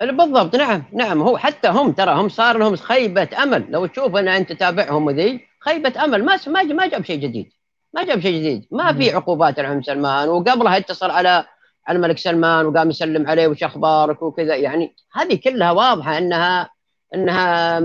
[0.00, 0.56] بالضبط.
[0.56, 1.22] نعم نعم.
[1.22, 3.66] هو حتى هم ترى هم صار لهم خيبة أمل.
[3.70, 6.24] لو تشوف أن أنت تتابعهم ذي خيبة أمل.
[6.24, 7.52] ما ما ما جاب شيء جديد.
[7.94, 8.66] ما جاب شيء جديد.
[8.70, 10.28] ما في عقوبات على سلمان.
[10.28, 11.44] وقبلها اتصل على
[11.86, 14.54] على الملك سلمان وقام يسلم عليه وش أخبارك وكذا.
[14.54, 16.70] يعني هذه كلها واضحة إنها
[17.14, 17.80] إنها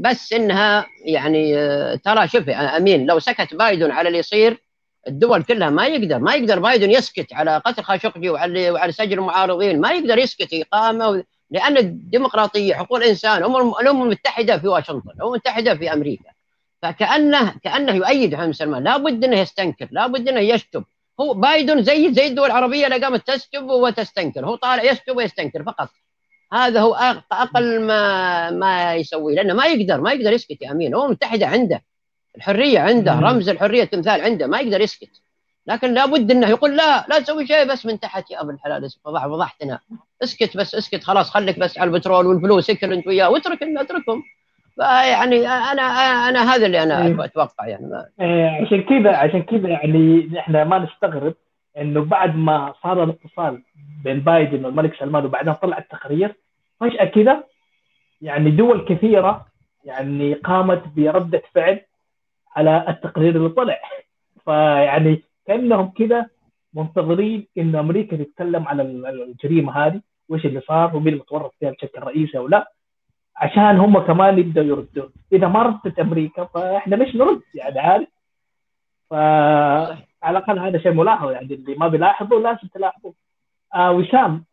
[0.00, 4.63] بس إنها يعني آه، ترى شوف أمين لو سكت بايدن على اللي يصير
[5.08, 9.80] الدول كلها ما يقدر ما يقدر بايدن يسكت على قتل خاشقجي وعلى وعلى سجن المعارضين
[9.80, 15.92] ما يقدر يسكت إقامة لأن الديمقراطية حقوق الإنسان الأمم المتحدة في واشنطن الأمم المتحدة في
[15.92, 16.30] أمريكا.
[16.82, 20.84] فكانه كأنه يؤيد محمد سلمان لابد إنه يستنكر لابد إنه يشتم.
[21.20, 25.88] هو بايدن زي زي الدول العربية اللي قامت تشتم وتستنكر هو طالع يشتم ويستنكر فقط.
[26.52, 26.94] هذا هو
[27.32, 30.88] أقل ما ما يسوي لأنه ما يقدر ما يقدر يسكت يا أمين.
[30.94, 31.82] الأمم المتحدة عنده
[32.36, 35.20] الحرية عنده رمز الحرية التمثال عنده ما يقدر يسكت
[35.66, 39.26] لكن لابد إنه يقول لا لا تسوي شيء بس من تحت يا أبو الحلال فضح
[39.26, 39.78] فضحتنا
[40.22, 44.22] اسكت بس اسكت خلاص خليك بس على البترول والفلوس اكل أنت وياه واترك اتركهم
[44.78, 45.82] يعني أنا
[46.28, 47.24] أنا هذا اللي أنا إيه.
[47.24, 48.06] أتوقع يعني ما.
[48.20, 51.34] إيه، عشان كذا عشان كذا يعني إحنا ما نستغرب
[51.78, 53.62] إنه بعد ما صار الاتصال
[54.04, 56.34] بين بايدن والملك سلمان وبعدين طلع التقرير
[56.80, 57.44] فجأة كذا
[58.22, 59.46] يعني دول كثيرة
[59.84, 61.80] يعني قامت برده فعل
[62.56, 63.80] على التقرير اللي طلع.
[64.44, 66.26] فيعني كأنهم كذا
[66.74, 72.38] منتظرين انه أمريكا تتكلم على الجريمة هذه وإيش اللي صار ومين المتورط فيها بشكل رئيسي
[72.38, 72.72] أو لا
[73.36, 78.08] عشان هم كمان يبدأوا يردوا إذا ما ردت أمريكا فإحنا ليش نرد؟ يعني عارف
[79.10, 79.98] فعلى
[80.28, 83.14] الأقل هذا شيء ملاحظ يعني اللي ما بيلاحظه لازم تلاحظه
[83.74, 84.44] آه وسام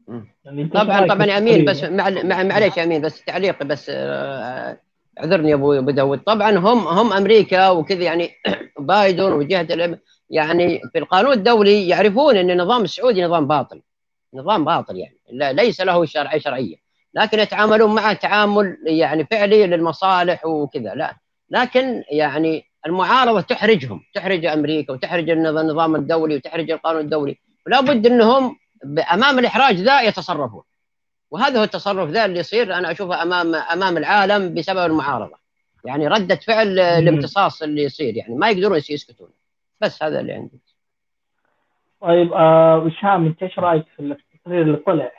[0.46, 1.84] يعني طبعا طبعا أمين بس
[2.24, 4.78] معلش يا أمين بس تعليق بس آه
[5.20, 6.20] اعذرني يا أبو داود.
[6.20, 8.32] طبعا هم هم أمريكا وكذا يعني
[8.80, 13.82] بايدن وجهة يعني في القانون الدولي يعرفون إن النظام السعودي نظام باطل.
[14.34, 15.18] نظام باطل يعني.
[15.32, 16.76] لا ليس له شرعيه شرعية.
[17.14, 20.94] لكن يتعاملون معه تعامل يعني فعلي للمصالح وكذا.
[20.96, 21.18] لا.
[21.50, 24.02] لكن يعني المعارضة تحرجهم.
[24.14, 27.38] تحرج أمريكا وتحرج النظام الدولي وتحرج القانون الدولي.
[27.68, 28.56] ولا بد إنهم
[29.14, 30.64] أمام الإحراج ذا يتصرفون.
[31.32, 35.42] وهذا هو التصرف ذا اللي يصير أنا أشوفه امام أمام العالم بسبب المعارضة.
[35.86, 39.30] يعني ردة فعل الامتصاص اللي يصير يعني ما يقدرون يسكتون.
[39.82, 40.60] بس هذا اللي عندي.
[42.02, 45.12] طيب آه وشام أنت إيش رأيك في التقرير اللي طلع؟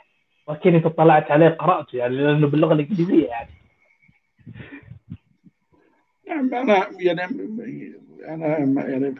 [0.47, 3.49] وأكيد أنت طلعت عليه قرأته يعني لأنه باللغة الإنجليزية يعني.
[6.27, 7.21] نعم أنا يعني
[8.27, 9.15] أنا يعني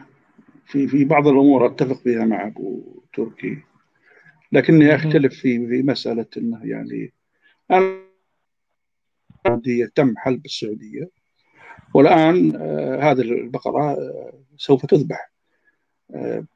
[0.66, 2.82] في في بعض الأمور أتفق فيها مع أبو
[3.14, 3.58] تركي.
[4.54, 7.12] لكني أختلف في في مسألة إنه يعني
[9.46, 11.10] السعوديه تم حل بالسعوديه
[11.94, 12.56] والآن
[13.02, 13.96] هذه البقرة
[14.56, 15.30] سوف تذبح.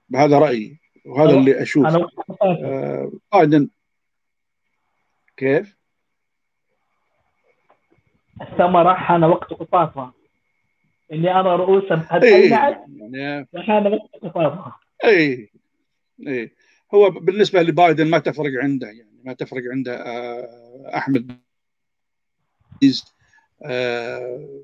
[0.09, 0.79] بهذا رأيي.
[1.05, 1.87] وهذا اللي أشوف
[3.33, 3.69] بايدن.
[5.37, 5.77] كيف؟
[8.43, 10.15] الثمرة حان وقت قطافها.
[11.13, 14.81] إني ارى رؤوسا قد اي يعني حان وقت قطافها.
[15.05, 15.51] اي
[16.27, 16.51] اي
[16.95, 20.05] هو بالنسبة لبايدن ما تفرق عنده يعني ما تفرق عنده
[20.97, 21.39] أحمد
[23.65, 24.63] آه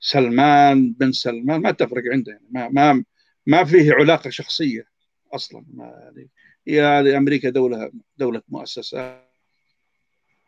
[0.00, 3.04] سلمان بن سلمان ما تفرق عنده يعني ما ما
[3.46, 4.86] ما فيه علاقة شخصية
[5.32, 6.30] أصلا ما يعني
[6.68, 9.20] هي هذه أمريكا دولة دولة مؤسسة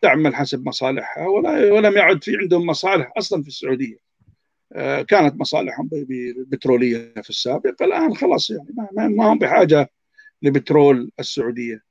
[0.03, 3.99] تعمل حسب مصالحها ولا ولم يعد في عندهم مصالح أصلا في السعودية.
[4.73, 5.89] آه كانت مصالحهم
[6.49, 9.91] بترولية في السابق الآن خلاص يعني ما, ما هم بحاجة
[10.43, 11.83] لبترول السعودية.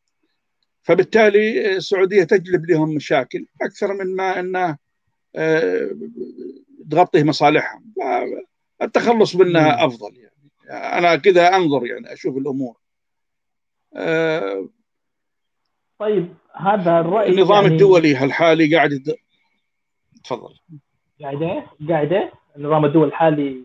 [0.84, 4.78] فبالتالي السعودية تجلب لهم مشاكل أكثر من ما انها
[5.36, 5.90] آه
[6.92, 7.94] تغطي مصالحهم.
[8.82, 10.36] التخلص منها أفضل يعني.
[10.98, 12.78] أنا كذا أنظر يعني أشوف الأمور.
[13.94, 14.70] أه
[16.00, 19.16] طيب هذا الرأي النظام يعني الدولي الحالي قاعد يد...
[20.24, 20.60] تفضل.
[21.22, 23.64] قاعد إيه؟ قاعد إيه؟ النظام الدولي الحالي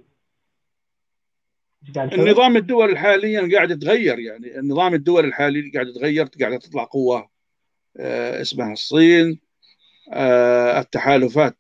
[1.97, 4.59] النظام الدولي حاليا قاعد يتغير يعني.
[4.59, 7.31] النظام الدولي الحالي قاعد يتغير قاعدة تطلع قوة
[7.97, 9.41] آه اسمها الصين
[10.13, 11.57] آه التحالفات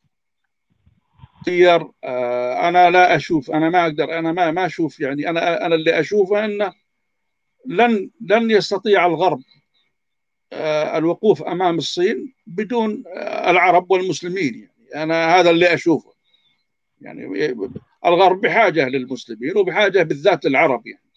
[1.46, 1.88] تغير.
[2.04, 6.00] آه أنا لا أشوف أنا ما أقدر أنا ما ما أشوف يعني أنا أنا اللي
[6.00, 6.72] أشوفه إنه
[7.66, 9.42] لن لن يستطيع الغرب
[10.96, 15.02] الوقوف أمام الصين بدون العرب والمسلمين يعني.
[15.02, 16.12] أنا هذا اللي أشوفه
[17.00, 17.54] يعني.
[18.06, 21.10] الغرب بحاجة للمسلمين وبحاجة بالذات للعرب يعني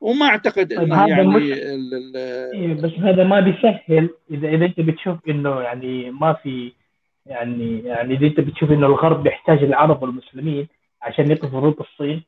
[0.00, 1.42] وما أعتقد طيب إنه يعني مش...
[1.42, 6.72] إيه بس هذا ما بيسهل اذا إذا أنت بتشوف إنه يعني ما في
[7.26, 10.68] يعني يعني إذا أنت بتشوف إنه الغرب بيحتاج العرب والمسلمين
[11.02, 12.22] عشان يقفوا ضد الصين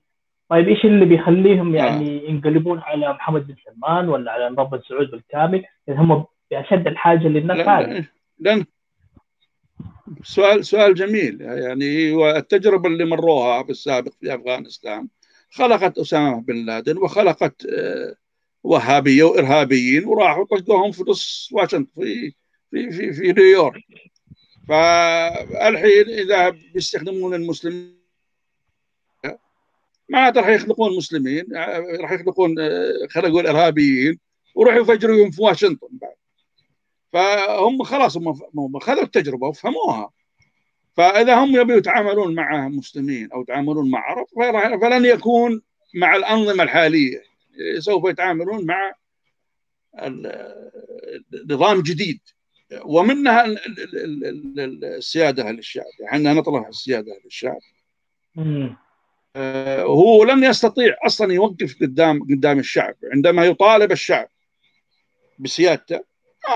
[0.49, 2.31] طيب إيش اللي بيخليهم يعني آه.
[2.31, 7.69] ينقلبون على محمد بن سلمان ولا على بن سعود بالكامل؟ لأن هم بأشد الحاجة للناس
[7.69, 8.05] هذه
[8.39, 8.65] لأن
[10.23, 11.41] سؤال سؤال جميل.
[11.41, 15.09] يعني التجربة اللي مروها بالسابق في أفغانستان.
[15.51, 17.67] خلقت أسامة بن لادن وخلقت
[18.63, 22.35] وهابية وإرهابيين وراحوا طقوهم في نص واشنطن في
[22.71, 23.85] في في, في نيويورك.
[24.69, 27.99] فالحين إذا بيستخدمون المسلمين
[30.09, 31.45] ما عاد راح يخلقون مسلمين
[32.01, 32.55] راح يخلقون
[33.11, 34.19] خلينا نقول إرهابيين
[34.55, 36.15] وراحوا يفجرون في واشنطن بعد.
[37.13, 40.11] فهم خلاص هم خذوا التجربة وفهموها.
[40.97, 44.27] فإذا هم يبوا يتعاملون مع مسلمين أو يتعاملون مع عرب
[44.81, 45.63] فلن يكون
[45.95, 47.23] مع الأنظمة الحالية.
[47.79, 48.95] سوف يتعاملون مع
[51.51, 52.21] نظام جديد.
[52.85, 53.47] ومنها
[54.83, 57.61] السيادة للشعب إحنا نطلب السيادة للشعب
[59.87, 62.95] هو لن يستطيع أصلا يوقف قدام قدام الشعب.
[63.13, 64.29] عندما يطالب الشعب
[65.39, 66.08] بسيادته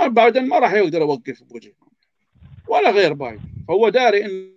[0.06, 1.72] بايدن ما راح يقدر يوقف بوجهه.
[2.68, 4.52] ولا غير بايدن فهو داري إن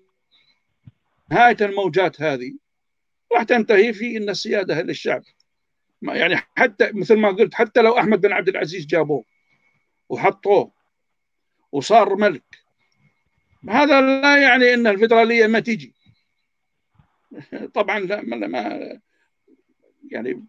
[1.32, 2.53] نهاية الموجات هذه
[3.34, 5.24] راح تنتهي في إن السيادة للشعب.
[6.02, 9.24] يعني حتى مثل ما قلت حتى لو أحمد بن عبد العزيز جابوه
[10.10, 10.72] وحطوه
[11.72, 12.44] وصار ملك
[13.70, 15.94] هذا لا يعني إن الفدراليه ما تيجي.
[17.74, 18.99] طبعا لا ما
[20.12, 20.45] يعني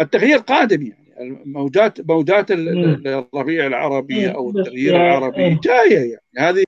[0.00, 1.01] التغيير قادم يعني.
[1.44, 5.58] موجات موجات الربيع العربي أو التغيير العربي.
[5.64, 6.20] جاية يعني.
[6.38, 6.64] هذه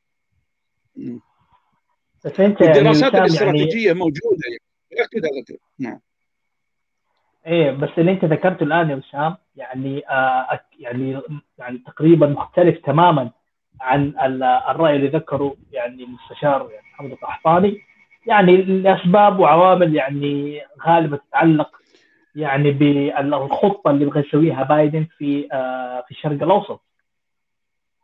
[2.40, 5.04] انت الدراسات يعني الاستراتيجية يعني موجودة يعني.
[5.04, 6.00] اكد هذا نعم.
[7.46, 11.20] إيه بس اللي أنت ذكرته الآن يا وسام يعني آه يعني
[11.58, 13.30] يعني تقريبا مختلف تماما
[13.80, 14.14] عن
[14.70, 17.80] الرأي اللي ذكره يعني المستشار يعني محمد القحطاني
[18.26, 21.70] يعني لأسباب وعوامل يعني غالبا تتعلق
[22.34, 26.80] يعني بالخطه اللي يبغى يسويها بايدن في آه في الشرق الأوسط.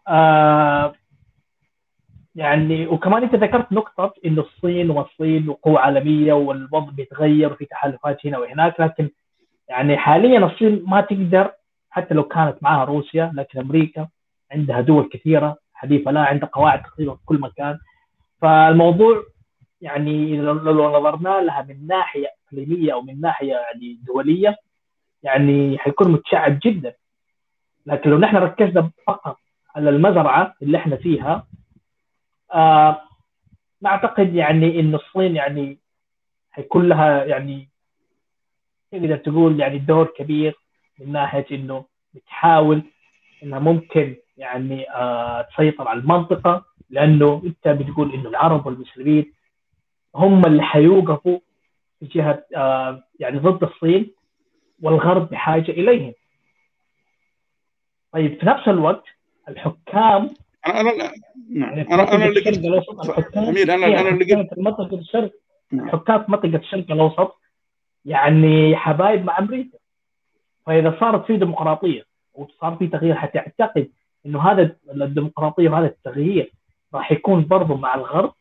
[0.08, 0.92] آه
[2.34, 8.38] يعني وكمان أنت ذكرت نقطة إنه الصين والصين وقوة عالمية والوضع بيتغير وفي تحالفات هنا
[8.38, 9.10] وهناك لكن
[9.68, 11.52] يعني حاليا الصين ما تقدر
[11.90, 14.08] حتى لو كانت معها روسيا لكن أمريكا
[14.52, 17.78] عندها دول كثيرة حليفه لا عندها قواعد تقريبا في كل مكان
[18.40, 19.22] فالموضوع
[19.80, 24.56] يعني لو نظرنا لها من ناحية إقليمية أو من ناحية يعني دولية
[25.22, 26.94] يعني حيكون متشعب جدا.
[27.86, 29.36] لكن لو نحن ركزنا فقط
[29.76, 31.46] على المزرعة اللي إحنا فيها
[32.54, 33.02] آه
[33.82, 35.78] نعتقد يعني انه الصين يعني
[36.50, 37.68] حيكون لها يعني
[38.92, 40.54] تقدر تقول يعني دور كبير
[40.98, 42.82] من ناحية إنه بتحاول
[43.42, 49.32] إنها ممكن يعني آه تسيطر على المنطقة لأنه أنت بتقول إنه العرب والمسلمين
[50.14, 51.38] هم اللي حيوقفوا
[52.02, 54.10] جهة آه يعني ضد الصين
[54.82, 56.12] والغرب بحاجة إليهم.
[58.12, 59.04] طيب في نفس الوقت
[59.48, 60.30] الحكام
[60.66, 61.12] أنا أنا
[61.50, 61.72] نعم.
[61.72, 65.32] أنا أنا اللي قلت أمير أنا أنا اللي قلت في منطقة الشرق
[65.78, 67.40] حكام في منطقة الشرق الأوسط
[68.04, 69.78] يعني حبايب مع أمريكا.
[70.66, 72.02] فإذا صارت في ديمقراطية
[72.34, 73.88] وصار في تغيير حتعتقد
[74.26, 76.52] إنه هذا الديمقراطية وهذا التغيير
[76.94, 78.32] راح يكون برضه مع الغرب.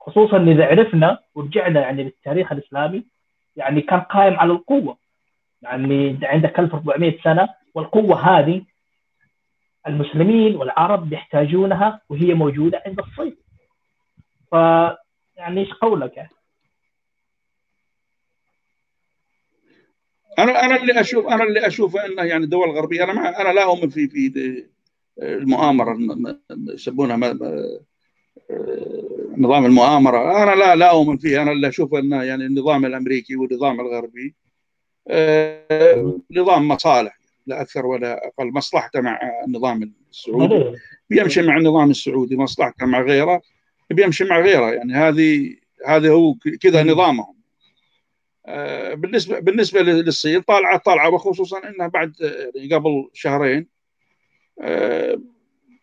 [0.00, 3.04] خصوصا إذا عرفنا ورجعنا يعني للتاريخ الإسلامي
[3.56, 4.98] يعني كان قائم على القوة
[5.62, 8.62] يعني عندك 1400 سنة والقوة هذه
[9.86, 13.36] المسلمين والعرب بيحتاجونها وهي موجودة عند الصين
[14.50, 14.54] ف
[15.36, 16.30] يعني إيش قولك يعني؟
[20.38, 23.64] أنا أنا اللي أشوف أنا اللي أشوف انه يعني الدول الغربية أنا ما أنا لا
[23.64, 24.66] أؤمن في في
[25.22, 25.96] المؤامرة
[26.50, 27.16] يسمونها
[29.40, 30.42] نظام المؤامرة.
[30.42, 31.42] أنا لا لا أؤمن فيه.
[31.42, 34.34] أنا اللي أشوف انه يعني النظام الأمريكي والنظام الغربي
[36.30, 38.52] نظام مصالح لا أكثر ولا أقل.
[38.52, 40.78] مصلحته مع النظام السعودي.
[41.10, 42.36] بيمشي مع النظام السعودي.
[42.36, 43.42] مصلحته مع غيره.
[43.90, 44.70] بيمشي مع غيره.
[44.72, 45.56] يعني هذه
[45.86, 47.34] هذا هو كذا نظامهم.
[48.46, 52.12] آه، بالنسبة بالنسبة للصين طالعه طالعة وخصوصا إنها بعد
[52.54, 53.66] يعني قبل شهرين
[54.60, 55.20] آه،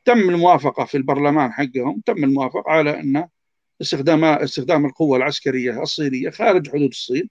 [0.05, 2.01] تم الموافقة في البرلمان حقهم.
[2.05, 3.27] تم الموافقة على ان
[3.81, 7.29] استخدام استخدام القوة العسكرية الصينية خارج حدود الصين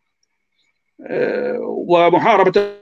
[1.06, 2.72] آه، ومحاربه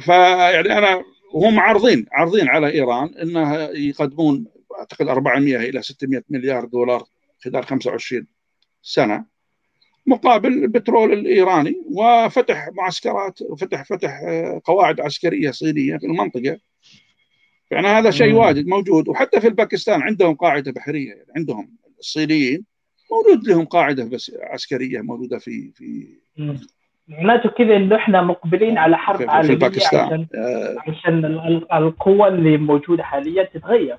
[0.00, 1.04] ف يعني أنا
[1.34, 4.46] وهم عارضين عارضين على إيران انها يقدمون
[4.78, 7.04] أعتقد 400 إلى 600 مليار دولار
[7.44, 8.26] خلال 25
[8.82, 9.24] سنة
[10.06, 14.20] مقابل البترول الإيراني وفتح معسكرات وفتح فتح
[14.64, 16.58] قواعد عسكرية صينية في المنطقة.
[17.70, 19.08] يعني هذا شيء واجد موجود.
[19.08, 22.64] وحتى في الباكستان عندهم قاعدة بحرية يعني عندهم الصينيين
[23.12, 26.08] موجود لهم قاعدة بس عسكرية موجودة في في
[27.08, 30.00] معناته كذا إنه إحنا مقبلين على حرب في, عالمية في باكستان.
[30.00, 30.76] عشان آه.
[30.88, 31.24] عشان
[31.72, 33.98] القوة اللي موجودة حاليا تتغير.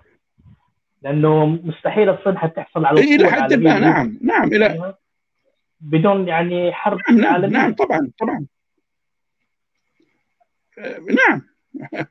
[1.02, 3.80] لأنه مستحيل الصين حتحصل على إلى حد ما.
[3.80, 4.96] نعم نعم إلى
[5.82, 7.58] بدون يعني حرب نعم نعم, عالمية.
[7.58, 8.46] نعم طبعا طبعا.
[10.80, 11.42] آه، نعم.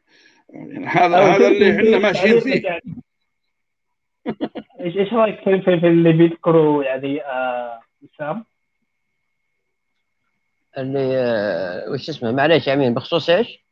[0.86, 2.80] هذا هذا اللي إحنا ماشيين فيه
[4.80, 8.44] إيش إيش رأيك في, في اللي بيذكروا يعني آه وسام؟
[10.78, 13.64] اللي آه وش اسمه معليش يا أمين بخصوص إيش؟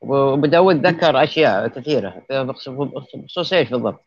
[0.00, 4.00] وبداود ذكر أشياء كثيرة بخصوص إيش بالضبط؟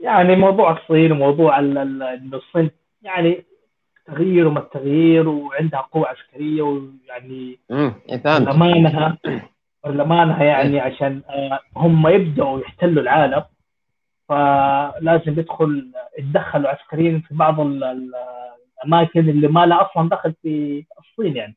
[0.00, 2.70] يعني موضوع الصين وموضوع انه الصين
[3.02, 3.44] يعني
[4.06, 7.58] تغيير وما التغيير وعندها قوة عسكرية ويعني
[8.24, 9.18] برلمانها
[9.86, 13.44] برلمانها يعني عشان آه، هم يبدأوا يحتلوا العالم
[14.28, 21.56] فلازم يدخل يتدخلوا عسكريا في بعض الأماكن اللي ما لها أصلا دخل في الصين يعني.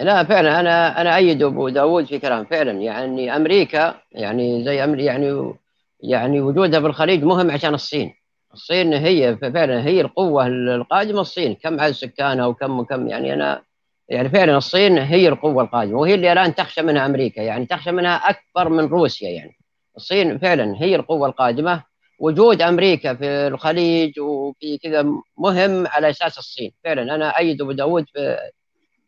[0.00, 5.06] لا فعلا أنا أنا أيد أبو داوود في كلام فعلا يعني أمريكا يعني زي أمريكا
[5.06, 5.54] يعني
[6.00, 8.14] يعني وجودها في الخليج مهم عشان الصين.
[8.52, 13.62] الصين هي فعلا هي القوة القادمة الصين كم عدد سكانها وكم وكم يعني أنا
[14.08, 18.16] يعني فعلا الصين هي القوة القادمة وهي اللي الآن تخشى منها أمريكا يعني تخشى منها
[18.16, 19.56] أكبر من روسيا يعني
[19.96, 21.82] الصين فعلا هي القوة القادمة.
[22.20, 25.06] وجود أمريكا في الخليج وفي كذا
[25.38, 26.72] مهم على أساس الصين.
[26.84, 28.36] فعلا أنا أيد أبو داود في,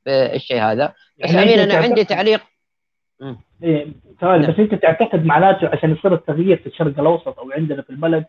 [0.04, 0.92] في الشيء هذا.
[1.24, 2.40] بس يعني أمين أنا عندي تعليق.
[3.62, 3.86] إيه
[4.22, 8.24] بس أنت تعتقد معناته عشان يصير التغيير في الشرق الأوسط أو عندنا في البلد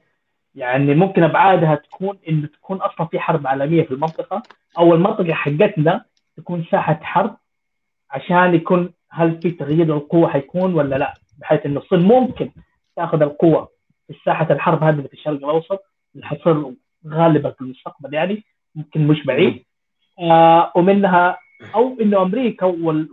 [0.56, 4.44] يعني ممكن أبعادها تكون انه تكون أصلا في حرب عالمية في المنطقة
[4.78, 6.06] أو المنطقة حقتنا
[6.40, 7.38] تكون ساحة حرب
[8.12, 12.52] عشان يكون هل في تغيير القوة حيكون ولا لا؟ بحيث إنه الصين ممكن
[12.96, 13.70] تاخذ القوة
[14.08, 15.84] في ساحة الحرب هذه في الشرق الأوسط
[16.16, 16.74] اللي حتصير
[17.08, 18.44] غالبا في المستقبل يعني
[18.76, 19.66] ممكن مش بعيد.
[20.20, 21.38] آه ومنها
[21.76, 22.66] أو إنه أمريكا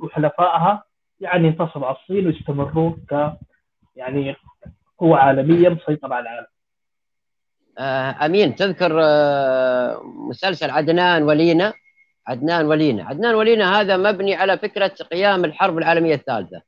[0.03, 0.83] وحلفائها
[1.21, 3.33] يعني ينتصروا على الصين ويستمرون ك
[3.97, 4.37] يعني
[4.99, 6.47] قوة عالمية مسيطرة على العالم.
[7.79, 11.73] آه، أمين تذكر آه، مسلسل عدنان ولينا؟
[12.29, 13.05] عدنان ولينا.
[13.05, 16.61] عدنان ولينا هذا مبني على فكرة قيام الحرب العالمية الثالثة.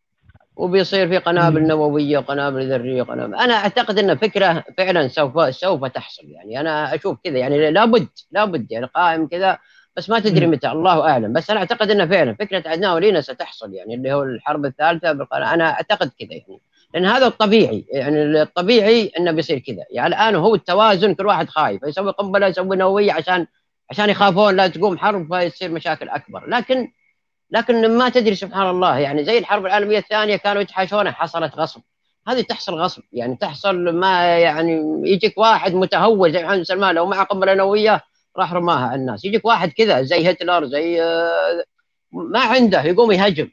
[0.57, 3.35] وبيصير في قنابل نووية وقنابل ذرية وقنابل.
[3.35, 6.23] أنا أعتقد إن فكرة فعلا سوف سوف تحصل.
[6.27, 7.39] يعني أنا أشوف كذا.
[7.39, 8.73] يعني لابد لابد.
[8.73, 9.59] يعني قائم كذا
[9.97, 10.69] بس ما تدري متى.
[10.69, 11.33] الله أعلم.
[11.33, 13.75] بس أنا أعتقد انه فعلا فكرة عدنان ولينا ستحصل.
[13.75, 16.61] يعني اللي هو الحرب الثالثة أنا أعتقد كذا يعني.
[16.95, 17.85] لأن هذا الطبيعي.
[17.93, 19.85] يعني الطبيعي إنه بيصير كذا.
[19.91, 21.83] يعني الآن هو التوازن كل واحد خايف.
[21.83, 23.47] يسوي قنبلة يسوي نووية عشان
[23.91, 26.49] عشان يخافون لا تقوم حرب فيصير مشاكل أكبر.
[26.49, 26.93] لكن
[27.51, 31.81] لكن ما تدري سبحان الله يعني زي الحرب العالمية الثانية كانوا يتحاشونها حصلت غصب.
[32.29, 37.25] هذه تحصل غصب يعني تحصل ما يعني يجيك واحد متهور زي محمد سلمان لو معه
[37.25, 38.05] قنبلة نووية
[38.37, 39.25] راح رماها على الناس.
[39.25, 41.01] يجيك واحد كذا زي هتلر زي
[42.13, 43.51] ما عنده يقوم يهجم.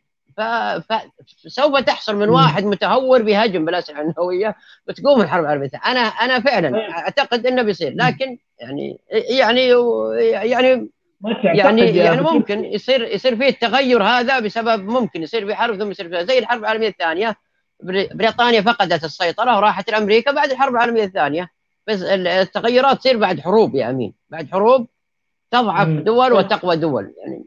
[1.46, 4.56] فسوف تحصل من واحد متهور بيهاجم بالاسلحه النوويه
[4.88, 7.94] بتقوم الحرب العالمية أنا أنا فعلا أعتقد إنه بيصير.
[7.96, 9.70] لكن يعني يعني
[10.20, 10.90] يعني
[11.44, 16.10] يعني يعني ممكن يصير يصير فيه التغير هذا بسبب ممكن يصير في حرب ثم يصير
[16.10, 17.36] فيها زي الحرب العالمية الثانية.
[18.14, 21.50] بريطانيا فقدت السيطرة وراحت لامريكا بعد الحرب العالمية الثانية.
[21.88, 24.14] بس التغيرات تصير بعد حروب يا أمين.
[24.30, 24.88] بعد حروب
[25.52, 27.46] تضعف دول وتقوى دول يعني.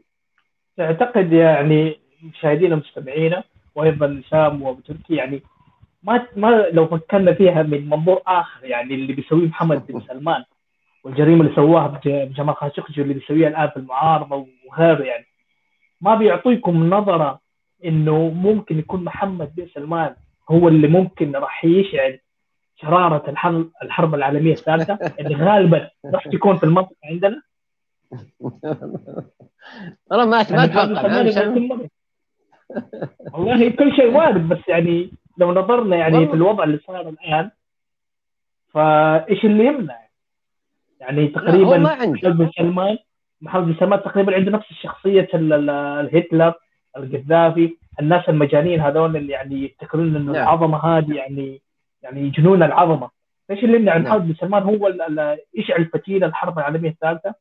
[0.77, 3.43] تعتقد يعني مشاهدينا ومستمعينا
[3.75, 5.43] وأيضا شام وتركي يعني
[6.03, 10.43] ما ما لو فكرنا فيها من منظور آخر يعني اللي بيسويه محمد بن سلمان
[11.09, 15.25] والجريمه اللي سواها بجمال خاشقجي واللي بيسويها الآن في المعارضة وغيره يعني.
[16.01, 17.39] ما بيعطيكم نظرة
[17.85, 20.15] إنه ممكن يكون محمد بن سلمان
[20.51, 22.19] هو اللي ممكن راح يشعل
[22.75, 27.41] شرارة الحرب الحرب العالمية الثالثة؟ اللي غالبا راح تكون في المنطقة عندنا؟
[30.11, 31.25] والله ما ما أتوقع.
[33.33, 37.51] والله كل شيء وارد بس يعني لو نظرنا يعني في الوضع اللي صار الآن
[38.73, 40.08] فإيش اللي يمنع؟
[40.99, 42.97] يعني تقريبا محمد بن سلمان
[43.41, 46.53] محمد بن سلمان تقريبا عنده نفس الشخصية الهتلر
[46.97, 50.43] القذافي الناس المجانين هذول اللي يعني يفتكرون إنه نعم.
[50.43, 51.61] العظمة هذه يعني
[52.03, 53.09] يعني جنون العظمة.
[53.51, 54.93] إيش اللي يمنع محمد بن سلمان هو
[55.53, 57.33] يشعل فتيل الحرب العالمية الثالثة؟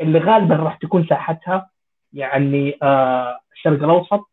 [0.00, 1.70] اللي غالبا راح تكون ساحتها
[2.12, 4.30] يعني آه الشرق الأوسط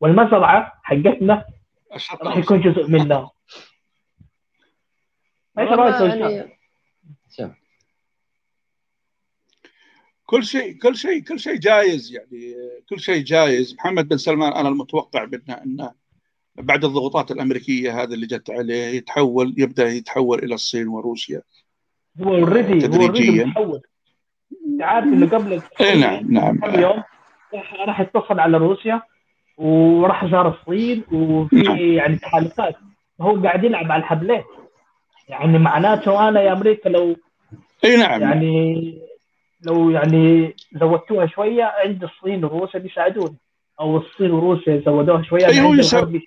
[0.00, 1.44] والمزرعة حقتنا
[2.22, 3.30] راح يكون جزء منها.
[5.58, 6.60] إيش رأيك؟
[10.30, 12.54] كل شيء كل شيء كل شيء جايز يعني
[12.88, 13.74] كل شيء جايز.
[13.74, 15.90] محمد بن سلمان أنا المتوقع منه انه
[16.54, 21.42] بعد الضغوطات الأمريكية هذه اللي جت عليه يتحول يبدأ يتحول إلى الصين وروسيا.
[22.22, 22.86] هو already
[23.58, 23.80] هو
[24.80, 26.60] عارف إنه قبل اي نعم نعم.
[26.64, 27.02] يوم
[27.86, 29.02] راح يتصل على روسيا
[29.56, 31.76] وراح زار الصين وفي نعم.
[31.76, 32.76] يعني تحالفات.
[33.20, 34.42] هو قاعد يلعب على الحبلين.
[35.28, 37.16] يعني معناته أنا يا أمريكا لو
[37.84, 38.20] اي نعم.
[38.20, 39.09] يعني
[39.62, 43.36] لو يعني زودتوها شوية عند الصين وروسيا بيساعدوني.
[43.80, 46.22] أو الصين وروسيا زودوها شوية أي هو يسوي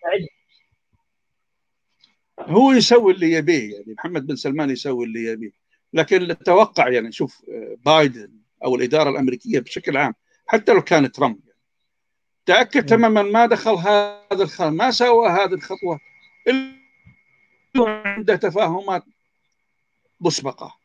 [2.39, 5.51] هو يسوي اللي يبيه يعني محمد بن سلمان يسوي اللي يبيه.
[5.93, 7.41] لكن التوقع يعني شوف
[7.85, 8.31] بايدن
[8.65, 10.14] أو الإدارة الأمريكية بشكل عام
[10.47, 11.60] حتى لو كان ترامب يعني.
[12.45, 14.61] تأكد تماما ما دخل هذا الخ...
[14.61, 15.99] ما سوى هذه الخطوة.
[16.47, 16.73] إلا
[18.05, 19.03] عنده تفاهمات
[20.22, 20.76] مسبقة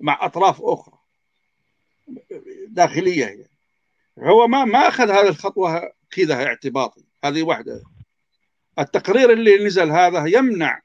[0.00, 1.03] مع أطراف أخرى.
[2.68, 3.50] داخلية يعني.
[4.18, 7.82] هو ما ما أخذ هذه الخطوة كذا اعتباطي هذه واحدة.
[8.78, 10.80] التقرير اللي نزل هذا يمنع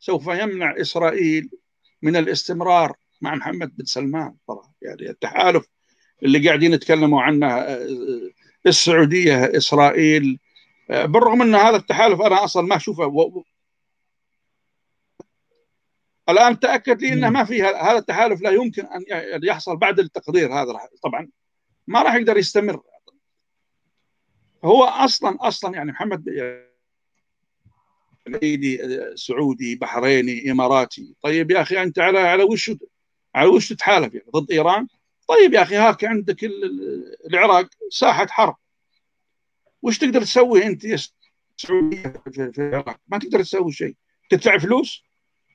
[0.00, 1.50] سوف يمنع إسرائيل
[2.02, 4.34] من الاستمرار مع محمد بن سلمان.
[4.48, 5.66] ترى يعني التحالف
[6.22, 7.88] اللي قاعدين يتكلموا عنه آه،
[8.66, 10.38] السعودية إسرائيل
[10.90, 13.44] آه، بالرغم إن هذا التحالف أنا أصلا ما أشوفه.
[16.28, 19.04] الآن تأكد لي إنه ما في هذا التحالف لا يمكن أن
[19.44, 21.28] يحصل بعد التقرير هذا طبعا.
[21.86, 22.82] ما راح يقدر يستمر.
[24.64, 26.24] هو أصلا أصلا يعني محمد
[29.14, 31.14] سعودي بحريني إماراتي.
[31.22, 32.70] طيب يا أخي أنت على على وش
[33.34, 34.86] على وش تتحالف يعني؟ ضد إيران؟
[35.28, 36.44] طيب يا أخي هاك عندك
[37.26, 38.56] العراق ساحة حرب.
[39.82, 40.98] وش تقدر تسوي أنت يا
[41.56, 43.94] سعوديه في العراق؟ ما تقدر تسوي شيء.
[44.30, 45.05] تدفع فلوس؟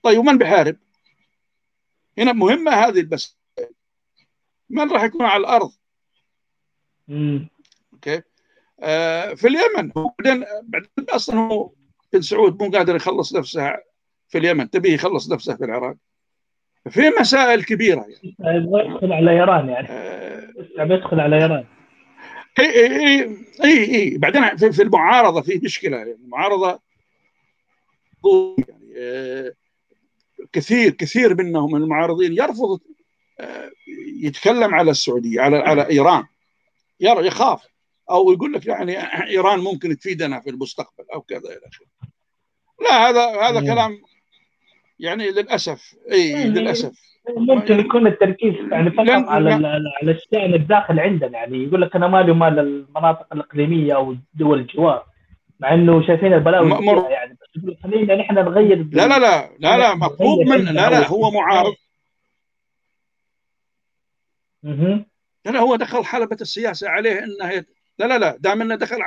[0.04, 0.78] طيب ومن بحارب؟
[2.18, 3.38] هنا مهمة هذه بس
[4.70, 5.72] من راح يكون على الأرض؟
[7.94, 8.22] أوكي.
[8.80, 9.92] آه في اليمن.
[10.20, 11.72] بعدين بعدين أصلا هو
[12.14, 13.78] بن سعود مو قادر يخلص نفسه
[14.30, 14.70] في اليمن.
[14.70, 15.96] تبيه يخلص نفسه في العراق؟
[16.90, 18.36] في مسائل كبيرة يعني.
[18.40, 19.88] يدخل على إيران يعني.
[19.90, 21.66] آه يدخل على إيران.
[22.60, 26.12] إي إي إي إي بعدين في, في المعارضة في مشكلة يعني.
[26.12, 26.80] المعارضة
[28.70, 28.94] يعني.
[28.98, 29.54] آه
[30.54, 32.80] كثير كثير منهم من المعارضين يرفض
[33.40, 33.72] آه
[34.22, 36.24] يتكلم على السعودية على على إيران.
[37.00, 37.68] يرى يخاف.
[38.12, 38.98] أو يقول لك يعني
[39.28, 41.88] إيران ممكن تفيدنا في المستقبل أو كذا إلى آخره.
[42.82, 44.02] لا هذا هذا كلام
[45.00, 45.96] يعني للأسف.
[46.12, 47.12] إي يعني للأسف.
[47.38, 49.54] ممكن يكون التركيز يعني فقط على
[50.02, 51.32] على الشأن الداخل عندنا.
[51.32, 55.06] يعني يقول لك أنا مالي ومال المناطق الإقليمية أو دول الجوار
[55.60, 57.12] مع إنه شايفين البلاوي مر...
[57.12, 57.38] يعني
[57.84, 61.76] خلينا نحن نغير لا لا لا لا لا مطلوب من لا لا هو معارض.
[65.46, 67.66] لا لا هو دخل حلبة السياسة عليه إنه
[68.00, 68.98] لا لا لا دام إنه دخل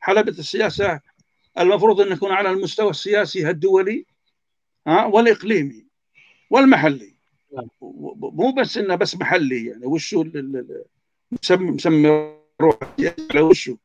[0.00, 1.00] حلبة السياسة
[1.58, 4.06] المفروض ان يكون على المستوى السياسي الدولي
[4.86, 5.86] ها والإقليمي
[6.50, 7.14] والمحلي.
[7.56, 7.68] نعم.
[8.20, 10.24] مو بس إنه بس محلي يعني وشو
[11.32, 12.08] مسمي مسمي
[12.60, 12.78] روح
[13.30, 13.76] على وشو؟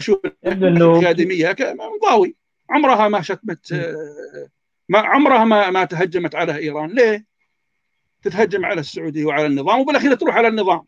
[0.00, 2.36] شو الأكاديمية مضاوي
[2.70, 3.72] عمرها ما شتمت
[4.88, 7.26] ما عمرها ما ما تهجمت على إيران ليه؟
[8.22, 10.86] تتهجم على السعودية وعلى النظام وبالأخير تروح على النظام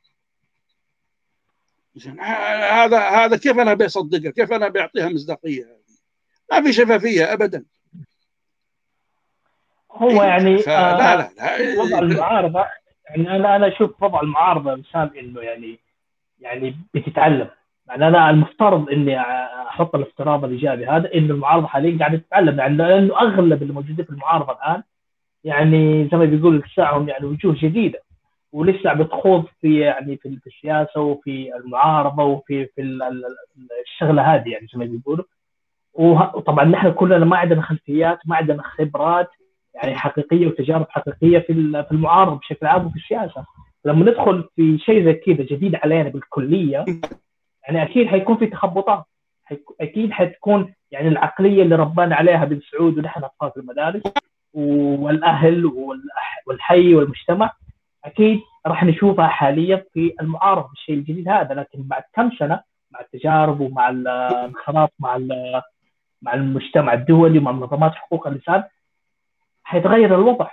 [2.21, 5.81] هذا هذا كيف أنا بيصدقها؟ كيف أنا بيعطيها مصداقية؟
[6.53, 7.65] ما في شفافية ابدا
[9.95, 11.29] هو يعني لا لا لا.
[11.83, 12.65] وضع المعارضة
[13.11, 15.79] يعني أنا أنا أشوف وضع المعارضة مثال إنه يعني
[16.41, 17.49] يعني بتتعلم.
[17.89, 19.21] يعني أنا المفترض إني
[19.69, 22.59] أحط الافتراض الإيجابي هذا إنه المعارضة حاليا قاعدة تتعلم.
[22.59, 24.83] يعني لأنه أغلب اللي موجودين في المعارضة الآن
[25.45, 27.99] يعني زي ما بيقولوا لساهم يعني وجوه جديدة.
[28.53, 32.83] ولسه بتخوض في يعني في السياسة وفي المعارضة وفي في
[33.85, 35.25] الشغلة هذه يعني زي ما بيقولوا.
[35.95, 39.29] وطبعا نحن كلنا ما عندنا خلفيات ما عندنا خبرات
[39.75, 41.45] يعني حقيقية وتجارب حقيقية في
[41.85, 43.45] في المعارضة بشكل عام وفي السياسة.
[43.85, 46.85] لما ندخل في شيء زي كذا جديد علينا بالكلية
[47.69, 49.05] يعني أكيد حيكون في تخبطات.
[49.81, 54.03] أكيد حتكون يعني العقلية اللي ربنا عليها بن سعود ونحن أطفال في المدارس
[54.55, 55.65] والأهل
[56.47, 57.53] والحي والمجتمع
[58.05, 61.55] أكيد راح نشوفها حاليا في المعارضة بالشيء الجديد هذا.
[61.55, 62.61] لكن بعد كم سنة
[62.91, 65.19] مع التجارب ومع الانخراط مع
[66.23, 68.65] مع المجتمع الدولي ومع منظمات حقوق الإنسان
[69.65, 70.51] حيتغير الوضع.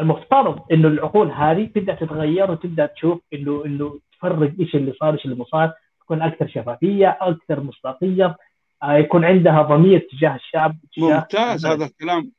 [0.00, 5.24] المفترض إنه العقول هذه تبدأ تتغير وتبدأ تشوف إنه إنه تفرق إيش اللي صار إيش
[5.24, 8.36] اللي صار تكون أكثر شفافية أكثر مصداقية
[8.82, 12.32] آه، يكون عندها ضمير تجاه الشعب تجاه ممتاز هذا الكلام.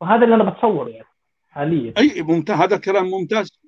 [0.00, 1.06] وهذا اللي أنا بتصوره يعني
[1.48, 1.92] حاليا.
[1.98, 3.60] أي ممتاز هذا الكلام ممتاز.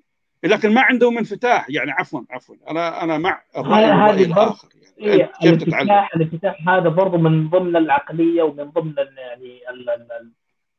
[0.44, 2.56] لكن ما عندهم انفتاح يعني عفوا عفوا.
[2.70, 5.12] أنا أنا مع الرأي الآخر يعني.
[5.14, 9.60] إيه الانفتاح الانفتاح هذا برضه من ضمن العقلية ومن ضمن يعني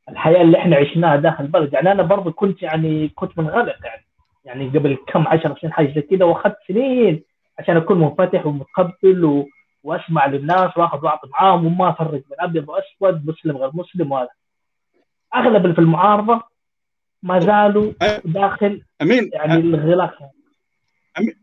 [0.09, 1.73] الحياة اللي إحنا عشناها داخل البلد.
[1.73, 4.05] يعني أنا برضه كنت يعني كنت منغلق يعني.
[4.45, 7.23] يعني قبل كم عشر سنين حاجة زي كذا وأخذت سنين
[7.59, 9.49] عشان أكون منفتح ومتقبل و...
[9.83, 14.29] وأسمع للناس وأخذ واعطي معاهم وما افرق بين أبيض وأسود مسلم غير مسلم وهذا.
[15.35, 16.41] أغلب اللي في المعارضة
[17.23, 17.93] ما زالوا
[18.25, 20.13] داخل أمين يعني الغلاف.
[21.17, 21.35] أمين.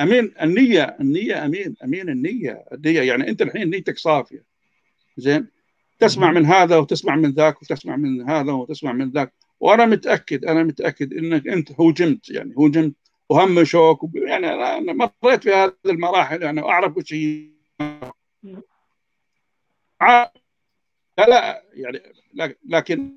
[0.00, 2.64] أمين النية النية أمين أمين النية.
[2.72, 4.42] النية يعني أنت الحين نيتك صافية.
[5.20, 5.48] زين؟
[5.98, 9.32] تسمع من هذا وتسمع من ذاك وتسمع من هذا وتسمع من ذاك.
[9.60, 12.94] وأنا متأكد أنا متأكد إنك أنت هوجمت يعني هوجمت.
[13.28, 17.48] وهم شوك يعني أنا مريت في هذه المراحل يعني أعرف وش هي.
[20.00, 20.32] لا
[21.18, 22.02] لا يعني
[22.64, 23.14] لكن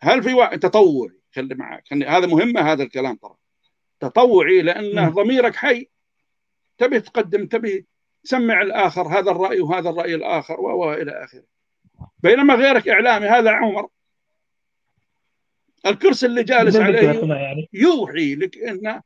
[0.00, 3.34] هل في وقت تطوعي خلي معك هذا مهمه هذا الكلام ترى.
[4.00, 5.88] تطوعي لأنه ضميرك حي.
[6.78, 7.86] تبي تقدم تبي
[8.26, 11.42] تسمع الآخر هذا الرأي وهذا الرأي الآخر والى آخره.
[12.22, 13.88] بينما غيرك إعلامي هذا عمر.
[15.86, 17.68] الكرسي اللي جالس عليه يعني.
[17.72, 19.02] يوحي لك انه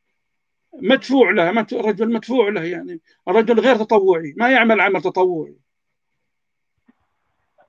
[0.82, 3.00] مدفوع له رجل مدفوع له يعني.
[3.28, 5.54] الرجل غير تطوعي ما يعمل عمل تطوعي.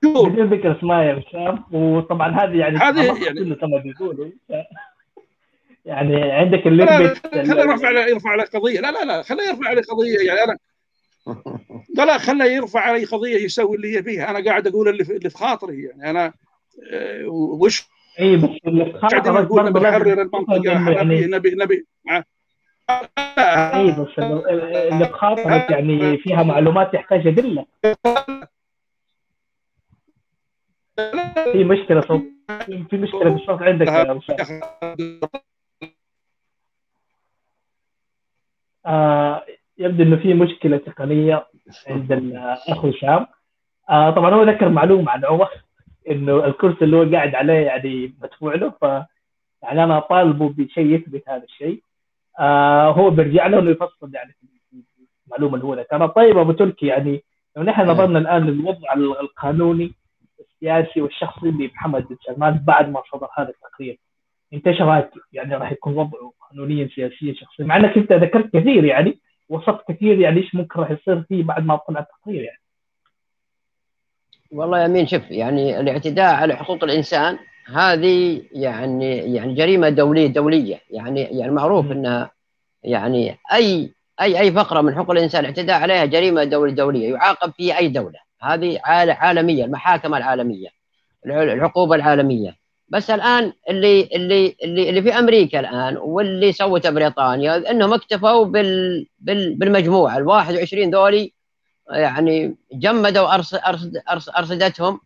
[0.02, 4.30] بدون ذكر أسماء يا بسام وطبعا هذه يعني هذه يعني كما بيقولوا
[5.84, 6.86] يعني عندك اللي
[7.24, 8.80] خليه يرفع عليه يرفع عليه قضية.
[8.80, 10.26] لا لا لا خليه يرفع عليه قضية.
[10.26, 10.58] يعني أنا
[11.96, 15.16] لا لا خليه يرفع علي قضية يسوي اللي هي فيها أنا قاعد أقول اللي في,
[15.16, 16.10] اللي في خاطري يعني.
[16.10, 16.32] أنا
[16.92, 17.88] آه، وش؟
[18.20, 21.86] إي بس اللي في خاطري نقول نبي نحرر المنطقة يعني نبي نبي
[23.38, 27.66] إي بس اللي بخاطرك يعني فيها معلومات تحتاج أدلة.
[31.52, 32.22] في مشكلة صوت.
[32.90, 34.20] في مشكلة بالصوت عندك يا
[38.86, 39.46] آه
[39.78, 41.46] يبدو إنه في مشكلة تقنية
[41.86, 43.26] عند الاخ هشام
[43.90, 45.48] آه طبعا هو ذكر معلومة عن عمر
[46.10, 48.82] إنه الكرسي اللي هو قاعد عليه يعني مدفوع له ف
[49.62, 51.82] يعني أنا طالبه بشيء يثبت هذا الشيء.
[52.38, 54.34] آه هو بيرجع له إنه يفصل يعني
[55.26, 57.24] المعلومة اللي هو ذكرها طيب أبو تركي يعني
[57.56, 59.92] لو نحن نظرنا الآن للوضع القانوني
[60.40, 63.98] السياسي والشخصي لمحمد بن سلمان بعد ما صدر هذا التقرير
[64.52, 68.84] أنت إيش رأيك؟ يعني راح يكون وضعه قانونيا سياسيا شخصيا؟ مع إنك أنت ذكرت كثير
[68.84, 69.18] يعني.
[69.52, 72.58] وصفت كثير يعني إيش ممكن راح يصير فيه بعد ما طلع التقرير يعني.
[74.50, 80.80] والله يا أمين شوف يعني الاعتداء على حقوق الإنسان هذه يعني يعني جريمة دولية دولية
[80.90, 82.30] يعني يعني معروف إنها
[82.82, 87.78] يعني أي أي أي فقرة من حقوق الإنسان اعتداء عليها جريمة دولية دولية يعاقب في
[87.78, 88.18] أي دولة.
[88.42, 90.68] هذه عالمية المحاكم العالمية
[91.26, 92.61] العقوبة العالمية.
[92.92, 99.06] بس الآن اللي اللي اللي اللي في أمريكا الآن واللي سوته بريطانيا إنهم اكتفوا بال
[99.18, 101.32] بال بالمجموعه ال 21 ذولي
[101.90, 103.34] يعني جمدوا
[104.38, 105.00] أرصدتهم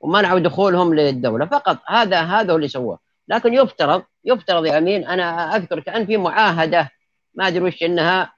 [0.00, 1.46] ومنعوا دخولهم للدولة.
[1.46, 2.98] فقط هذا هذا اللي سواه
[3.28, 6.90] لكن يفترض يفترض يا أمين أنا أذكر كأن في معاهدة
[7.34, 8.32] ما أدري وش إنها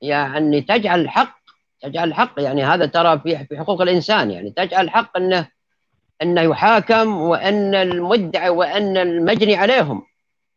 [0.00, 1.40] يعني تجعل الحق
[1.82, 5.48] تجعل الحق يعني هذا ترى في حقوق الإنسان يعني تجعل الحق إنه
[6.22, 10.02] انه يحاكم وأن المدعي وأن المجني عليهم.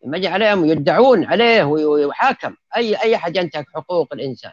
[0.05, 2.55] المجني عليهم يدعون عليه ويحاكم.
[2.75, 4.51] أي أي أحد ينتهك حقوق الإنسان.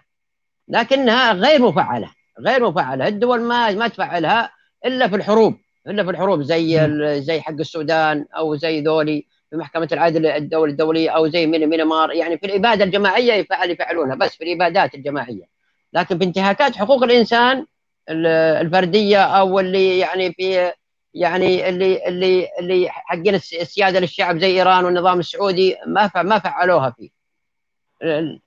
[0.68, 2.10] لكنها غير مفعلة.
[2.40, 3.08] غير مفعلة.
[3.08, 4.50] الدول ما ما تفعلها
[4.86, 5.54] إلا في الحروب.
[5.86, 6.42] إلا في الحروب.
[6.42, 6.88] زي
[7.20, 12.38] زي حق السودان أو زي ذولي في محكمة العدل الدولي الدولية أو زي مينمار يعني
[12.38, 14.14] في الإبادة الجماعية يفعل يفعلونها.
[14.14, 15.44] بس في الإبادات الجماعية.
[15.92, 17.66] لكن في انتهاكات حقوق الإنسان
[18.08, 20.72] الفردية أو اللي يعني في
[21.14, 27.10] يعني اللي اللي اللي حقين السيادة للشعب زي إيران والنظام السعودي ما ما فعلوها فيه.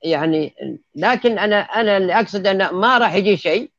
[0.04, 0.54] يعني
[0.96, 3.72] لكن أنا أنا اللي أقصد أنه ما راح يجي شيء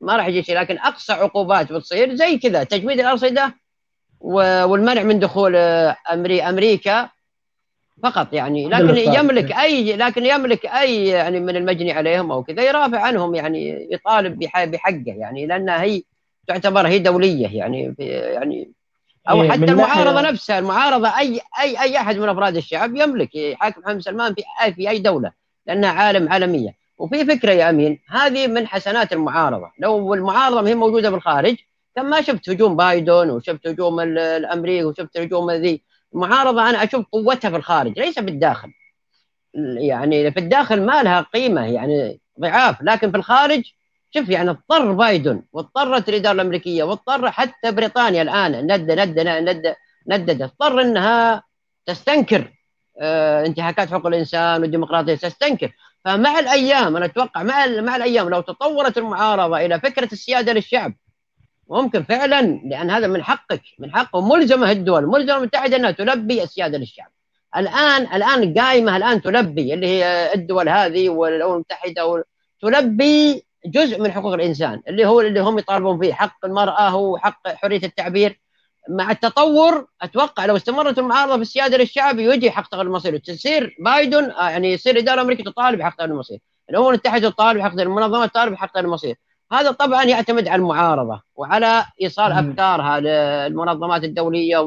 [0.00, 3.54] ما راح يجي شيء لكن أقصى عقوبات بتصير زي كذا تجميد الأرصدة
[4.20, 7.08] والمنع من دخول آه، أمري أمريكا
[8.02, 8.68] فقط يعني.
[8.68, 13.88] لكن يملك أي لكن يملك أي يعني من المجني عليهم أو كذا يرافع عنهم يعني
[13.90, 16.02] يطالب بحقه يعني لأنها هي
[16.46, 18.72] تعتبر هي دولية يعني يعني
[19.30, 23.80] أو إيه، حتى المعارضة نفسها المعارضة أي أي أي أحد من أفراد الشعب يملك يحاكم
[23.80, 25.32] محمد سلمان في أي في أي دولة
[25.66, 26.74] لأنها عالم عالمية.
[26.98, 29.70] وفي فكرة يا أمين هذه من حسنات المعارضة.
[29.78, 31.56] لو المعارضة ما هي موجودة بالخارج
[31.96, 35.82] كم ما شفت هجوم بايدن وشفت هجوم الأمريكي وشفت هجوم ذي
[36.14, 38.72] المعارضة أنا أشوف قوتها في الخارج ليس بالداخل.
[39.78, 43.62] يعني في الداخل ما لها قيمة يعني ضعاف لكن في الخارج
[44.14, 49.74] شوف يعني اضطر بايدن واضطرت الإدارة الأمريكية واضطر حتى بريطانيا الآن ند ند ند
[50.08, 51.42] ندد اضطر إنها
[51.86, 52.52] تستنكر
[53.00, 55.72] آه انتهاكات حقوق الإنسان والديمقراطية تستنكر.
[56.04, 60.94] فمع الأيام أنا أتوقع مع مع الأيام لو تطورت المعارضه إلى فكرة السيادة للشعب
[61.70, 64.20] ممكن فعلا لأن هذا من حقك من حقه.
[64.20, 67.10] ملزمة الدول ملزمة المتحدة إنها تلبي السيادة للشعب.
[67.56, 72.24] الان الآن قائمة الآن تلبي اللي هي الدول هذه والامم المتحده
[72.62, 77.48] تلبي جزء من حقوق الإنسان اللي هو اللي هم يطالبون فيه حق المرأة هو حق
[77.48, 78.40] حرية التعبير.
[78.88, 83.18] مع التطور أتوقع لو استمرت المعارضة في السيادة للشعب يجي حق تغيير المصير.
[83.18, 86.38] تصير بايدن آه، يعني يصير الاداره الامريكيه تطالب بحق تغيير المصير.
[86.70, 89.16] الامم المتحده تطالب بحق المنظمات تطالب بحق تغيير المصير.
[89.52, 94.58] هذا طبعا يعتمد على المعارضة وعلى إيصال أفكارها للمنظمات الدولية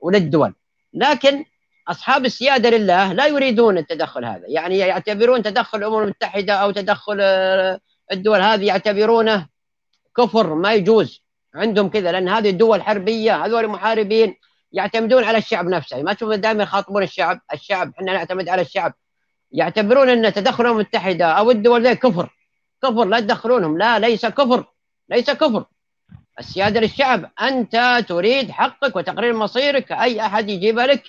[0.00, 0.54] وللدول.
[0.94, 1.44] لكن
[1.88, 4.44] أصحاب السيادة لله لا يريدون التدخل هذا.
[4.48, 7.80] يعني يعتبرون تدخل الأمم المتحدة أو تدخل آه،
[8.12, 9.46] الدول هذه يعتبرونه
[10.16, 11.24] كفر ما يجوز.
[11.54, 14.34] عندهم كذا لأن هذه الدول حربية هذول محاربين
[14.72, 16.02] يعتمدون على الشعب نفسه.
[16.02, 18.94] ما تشوف دائما يخاطبون الشعب الشعب إحنا نعتمد على الشعب.
[19.52, 22.30] يعتبرون أن تدخل الامم المتحدة أو الدول ذي كفر.
[22.82, 23.78] كفر لا تدخلونهم.
[23.78, 24.64] لا ليس كفر.
[25.08, 25.64] ليس كفر.
[26.38, 29.92] السيادة للشعب أنت تريد حقك وتقرير مصيرك.
[29.92, 31.02] أي أحد يجيب لك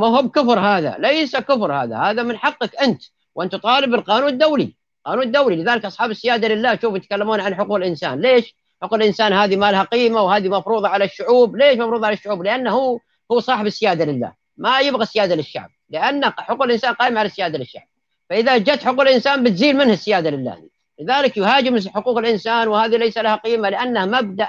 [0.00, 0.96] ما هو بكفر هذا.
[0.98, 1.96] ليس كفر هذا.
[1.96, 3.02] هذا من حقك أنت
[3.34, 4.77] وأن تطالب بالقانون الدولي.
[5.08, 8.20] القانون الدولي لذلك أصحاب السيادة لله شوف يتكلمون عن حقوق الإنسان.
[8.20, 11.56] ليش؟ حقوق الإنسان هذه ما لها قيمة وهذه مفروضة على الشعوب.
[11.56, 12.98] ليش مفروضة على الشعوب؟ لأنه هو
[13.32, 14.32] هو صاحب السيادة لله.
[14.56, 15.70] ما يبغى السيادة للشعب.
[15.90, 17.86] لأن حقوق الإنسان قائمة على السيادة للشعب.
[18.30, 20.68] فإذا جت حقوق الإنسان بتزيل منه السيادة لله.
[21.00, 24.48] لذلك يهاجم حقوق الإنسان وهذه ليس لها قيمة لأنها مبدأ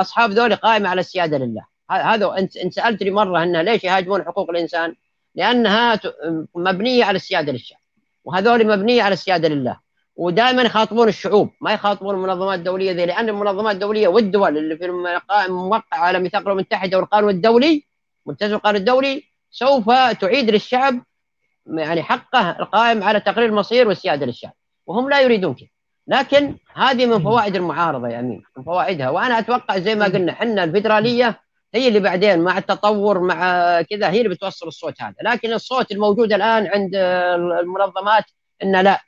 [0.00, 1.64] أصحاب ذول قائمة على السيادة لله.
[1.90, 4.94] هذا أنت سألتني مرة أنها ليش يهاجمون حقوق الإنسان؟
[5.34, 6.00] لأنها
[6.54, 7.81] مبنية على السيادة للشعب.
[8.24, 9.80] وهذول مبنية على السيادة لله.
[10.16, 14.84] ودائما يخاطبون الشعوب ما يخاطبون المنظمات الدولية ذي لأن المنظمات الدولية والدول اللي في
[15.46, 17.84] الموقع على ميثاق الأمم المتحدة والقانون الدولي
[18.26, 19.90] ملتزم القانون الدولي سوف
[20.20, 21.02] تعيد للشعب
[21.66, 24.52] يعني حقه القائم على تقرير المصير والسيادة للشعب.
[24.86, 25.68] وهم لا يريدون كذا.
[26.06, 29.10] لكن هذه من فوائد المعارضة يا أمين من فوائدها.
[29.10, 31.40] وأنا أتوقع زي ما قلنا إحنا الفدراليه
[31.74, 33.36] هي اللي بعدين مع التطور مع
[33.82, 35.14] كذا هي اللي بتوصل الصوت هذا.
[35.22, 36.94] لكن الصوت الموجود الآن عند
[37.60, 38.24] المنظمات
[38.62, 39.00] إنه لا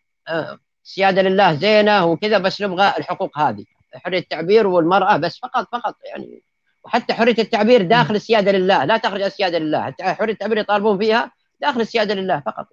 [0.84, 3.64] السياده لله زينة وكذا بس نبغى الحقوق هذه.
[3.94, 6.42] حرية التعبير والمرأة بس فقط فقط يعني.
[6.84, 9.94] وحتى حرية التعبير داخل السيادة لله لا تخرج السيادة لله.
[10.00, 12.66] حرية التعبير يطالبون فيها داخل السيادة لله فقط.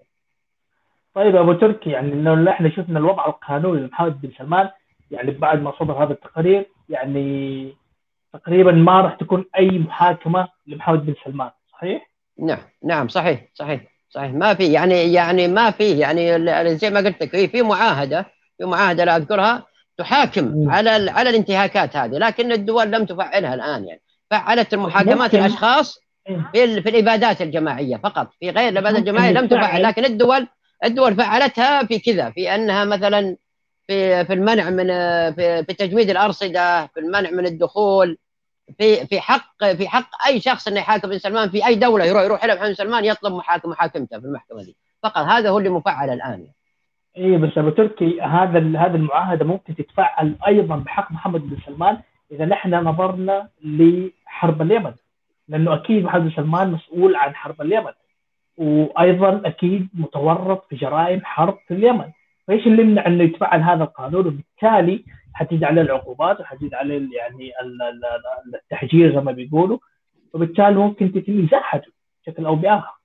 [1.15, 4.69] طيب أبو تركي يعني إنه إحنا شفنا الوضع القانوني لمحمد بن سلمان
[5.11, 7.75] يعني بعد ما صدر هذا التقرير يعني
[8.33, 14.31] تقريبا ما راح تكون أي محاكمة لمحمد بن سلمان صحيح؟ نعم نعم صحيح صحيح صحيح.
[14.31, 16.39] ما في يعني يعني ما في يعني
[16.77, 18.25] زي ما قلت لك في معاهدة
[18.57, 19.65] في معاهدة لا أذكرها
[19.97, 24.01] تحاكم على على الانتهاكات هذه لكن الدول لم تفعلها الآن يعني.
[24.31, 25.99] فعلت المحاكمات الأشخاص
[26.53, 30.47] في, في الابادات الجماعية فقط في غير الابادات الجماعية لم تفعل لكن الدول
[30.85, 33.35] الدول فعلتها في كذا في أنها مثلا
[33.87, 34.87] في في المنع من
[35.33, 38.17] في, في تجويد الأرصدة في المنع من الدخول
[38.77, 42.23] في في حق في حق أي شخص إنه يحاكم بن سلمان في أي دولة يروح
[42.23, 44.75] يروح إلى محمد سلمان يطلب محاكم محاكمته في المحكمة دي.
[45.03, 46.47] فقط هذا هو اللي مفعل الآن
[47.17, 51.97] اي بس أبو تركي هذا هذه المعاهدة ممكن تتفعل أيضا بحق محمد بن سلمان
[52.31, 54.93] إذا نحن نظرنا لحرب اليمن
[55.47, 57.91] لأنه أكيد محمد بن سلمان مسؤول عن حرب اليمن
[58.57, 62.05] وأيضا أكيد متورط في جرائم حرب في اليمن.
[62.47, 67.51] فإيش اللي يمنع إنه يتفعل هذا القانون؟ وبالتالي حتزيد عليه العقوبات وحتزيد عليه يعني
[68.55, 69.77] التحجير زي ما بيقولوا.
[70.33, 71.91] وبالتالي ممكن تتم إزاحته
[72.21, 73.01] بشكل أو بآخر.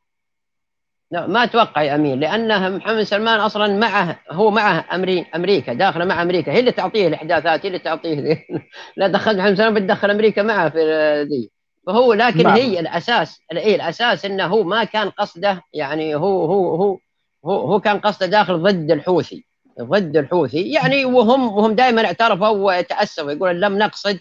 [1.10, 6.04] لا ما أتوقع يا امين لأنه محمد سلمان أصلا معه هو معه أمري أمريكا داخله
[6.04, 6.52] مع أمريكا.
[6.52, 8.46] هي اللي تعطيه الإحداثات هي اللي تعطيه
[8.96, 10.78] لا دخلت محمد سلمان بتدخل أمريكا معه في
[11.22, 11.50] ذي.
[11.86, 12.46] فهو لكن.
[12.46, 16.98] هي الأساس اي الأساس إنه هو ما كان قصده يعني هو هو هو
[17.44, 19.45] هو, هو كان قصده داخل ضد الحوثي.
[19.80, 20.72] ضد الحوثي.
[20.72, 24.18] يعني وهم وهم دائما اعترفوا وتأسفوا يقول لم نقصد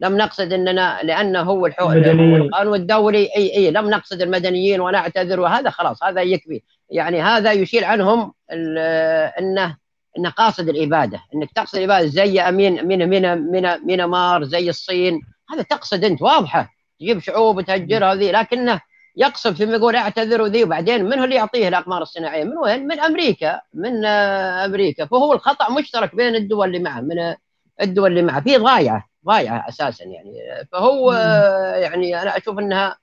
[0.00, 3.28] لم نقصد اننا لأنه هو القانون الدولي.
[3.36, 6.62] اي إي لم نقصد المدنيين ونعتذر وهذا خلاص هذا يكفي.
[6.90, 9.76] يعني هذا يشيل عنهم انه
[10.18, 11.20] إنه قاصد الإبادة.
[11.34, 15.20] إنك تقصد الإبادة زي امين من من من مينمار زي الصين.
[15.50, 16.76] هذا تقصد أنت واضحة.
[17.00, 18.80] تجيب شعوب وتهجرها ذي لكنه
[19.16, 23.00] يقصد ثم يقول اعتذر وذي وبعدين من هو اللي يعطيه الأقمار الصناعية؟ من وين؟ من
[23.00, 25.06] أمريكا من أمريكا.
[25.06, 27.34] فهو الخطأ مشترك بين الدول اللي معه من
[27.82, 28.40] الدول اللي معه.
[28.40, 30.32] في ضايعة ضايعة أساسا يعني.
[30.72, 31.12] فهو
[31.76, 32.96] يعني أنا أشوف إنها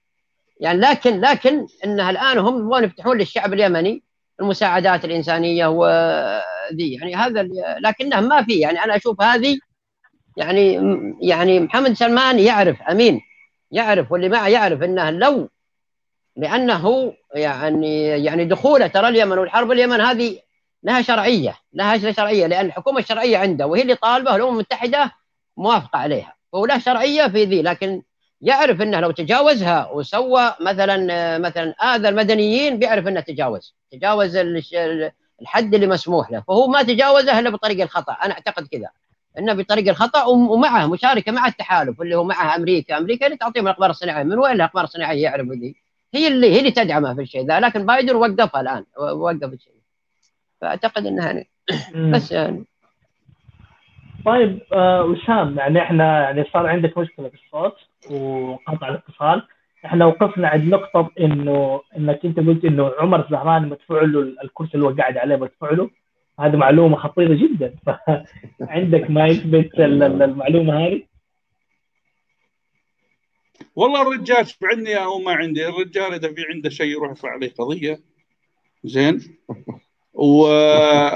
[0.59, 4.03] يعني لكن لكن إنها الآن هم يبغون يفتحون للشعب اليمني
[4.39, 7.47] المساعدات الإنسانية وذي يعني هذا
[7.79, 8.59] لكنه ما في.
[8.59, 9.57] يعني أنا أشوف هذه
[10.37, 10.79] يعني
[11.21, 13.21] يعني محمد سلمان يعرف أمين
[13.71, 15.49] يعرف واللي معه يعرف إنه لو
[16.35, 20.39] لأنه يعني يعني دخوله ترى اليمن والحرب اليمن هذه
[20.83, 25.11] لها شرعية لها شرعية لأن الحكومة الشرعية عنده وهي اللي طالبة الأمم المتحدة
[25.57, 26.35] موافقة عليها.
[26.53, 28.01] فهو له شرعية في ذي لكن
[28.41, 33.75] يعرف إنه لو تجاوزها وسوى مثلا مثلا آذى المدنيين بيعرف إنه تجاوز.
[33.91, 34.35] تجاوز
[35.41, 36.43] الحد اللي مسموح له.
[36.47, 38.13] فهو ما تجاوزه إلا بطريق الخطأ.
[38.13, 38.89] أنا أعتقد كذا.
[39.39, 42.97] إنه بطريق الخطأ ومعه مشاركة مع التحالف اللي هو معه أمريكا.
[42.97, 44.23] أمريكا اللي تعطيهم الاقمار الصناعية.
[44.23, 45.82] من وين الاقمار الصناعية يعرف ذي؟
[46.13, 49.73] هي اللي هي اللي تدعمه في الشيء ذا لكن بايدن وقفها الآن وقف الشيء.
[50.61, 51.49] فأعتقد إنها يعني
[52.11, 52.65] بس يعني.
[54.25, 57.75] طيب آه وسام يعني إحنا يعني صار عندك مشكلة في الصوت
[58.11, 59.43] وقطع الاتصال.
[59.85, 64.85] إحنا وقفنا عند نقطة انه إنك أنت قلت إنه عمر الزهراني مدفوع له الكرسي اللي
[64.85, 65.89] هو قاعد عليه مدفوع له.
[66.39, 67.73] هذه معلومة خطيرة جدا.
[68.59, 71.12] فعندك ما يثبت المعلومة هذه؟
[73.75, 78.01] والله الرجال عندي أو ما عندي؟ الرجال إذا في عنده شيء يروح يرفع عليه قضية.
[78.83, 79.37] زين.
[80.13, 81.09] والموضوع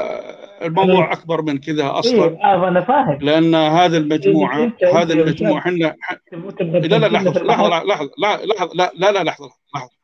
[1.13, 2.23] أكبر من كذا أصلا.
[2.23, 3.17] إيه أنا فاهم.
[3.21, 5.95] لأن هذه المجموعه هذه المجموعة إحنا
[6.31, 9.97] لا لا لحظة لحظة لحظة لا لا لا لا لحظة لحظة.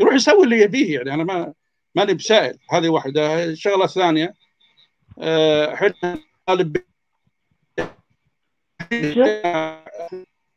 [0.00, 1.14] يروح يسوي اللي يبيه يعني.
[1.14, 1.52] أنا ما
[1.94, 2.58] ماني بسائل.
[2.70, 3.44] هذه واحدة.
[3.44, 4.34] الشغله الثانية
[5.74, 6.76] إحنا طالب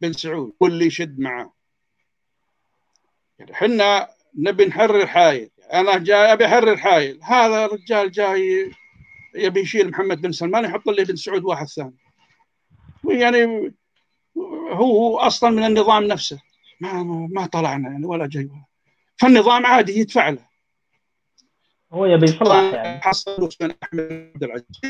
[0.01, 1.53] بن سعود واللي يشد معه
[3.39, 5.49] يعني إحنا نبي نحرر حايل.
[5.73, 7.19] أنا جاي أبي أحرر حايل.
[7.23, 8.71] هذا الرجال جاي
[9.35, 11.97] يبي يشيل محمد بن سلمان يحط لي بن سعود واحد ثاني.
[13.09, 13.73] يعني
[14.71, 16.41] هو أصلا من النظام نفسه.
[16.81, 18.65] ما ما طلعنا يعني ولا جاي ولا.
[19.17, 20.49] فالنظام عادي يدفع له.
[21.91, 23.01] هو يبي يصلح يعني.
[23.01, 24.81] حصل فلوس من أحمد العزيز.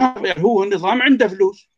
[0.00, 1.70] يعني هو النظام عنده فلوس.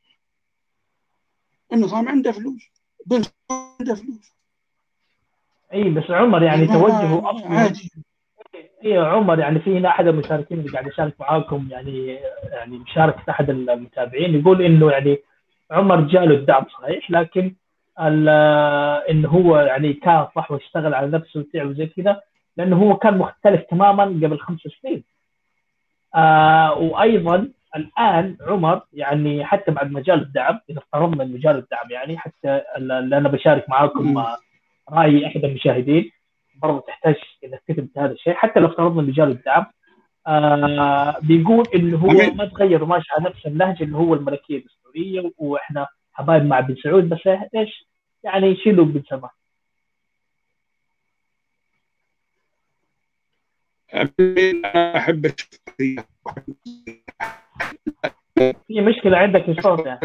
[1.72, 2.70] النظام عنده فلوس.
[3.06, 4.32] بن عنده فلوس.
[5.72, 7.72] إي بس عمر يعني توجهه أصلا.
[8.84, 13.50] إي عمر يعني في هنا أحد المشاركين اللي قاعد يشارك معاكم يعني يعني مشاركة أحد
[13.50, 15.18] المتابعين يقول إنه يعني
[15.70, 17.54] عمر جاله الدعم صحيح لكن
[19.10, 22.20] انه هو يعني كافح واشتغل على نفسه وتعب وزي كذا
[22.56, 25.04] لأنه هو كان مختلف تماما قبل خمس سنين.
[26.14, 32.62] آه وأيضا الآن عمر يعني حتى بعد مجال الدعم إذا افترضنا مجال الدعم يعني حتى
[32.76, 34.24] اللي أنا بشارك معاكم
[34.90, 36.10] رأي احد المشاهدين
[36.62, 38.34] برضه تحتاج اذا كتبت هذا الشيء.
[38.34, 39.66] حتى لو افترضنا مجال الدعم
[40.26, 45.86] آه بيقول إنه هو ما تغير وماشي على نفس النهج اللي هو الملكية الدستورية وإحنا
[46.12, 47.26] حبايب مع بن سعود بس
[47.56, 47.88] إيش؟
[48.24, 49.30] يعني يشيلوا بن سلمان
[54.96, 55.32] أحب
[58.38, 60.00] في مشكلة عندك في الصوت يعني.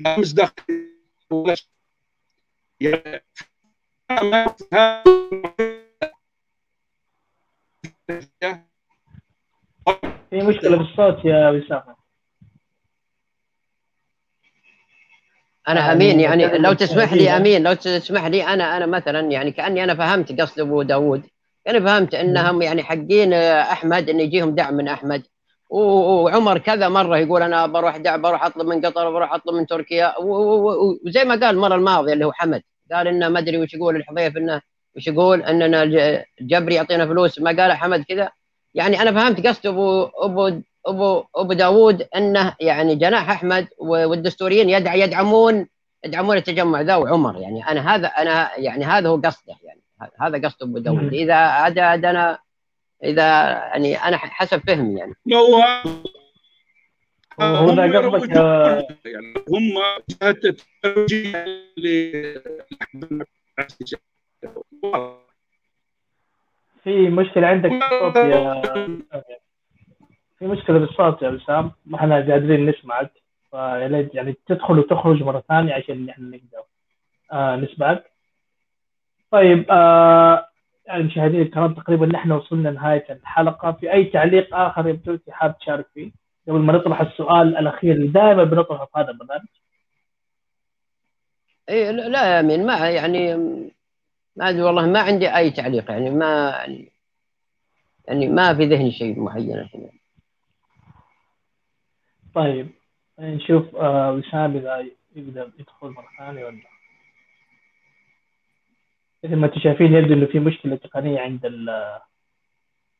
[0.00, 0.74] لا مصداقيه
[1.30, 1.68] ولا شيء.
[8.42, 8.66] يعني
[10.30, 11.82] في مشكلة في الصوت يا وسام.
[15.68, 17.30] أنا أمين يعني مثلاً لو تسمح لي.
[17.30, 17.62] أمين.
[17.62, 21.26] لو تسمح لي أنا أنا مثلا يعني كأني أنا فهمت قصد أبو داوود
[21.66, 25.22] يعني فهمت إنهم يعني حقين آه، أحمد إن يجيهم دعم من أحمد.
[25.74, 30.14] وعمر كذا مرة يقول أنا بروح دعم بروح أطلب من قطر بروح أطلب من تركيا.
[30.18, 32.62] وزي ما قال المرة الماضية اللي هو حمد.
[32.92, 34.60] قال إنه ما أدري وش يقول الحذيف إنه
[34.96, 37.40] وش يقول إننا الج- الجبري يعطينا فلوس.
[37.40, 38.30] ما قال حمد كذا.
[38.74, 44.94] يعني أنا فهمت قصد ابو ابو ابو أبو داوود إنه يعني جناح أحمد والدستوريين يدع
[44.94, 45.66] يدعمون
[46.04, 47.36] يدعمون التجمع ذا وعمر.
[47.36, 49.54] يعني أنا هذا أنا يعني هذا هو قصده.
[49.62, 49.80] يعني
[50.20, 51.12] هذا قصد أبو داوود.
[51.14, 52.38] إذا عاد أنا
[53.04, 55.14] إذا يعني أنا حسب فهمي يعني.
[55.32, 55.62] هو
[57.40, 57.56] هم
[58.10, 58.30] قصدك
[59.04, 59.74] يعني هم
[60.10, 60.54] جهة
[60.84, 61.44] التوجيه
[66.84, 68.62] في مشكلة عندك في الصوت يا
[70.38, 73.10] في مشكلة بالصوت يا وسام ما إحنا قادرين نسمعك
[73.50, 76.64] فيا ليت يعني تدخل وتخرج مرة ثانية عشان إحنا نقدر.
[77.32, 78.04] آه نسمعك.
[79.30, 80.48] طيب آه
[80.86, 83.72] يعني مشاهدينا الكرام تقريبا نحن وصلنا لنهايه الحلقة.
[83.72, 86.10] في أي تعليق آخر يبدو حاب تشارك فيه؟
[86.48, 89.46] قبل ما نطرح السؤال الأخير اللي دائما بنطرحه في هذا البرنامج.
[91.68, 93.34] إيه لا يا أمين ما يعني
[94.36, 96.92] ما أدري والله ما عندي أي تعليق يعني ما يعني,
[98.08, 99.58] يعني ما في ذهني شيء معين.
[99.58, 99.90] الحين
[102.34, 102.70] طيب
[103.18, 104.86] نشوف آه وسام إذا
[105.16, 106.73] يقدر يدخل مرة ثانية ولا
[109.24, 111.70] مثل ما أنتم شايفين يبدو إنه في مشكلة تقنية عند ال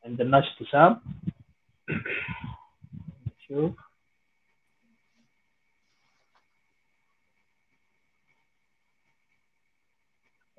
[0.05, 1.01] عند الناشط وسام.
[3.39, 3.71] نشوف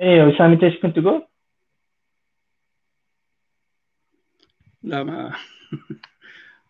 [0.00, 1.26] إيه وسام أنت إيش كنت تقول؟
[4.82, 5.32] لا ما.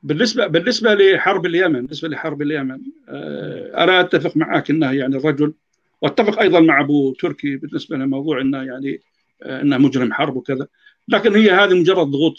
[0.02, 5.54] بالنسبة بالنسبة لحرب اليمن بالنسبة لحرب اليمن آه، أنا أتفق معك انه يعني الرجل
[6.02, 9.00] واتفق أيضا مع أبو تركي بالنسبة لموضوع إنه يعني
[9.42, 10.66] آه، إنه مجرم حرب وكذا.
[11.08, 12.34] لكن هي هذه مجرد ضغوط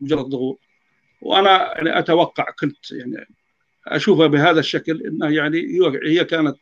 [0.00, 0.60] مجرد ضغوط.
[1.22, 3.26] وأنا يعني أتوقع كنت يعني
[3.86, 5.58] أشوفها بهذا الشكل إنه يعني
[6.06, 6.56] هي- كانت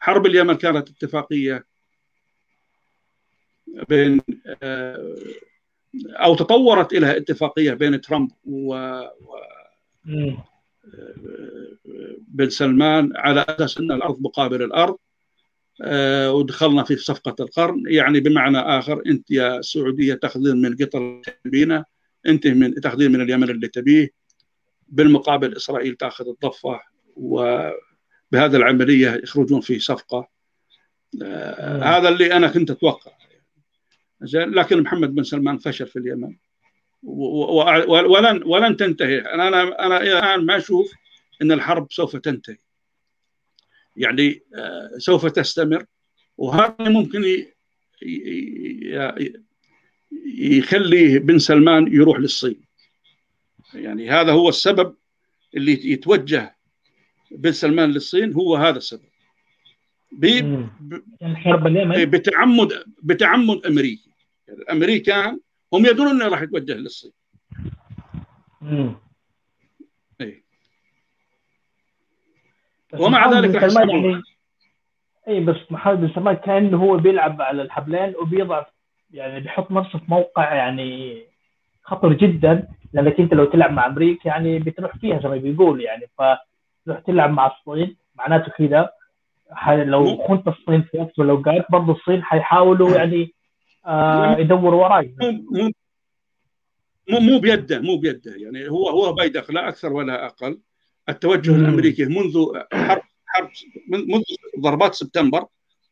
[0.00, 1.64] حرب اليمن كانت اتفاقية
[3.88, 4.20] بين
[4.62, 5.14] آه،
[6.08, 9.12] أو تطورت إلى اتفاقية بين ترامب و و-
[10.04, 10.36] مم.
[12.28, 14.92] بن سلمان على أساس إن الأرض مقابل الأرض.
[14.94, 14.98] آه،
[16.30, 17.82] ودخلنا في صفقة القرن.
[17.86, 21.84] يعني بمعنى آخر أنت يا السعوديه تأخذين من قطر اللي تبينه
[22.26, 24.10] أنت من تأخذين من اليمن اللي تبيه.
[24.88, 26.80] بالمقابل إسرائيل تأخذ الضفة
[27.16, 30.28] وبهذه العملية يخرجون في صفقة.
[31.22, 31.82] آه،.
[31.82, 33.12] هذا اللي أنا كنت أتوقع.
[34.22, 36.36] زين لكن محمد بن سلمان فشل في اليمن.
[37.02, 39.18] ولن ولن تنتهي.
[39.18, 40.92] أنا أنا أنا الآن ما أشوف
[41.42, 42.56] إن الحرب سوف تنتهي.
[43.96, 45.84] يعني آه، سوف تستمر.
[46.36, 47.46] وهذا ممكن
[50.38, 52.60] يخلي بن سلمان يروح للصين.
[53.74, 54.96] يعني هذا هو السبب
[55.56, 56.56] اللي يتوجه
[57.30, 59.08] بن سلمان للصين هو هذا السبب.
[61.76, 64.10] يعني بتعمد بتعمد امريكي
[64.48, 65.40] يعني الامريكان
[65.72, 67.12] هم يدرون إنه راح يتوجه للصين.
[68.60, 68.96] مم.
[70.20, 70.44] إيه.
[72.85, 73.88] بس ومع ذلك راح.
[73.88, 74.22] يعني
[75.28, 78.64] اي بس محمد بن سلمان كأنه هو بيلعب على الحبلين وبيضع
[79.10, 81.22] يعني بيحط نفسه في موقع يعني
[81.82, 86.06] خطر جدا لأنك أنت لو تلعب مع أمريكا يعني بتروح فيها زي ما بيقول يعني.
[86.18, 88.90] فتروح تلعب مع الصين معناته كذا
[89.68, 93.32] لو خنت الصين في وقت من الاوقات برضه الصين حيحاولوا يعني
[93.86, 95.10] آه يدوروا وراك
[97.10, 98.32] مو مو بيده مو بيده.
[98.36, 100.58] يعني هو هو بيدق لا أكثر ولا أقل.
[101.08, 101.60] التوجه مم.
[101.64, 103.50] الأمريكي منذ حرب حرب
[103.88, 104.22] من- منذ
[104.60, 105.46] ضربات سبتمبر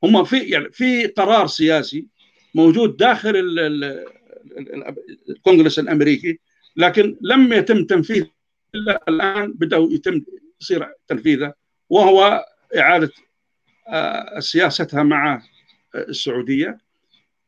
[0.05, 2.07] هم في يعني في قرار سياسي
[2.55, 3.85] موجود داخل ال- ال-
[4.59, 4.95] ال-
[5.31, 6.39] الكونغرس الأمريكي
[6.77, 8.31] لكن لم يتم تنفيذه
[8.75, 10.23] إلا الآن بدأوا يتم
[10.61, 11.53] يصير تنفيذه
[11.91, 12.45] وهو
[12.77, 13.11] إعادة
[13.89, 15.43] آه، سياستها مع
[15.95, 16.79] السعودية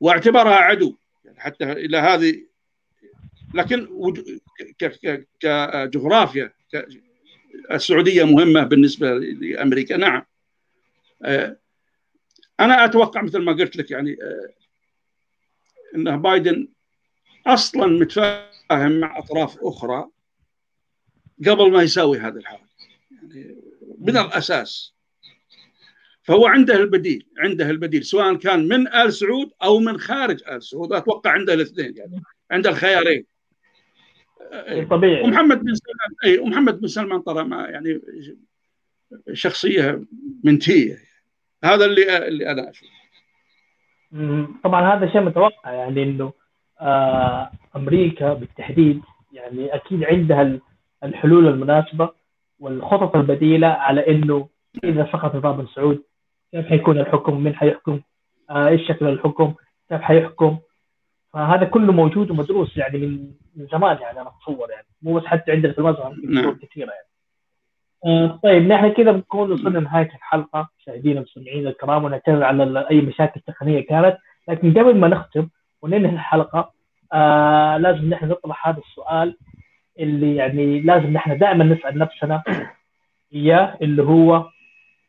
[0.00, 2.42] واعتبارها عدو يعني حتى إلى هذه
[3.54, 3.88] لكن
[5.40, 6.52] كجغرافيا
[7.70, 9.96] السعودية مهمة بالنسبة لأمريكا.
[9.96, 10.22] نعم.
[11.22, 11.56] آه،
[12.60, 14.54] أنا أتوقع مثل ما قلت لك يعني آه،
[15.94, 16.68] ان بايدن
[17.46, 20.08] أصلا متفاهم مع أطراف أخرى
[21.46, 22.66] قبل ما يساوي هذه الحركه
[23.10, 23.56] يعني
[23.98, 24.94] من الأساس.
[26.22, 30.92] فهو عنده البديل عنده البديل سواء كان من آل سعود أو من خارج آل سعود.
[30.92, 33.26] أتوقع عنده الاثنين يعني عنده الخيارين.
[34.90, 38.00] طبيعي ومحمد بن سلمان اي ومحمد بن سلمان ترى ما يعني
[39.32, 40.02] شخصية
[40.44, 40.96] منتهية
[41.64, 42.96] هذا اللي اللي أنا أشوفه
[44.64, 46.32] طبعا هذا شيء متوقع يعني إنه
[46.80, 49.02] آه أمريكا بالتحديد
[49.32, 50.60] يعني أكيد عندها
[51.04, 52.10] الحلول المناسبة
[52.60, 54.48] والخطط البديلة على إنه
[54.84, 56.02] إذا سقط نظام السعود
[56.52, 58.00] كيف حيكون الحكم؟ من حيحكم؟
[58.50, 59.54] آه إيش شكل الحكم؟
[59.88, 60.58] كيف حيحكم؟
[61.36, 65.52] فهذا كله موجود ومدروس يعني من من زمان يعني أنا أتصور يعني مو بس حتى
[65.52, 66.58] عندنا في المزرعه نعم.
[66.62, 67.06] كثيرة يعني.
[68.06, 73.40] آه طيب نحن كذا بنكون وصلنا لنهاية الحلقة مشاهدينا المستمعين الكرام ونعتذر على أي مشاكل
[73.40, 74.18] تقنية كانت
[74.48, 75.48] لكن قبل ما نختم
[75.82, 76.72] وننهي الحلقة
[77.12, 79.36] آه لازم نحن نطرح هذا السؤال
[79.98, 82.42] اللي يعني لازم نحن دائما نسأل نفسنا
[83.34, 84.44] إياه اللي هو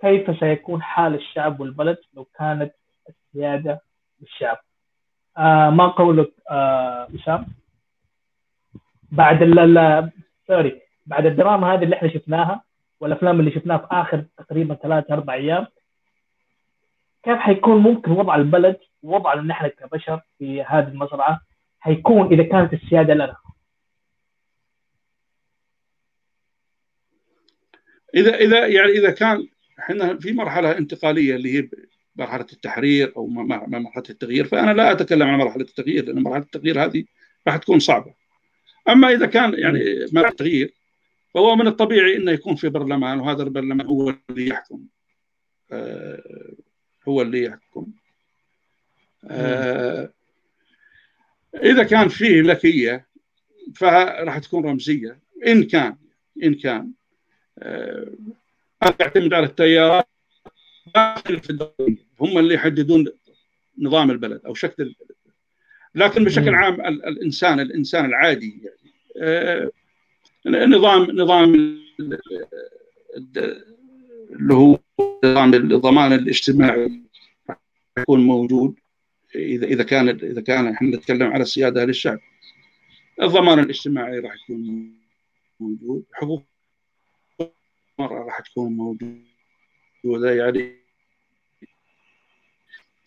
[0.01, 2.73] كيف سيكون حال الشعب والبلد لو كانت
[3.09, 3.81] السيادة
[4.21, 4.57] للشعب؟
[5.37, 7.45] آه ما قولك آه وسام؟
[9.11, 10.11] بعد ال
[10.47, 12.63] سوري بعد الدراما هذه اللي إحنا شفناها
[12.99, 15.67] والأفلام اللي شفناها في آخر تقريبا ثلاث أربع أيام
[17.23, 21.41] كيف حيكون ممكن وضع البلد وضعنا نحن كبشر في هذه المزرعة
[21.79, 23.35] حيكون إذا كانت السيادة لنا
[28.15, 29.47] إذا إذا يعني إذا كان
[29.79, 31.69] إحنا في مرحلة انتقالية اللي هي
[32.17, 34.47] مرحلة التحرير أو مرحلة التغيير.
[34.47, 37.05] فأنا لا أتكلم عن مرحلة التغيير لأن مرحلة التغيير هذه
[37.47, 38.13] راح تكون صعبة.
[38.89, 39.79] أما إذا كان يعني
[40.11, 40.73] مرحلة التغيير
[41.33, 44.83] فهو من الطبيعي إنه يكون في برلمان وهذا البرلمان هو اللي يحكم.
[45.71, 46.53] آه
[47.07, 47.87] هو اللي يحكم.
[49.25, 50.13] آه
[51.63, 53.07] إذا كان فيه لكية
[53.75, 55.19] فراح تكون رمزية.
[55.47, 55.97] إن كان
[56.43, 56.91] إن كان
[57.59, 58.11] آه
[58.81, 60.07] تعتمد على التيارات.
[60.95, 62.06] داخل في الدولة.
[62.19, 63.07] هم اللي يحددون
[63.79, 65.17] نظام البلد أو شكل البلد.
[65.95, 69.71] لكن بشكل عام الانسان الإنسان العادي يعني آه
[70.45, 71.79] نظام نظام
[74.33, 74.79] اللي هو
[75.25, 77.01] نظام الضمان الاجتماعي
[77.97, 78.75] يكون موجود
[79.35, 82.19] اذا إذا كان إذا كان إحنا نتكلم على السيادة للشعب.
[83.21, 84.91] الضمان الاجتماعي راح يكون
[85.59, 86.43] موجود حقوق
[87.99, 90.86] المرأة راح تكون موجودة يعني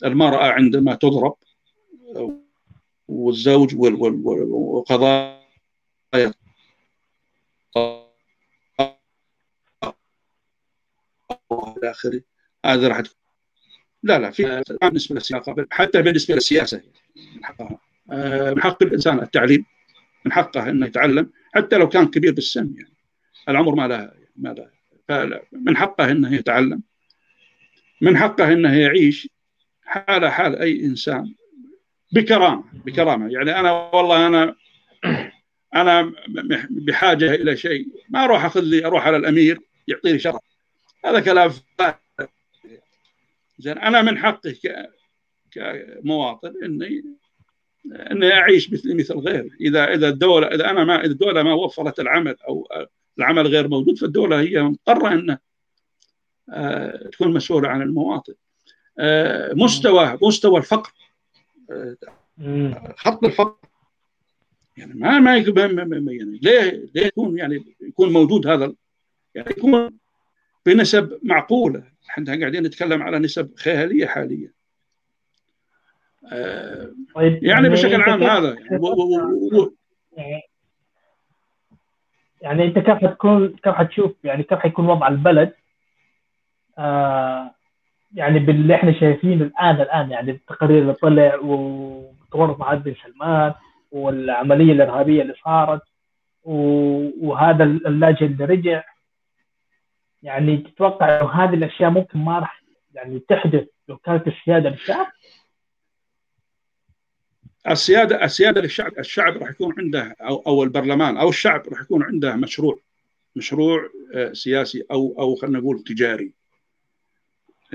[0.04, 1.34] المرأة عندما تضرب
[3.08, 5.40] والزوج وقضايا
[11.52, 12.20] إلى آخره
[12.66, 13.02] هذا راح
[14.02, 16.82] لا لا في بالنسبة للسياقه حتى بالنسبة للسياسة.
[18.10, 19.64] من حق الإنسان التعليم
[20.24, 22.94] من حقه إنه يتعلم حتى لو كان كبير بالسن يعني.
[23.48, 24.70] العمر ما له ما
[25.08, 25.42] له.
[25.52, 26.82] من حقه إنه يتعلم
[28.00, 29.28] من حقه إنه يعيش
[29.90, 31.34] حال حال أي إنسان
[32.12, 33.32] بكرامة بكرامة.
[33.32, 34.54] يعني أنا والله أنا
[35.74, 36.12] أنا
[36.70, 40.40] بحاجة إلى شيء ما أروح أخذ لي أروح على الأمير يعطيني شرف.
[41.04, 41.52] هذا كلام
[43.58, 44.54] زين أنا من حقي
[45.50, 47.02] كمواطن إني
[48.10, 49.50] إني أعيش مثل مثل غيري.
[49.60, 52.68] إذا إذا الدولة إذا أنا ما إذا الدولة ما وفرت العمل أو
[53.18, 55.38] العمل غير موجود فالدولة هي مضطرة إنها
[56.52, 58.34] آه، تكون مسؤولة عن المواطن.
[59.54, 60.92] مستوى مستوى الفقر.
[61.70, 63.56] آه، خط الفقر.
[64.76, 68.72] يعني ما ما يعني ليه ليه يكون يعني يكون موجود هذا
[69.34, 69.90] يعني يكون
[70.66, 71.84] بنسب معقولة.
[72.10, 74.52] إحنا قاعدين نتكلم على نسب خيالية حاليا.
[76.32, 79.72] آه طيب يعني, يعني بشكل عام هذا يعني, و و و
[82.42, 85.52] يعني أنت كيف حتكون كيف حتشوف يعني كيف حيكون وضع البلد؟
[86.78, 87.54] آه
[88.14, 93.54] يعني باللي إحنا شايفينه الآن الآن يعني التقارير اللي طلع وتورط مع بن سلمان
[93.90, 95.82] والعملية الإرهابية اللي صارت
[96.44, 98.82] وهذا اللاجئ اللي رجع
[100.22, 102.62] يعني تتوقع إنه هذه الأشياء ممكن ما راح
[102.94, 105.06] يعني تحدث لو كانت السيادة للشعب؟
[107.68, 112.36] السيادة السيادة للشعب الشعب راح يكون عنده أو أو البرلمان أو الشعب راح يكون عنده
[112.36, 112.78] مشروع
[113.36, 116.39] مشروع آه، سياسي أو أو خلينا نقول تجاري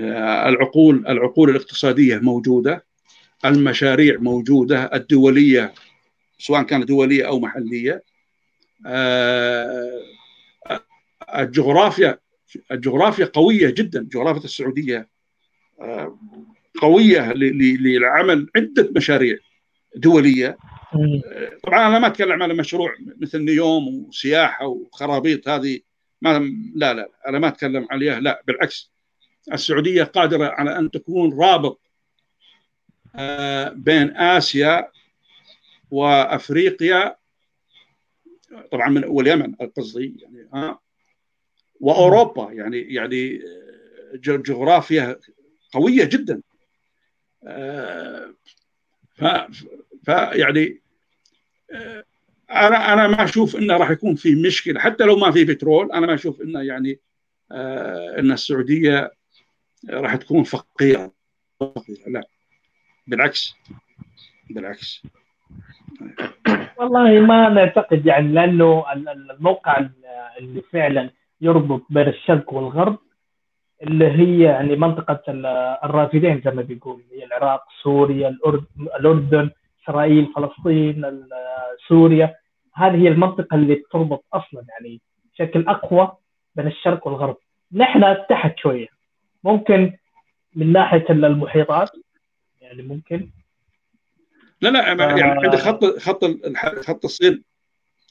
[0.00, 2.84] العقول العقول الاقتصادية موجودة
[3.44, 5.74] المشاريع موجودة الدولية
[6.38, 8.02] سواء كانت دولية أو محلية.
[8.86, 10.00] آه،
[11.38, 12.18] الجغرافيا
[12.72, 15.08] الجغرافيا قوية جدا جغرافيا السعودية
[15.80, 16.18] آه،
[16.80, 19.38] قوية للعمل عدة مشاريع
[19.96, 20.56] دولية.
[21.62, 22.90] طبعا أنا ما أتكلم على مشروع
[23.20, 25.80] مثل نيوم وسياحة وخرابيط هذه
[26.22, 26.38] ما
[26.74, 28.95] لا لا أنا ما أتكلم عليها لا بالعكس.
[29.52, 31.80] السعودية قادرة على أن تكون رابط
[33.16, 34.90] آه، بين آسيا
[35.90, 37.16] وأفريقيا
[38.72, 40.80] طبعا من واليمن قصدي يعني ها
[41.80, 43.42] وأوروبا يعني يعني
[44.14, 45.18] جغرافيا
[45.72, 46.42] قوية جدا.
[49.14, 50.80] ف يعني
[52.50, 56.06] أنا أنا ما أشوف إنه راح يكون في مشكلة حتى لو ما في بترول أنا
[56.06, 57.00] ما أشوف إنه يعني
[58.18, 59.10] إن السعودية
[59.90, 61.12] راح تكون فقيرة.
[62.06, 62.22] لا
[63.06, 63.56] بالعكس.
[64.50, 65.02] بالعكس.
[66.78, 69.86] والله ما نعتقد يعني لأنه الموقع
[70.38, 71.10] اللي فعلا
[71.40, 72.98] يربط بين الشرق والغرب
[73.82, 75.22] اللي هي يعني منطقة
[75.84, 78.36] الرافدين زي ما بيقول هي العراق سوريا
[78.96, 79.50] الأردن
[79.82, 81.26] إسرائيل فلسطين
[81.88, 82.34] سوريا.
[82.74, 85.00] هذه هي المنطقة اللي تربط أصلا يعني
[85.32, 86.12] بشكل أقوى
[86.54, 87.36] بين الشرق والغرب.
[87.72, 88.95] نحن تحت شوية.
[89.46, 89.92] ممكن
[90.54, 91.90] من ناحية المحيطات
[92.60, 93.30] يعني ممكن.
[94.60, 96.24] لا لا يعني عندك خط خط
[96.84, 97.44] خط الصين.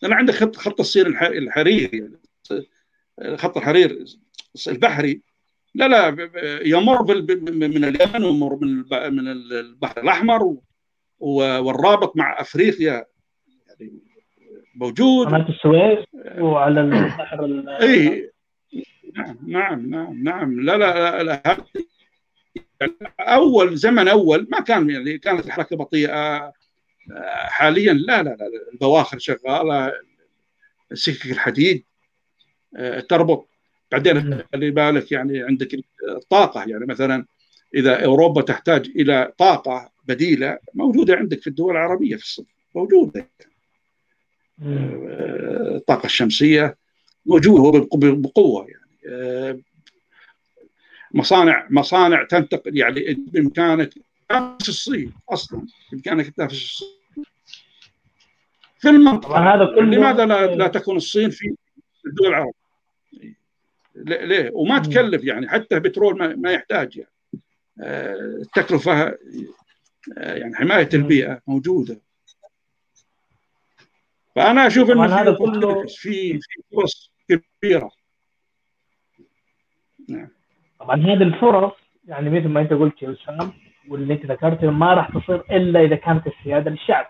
[0.04, 3.38] أنا عندك خط خط الصين الحريري يعني.
[3.38, 4.06] خط الحرير
[4.68, 5.22] البحري.
[5.76, 6.30] لا لا
[6.66, 7.04] يمر
[7.52, 10.58] من اليمن ويمر من من البحر الأحمر
[11.20, 13.06] والرابط مع أفريقيا.
[13.68, 13.94] يعني
[14.76, 15.28] موجود.
[15.28, 16.06] قناة السويس
[16.38, 18.32] وعلى البحر إي.
[19.16, 20.60] نعم نعم نعم نعم.
[20.62, 21.66] لا لا, لا, لا
[23.20, 26.54] أول زمن أول ما كان يعني كانت الحركة بطيئة.
[27.48, 29.94] حاليا لا لا لا البواخر شغالة
[30.94, 31.84] سكك الحديد
[33.10, 33.50] تربط.
[33.92, 35.80] بعدين خلي بالك يعني عندك
[36.10, 37.26] الطاقه يعني مثلا
[37.76, 43.30] إذا أوروبا تحتاج إلى طاقة بديلة موجودة عندك في الدول العربية في الصف موجودة.
[44.62, 46.78] الطاقه الشمسية
[47.26, 48.85] موجودة بقوة يعني.
[51.14, 53.94] مصانع مصانع تنتقل يعني بإمكانك
[54.30, 56.96] تنافس الصين أصلا بإمكانك تنافس الصين
[58.80, 61.56] في المنطقة هذا كله لماذا لا, لا تكون الصين في
[62.06, 62.66] الدول العربيه؟
[63.96, 67.12] ليه؟ وما تكلف يعني حتى بترول ما, ما يحتاج يعني
[68.42, 69.18] التكلفة
[70.18, 72.02] يعني حماية البيئة موجودة
[74.36, 77.92] فأنا أشوف إنه هذا كله في في فرص كبيرة
[80.10, 80.28] نعم.
[80.80, 81.74] طبعا هذه الفرص
[82.08, 83.54] يعني مثل ما أنت قلت يا وسام
[83.90, 87.06] واللي أنت ذكرته ما راح تصير إلا إذا كانت السيادة للشعب.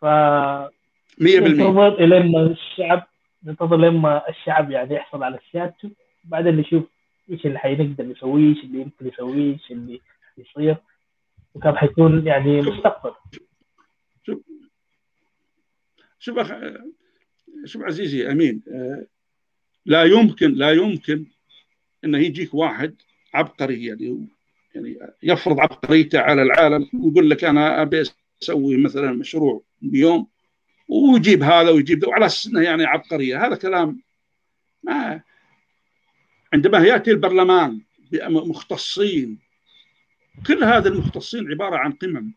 [0.00, 0.06] ف 100%
[1.20, 3.06] ننتظر لما الشعب
[3.44, 5.90] ننتظر لما الشعب يعني يحصل على سيادته.
[6.24, 6.84] بعدين نشوف
[7.30, 10.00] إيش اللي حينقدر نسويه إيش اللي يمكن يسويه إيش اللي
[10.38, 10.76] يصير.
[11.54, 13.14] وكم حيكون يعني مستقبل.
[14.26, 14.40] شوف
[16.18, 16.52] شوف أخ...
[17.64, 18.62] شوف عزيزي أمين.
[19.86, 21.26] لا يمكن لا يمكن
[22.04, 22.94] إنه يجيك واحد
[23.34, 24.28] عبقري يعني
[24.74, 28.02] يعني يفرض عبقريته على العالم ويقول لك أنا أبي
[28.42, 30.26] أسوي مثلا مشروع بيوم
[30.88, 33.46] ويجيب هذا ويجيب ذا وعلى أساس إنه يعني عبقرية.
[33.46, 34.02] هذا كلام
[34.82, 35.22] ما
[36.52, 37.80] عندما يأتي البرلمان
[38.22, 39.38] مختصين
[40.46, 42.32] كل هذا المختصين عبارة عن قمم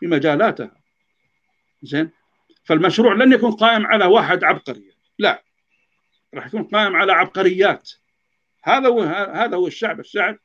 [0.00, 0.76] في مجالاتها
[1.82, 2.10] زين؟
[2.64, 5.42] فالمشروع لن يكون قائم على واحد عبقري لا.
[6.34, 7.90] راح يكون قائم على عبقريات.
[8.64, 10.00] هذا هو هذا هو الشعب.
[10.00, 10.38] الشعب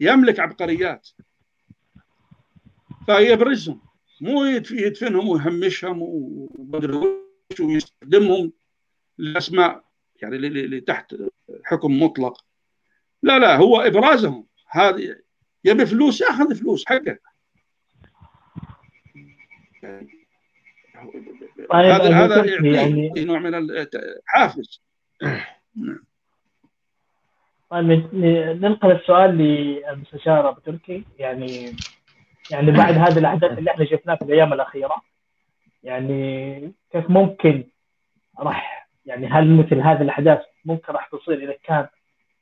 [0.00, 1.08] يملك عبقريات.
[3.06, 3.80] فيبرزهم
[4.20, 6.02] مو يدفنهم ويهمشهم
[7.60, 8.52] ويستخدمهم
[9.18, 9.84] لأسماء
[10.22, 11.16] يعني اللي تحت
[11.64, 12.44] حكم مطلق.
[13.22, 14.46] لا لا هو إبرازهم.
[14.68, 15.16] هذه
[15.64, 17.18] يبي فلوس ياخذ فلوس حقه.
[21.70, 24.85] طيب هذا هذا يعني نوع من الحافز
[27.70, 28.14] طيب
[28.62, 31.04] ننقل السؤال للمستشار أبو تركي.
[31.18, 31.76] يعني
[32.50, 34.94] يعني بعد هذه الأحداث اللي إحنا شفناها في الأيام الأخيرة
[35.82, 37.64] يعني كيف ممكن
[38.38, 41.88] راح يعني هل مثل هذه الأحداث ممكن راح تصير إذا كان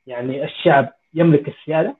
[0.06, 1.96] يعني الشعب يملك السيادة؟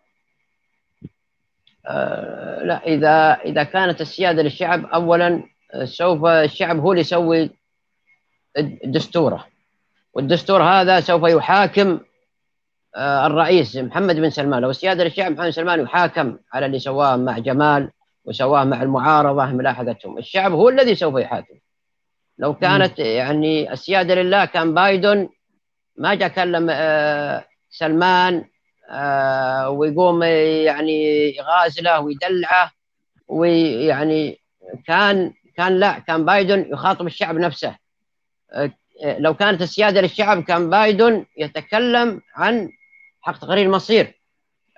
[1.86, 5.42] آه لا اذا إذا كانت السيادة للشعب اولا
[5.84, 7.50] سوف الشعب هو اللي يسوي
[8.84, 9.46] دستوره
[10.14, 12.00] والدستور هذا سوف يحاكم
[12.96, 14.62] الرئيس محمد بن سلمان.
[14.62, 17.90] لو السياده للشعب محمد بن سلمان يحاكم على اللي سواه مع جمال
[18.24, 21.54] وسواه مع المعارضة ملاحظتهم الشعب هو الذي سوف يحاكم.
[22.38, 25.28] لو كانت يعني السياده لله كان بايدن
[25.96, 26.70] ما جاء كلم
[27.70, 28.44] سلمان
[29.68, 32.70] ويقوم يعني يغازله ويدلعه
[33.28, 34.40] ويعني
[34.86, 37.76] كان كان لا كان بايدن يخاطب الشعب نفسه.
[39.02, 42.70] لو كانت السيادة للشعب كان بايدن يتكلم عن
[43.20, 44.20] حق تقرير المصير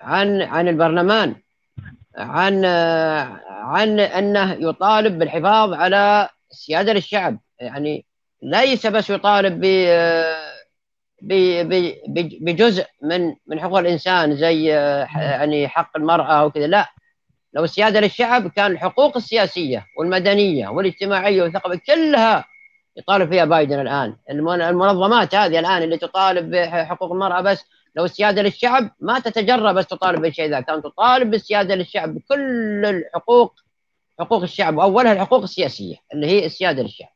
[0.00, 1.34] عن عن البرلمان
[2.16, 2.64] عن
[3.48, 7.38] عن أنه يطالب بالحفاظ على السيادة للشعب.
[7.60, 8.06] يعني
[8.42, 11.32] ليس بس يطالب ب
[12.40, 16.86] بجزء من من حقوق الإنسان زي يعني حق المرأة وكذا لا.
[17.52, 22.44] لو السيادة للشعب كان الحقوق السياسية والمدنية والاجتماعية والثقافيه كلها
[22.96, 24.16] يطالب فيها بايدن الآن.
[24.30, 27.64] المنظمات هذه الآن اللي تطالب بحقوق المرأة بس
[27.96, 33.54] لو السيادة للشعب ما تتجرى بس تطالب بالشيء ذا كانت تطالب بالسيادة للشعب بكل الحقوق
[34.20, 34.76] حقوق الشعب.
[34.76, 37.08] واولها الحقوق السياسية اللي هي السيادة للشعب.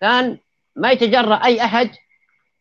[0.00, 0.38] كان
[0.76, 1.90] ما يتجرأ أي أحد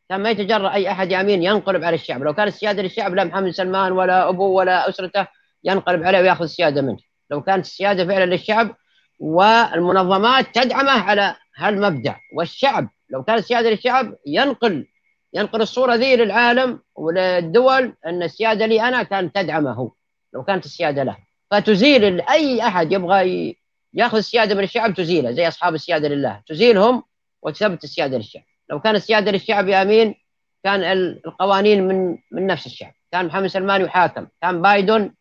[0.09, 2.23] كان ما يتجرأ أي أحد يمين ينقلب على الشعب.
[2.23, 5.27] لو كان السيادة للشعب لا محمد سلمان ولا أبوه ولا أسرته
[5.63, 6.97] ينقلب عليه ويأخذ السيادة منه.
[7.31, 8.75] لو كانت السيادة فعلا للشعب
[9.19, 12.15] والمنظمات تدعمه على هالمبدأ.
[12.33, 14.87] والشعب لو كانت السيادة للشعب ينقل
[15.33, 19.91] ينقل الصورة ذي للعالم وللدول أن السيادة لي أنا كانت تدعمه
[20.33, 21.17] لو كانت السيادة له.
[21.51, 23.55] فتزيل أي أحد يبغى
[23.93, 26.41] ياخذ السيادة من الشعب تزيله زي أصحاب السيادة لله.
[26.47, 27.03] تزيلهم
[27.41, 28.43] وتثبت السيادة للشعب.
[28.69, 30.15] لو كان السيادة للشعب يا أمين
[30.63, 30.83] كان
[31.25, 32.93] القوانين من من نفس الشعب.
[33.11, 35.13] كان محمد سلمان يحاكم كان بايدن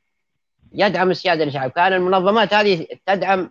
[0.73, 1.71] يدعم السيادة للشعب.
[1.71, 3.51] كان المنظمات هذه تدعم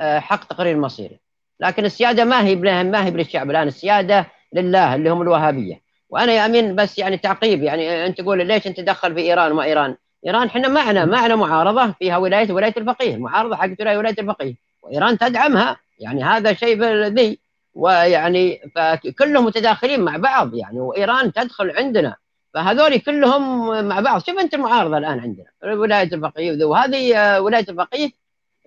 [0.00, 1.20] آه، حق تقرير المصيري
[1.60, 3.68] لكن السيادة ما هي ما هي للشعب الآن.
[3.68, 5.80] السيادة لله اللي هم الوهابية.
[6.10, 9.64] وأنا يا أمين بس يعني تعقيب يعني أنت تقول ليش أنت تدخل في إيران وما
[9.64, 13.16] إيران؟ إيران إحنا معنا معنا معارضة فيها ولايه ولاية الفقيه.
[13.16, 14.54] معارضة حق ولاية الفقيه.
[14.82, 15.76] وإيران تدعمها.
[15.98, 17.38] يعني هذا شيء ذي
[17.74, 20.54] ويعني فكلهم متداخلين مع بعض.
[20.54, 22.16] يعني وإيران تدخل عندنا.
[22.54, 24.22] فهذول كلهم مع بعض.
[24.22, 25.76] شوف أنت المعارضه الآن عندنا.
[25.76, 28.10] ولاية الفقيه وهذه ولاية الفقيه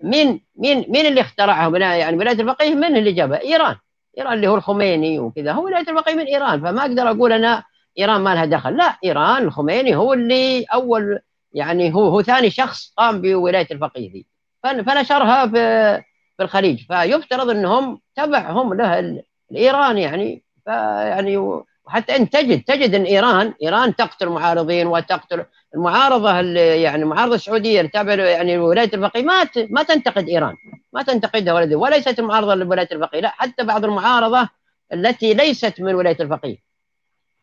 [0.02, 3.76] مين مين مين اللي اخترعها؟ يعني ولاية الفقيه من اللي جابها؟ إيران.
[4.18, 5.52] إيران اللي هو الخميني وكذا.
[5.52, 7.62] هو ولاية الفقيه من إيران فما أقدر أقول أنا
[7.98, 8.76] إيران ما لها دخل.
[8.76, 11.18] لا إيران الخميني هو اللي أول
[11.52, 14.26] يعني هو هو ثاني شخص قام بولاية الفقيه دي
[14.62, 16.02] فنشرها في
[16.36, 16.86] في الخليج.
[16.86, 19.18] فيفترض إنهم تبعهم له
[19.50, 20.44] الإيران يعني.
[20.64, 25.44] فيعني وحتى انت تجد تجد إن إيران إيران تقتل معارضين وتقتل
[25.74, 30.54] المعارضة اللي يعني المعارضه السعوديه اللي تابعة يعني ولايه الفقيه ما ما تنتقد إيران
[30.92, 34.48] ما تنتقدها ولا وليست المعارضة لولايه الفقيه لا حتى بعض المعارضة
[34.92, 36.56] التي ليست من ولايه الفقيه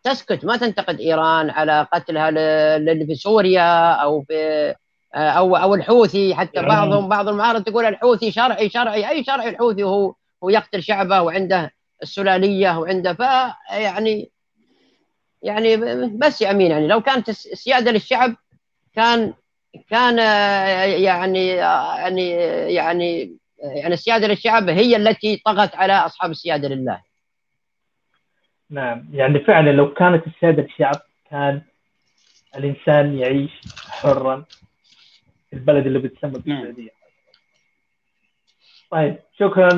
[0.03, 4.75] تسكت ما تنتقد إيران على قتلها اللي في سوريا أو في
[5.15, 10.13] أو أو الحوثي حتى بعضهم بعض المعارضة تقول الحوثي شرعي شرعي أي شرعي الحوثي هو
[10.43, 11.71] هو يقتل شعبه وعنده
[12.03, 14.29] السلالية وعنده فيعني
[15.43, 15.77] يعني
[16.07, 18.35] بس يا أمين يعني لو كانت السيادة للشعب
[18.95, 19.33] كان
[19.89, 20.17] كان
[21.03, 22.29] يعني يعني
[22.73, 27.01] يعني يعني السيادة للشعب هي التي طغت على أصحاب السيادة لله.
[28.69, 31.01] نعم يعني فعلا لو كانت السيادة للشعب
[31.31, 31.61] كان
[32.55, 33.51] الإنسان يعيش
[33.89, 34.45] حرا
[35.49, 36.91] في البلد اللي بتسمى بالسعودية.
[38.91, 39.69] طيب شكرا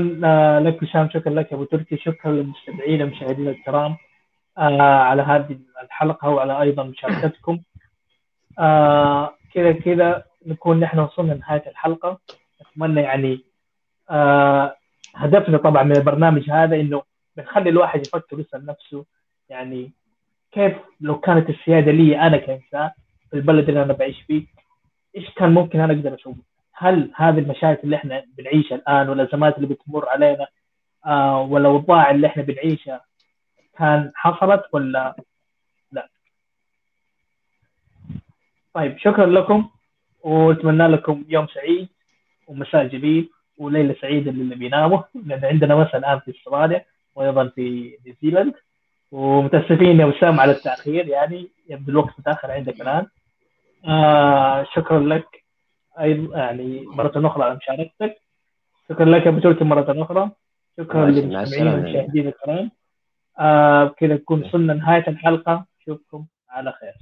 [0.59, 3.97] لك وسام شكرا لك أبو تركي شكرا للمستمعين والمشاهدين الكرام
[4.57, 7.59] آه على هذه الحلقة وعلى أيضا مشاركتكم
[8.59, 12.19] آه كذا كذا نكون نحن وصلنا لنهاية الحلقة
[12.61, 13.43] أتمنى يعني
[14.09, 14.75] آه
[15.15, 17.01] هدفنا طبعا من البرنامج هذا إنه
[17.37, 19.05] بنخلي الواحد يفكر ويسأل نفسه
[19.49, 19.91] يعني
[20.51, 22.89] كيف لو كانت السياده لي أنا كإنسان
[23.29, 24.45] في البلد اللي أنا بعيش فيه
[25.17, 26.35] إيش كان ممكن أنا أقدر أسوي؟
[26.81, 30.47] هل هذه المشاكل اللي إحنا بنعيشها الآن والأزمات اللي بتمر علينا
[31.05, 33.01] آه والاوضاع اللي إحنا بنعيشها
[33.77, 35.15] كان حصلت ولا
[35.91, 36.09] لا؟
[38.73, 39.69] طيب شكرا لكم
[40.23, 41.87] وأتمنى لكم يوم سعيد
[42.47, 46.85] ومساء جميل وليلة سعيدة للي بيناموا لأن عندنا مساء الآن في إستراليا
[47.15, 48.53] وأيضا في نيوزيلاند
[49.11, 53.07] ومتأسفين يا وسام على التأخير يعني يبدو الوقت متأخر عندك الآن.
[53.87, 55.40] آه شكرا لك.
[55.99, 58.17] أيضا يعني مرة أخرى على مشاركتك.
[58.89, 60.31] شكرا لك أبو تركي مرة أخرى.
[60.77, 62.71] شكرا للمستمعين والمشاهدين الكرام.
[63.39, 65.65] آه كذا نكون وصلنا نهاية الحلقة.
[65.81, 66.93] أشوفكم على خير.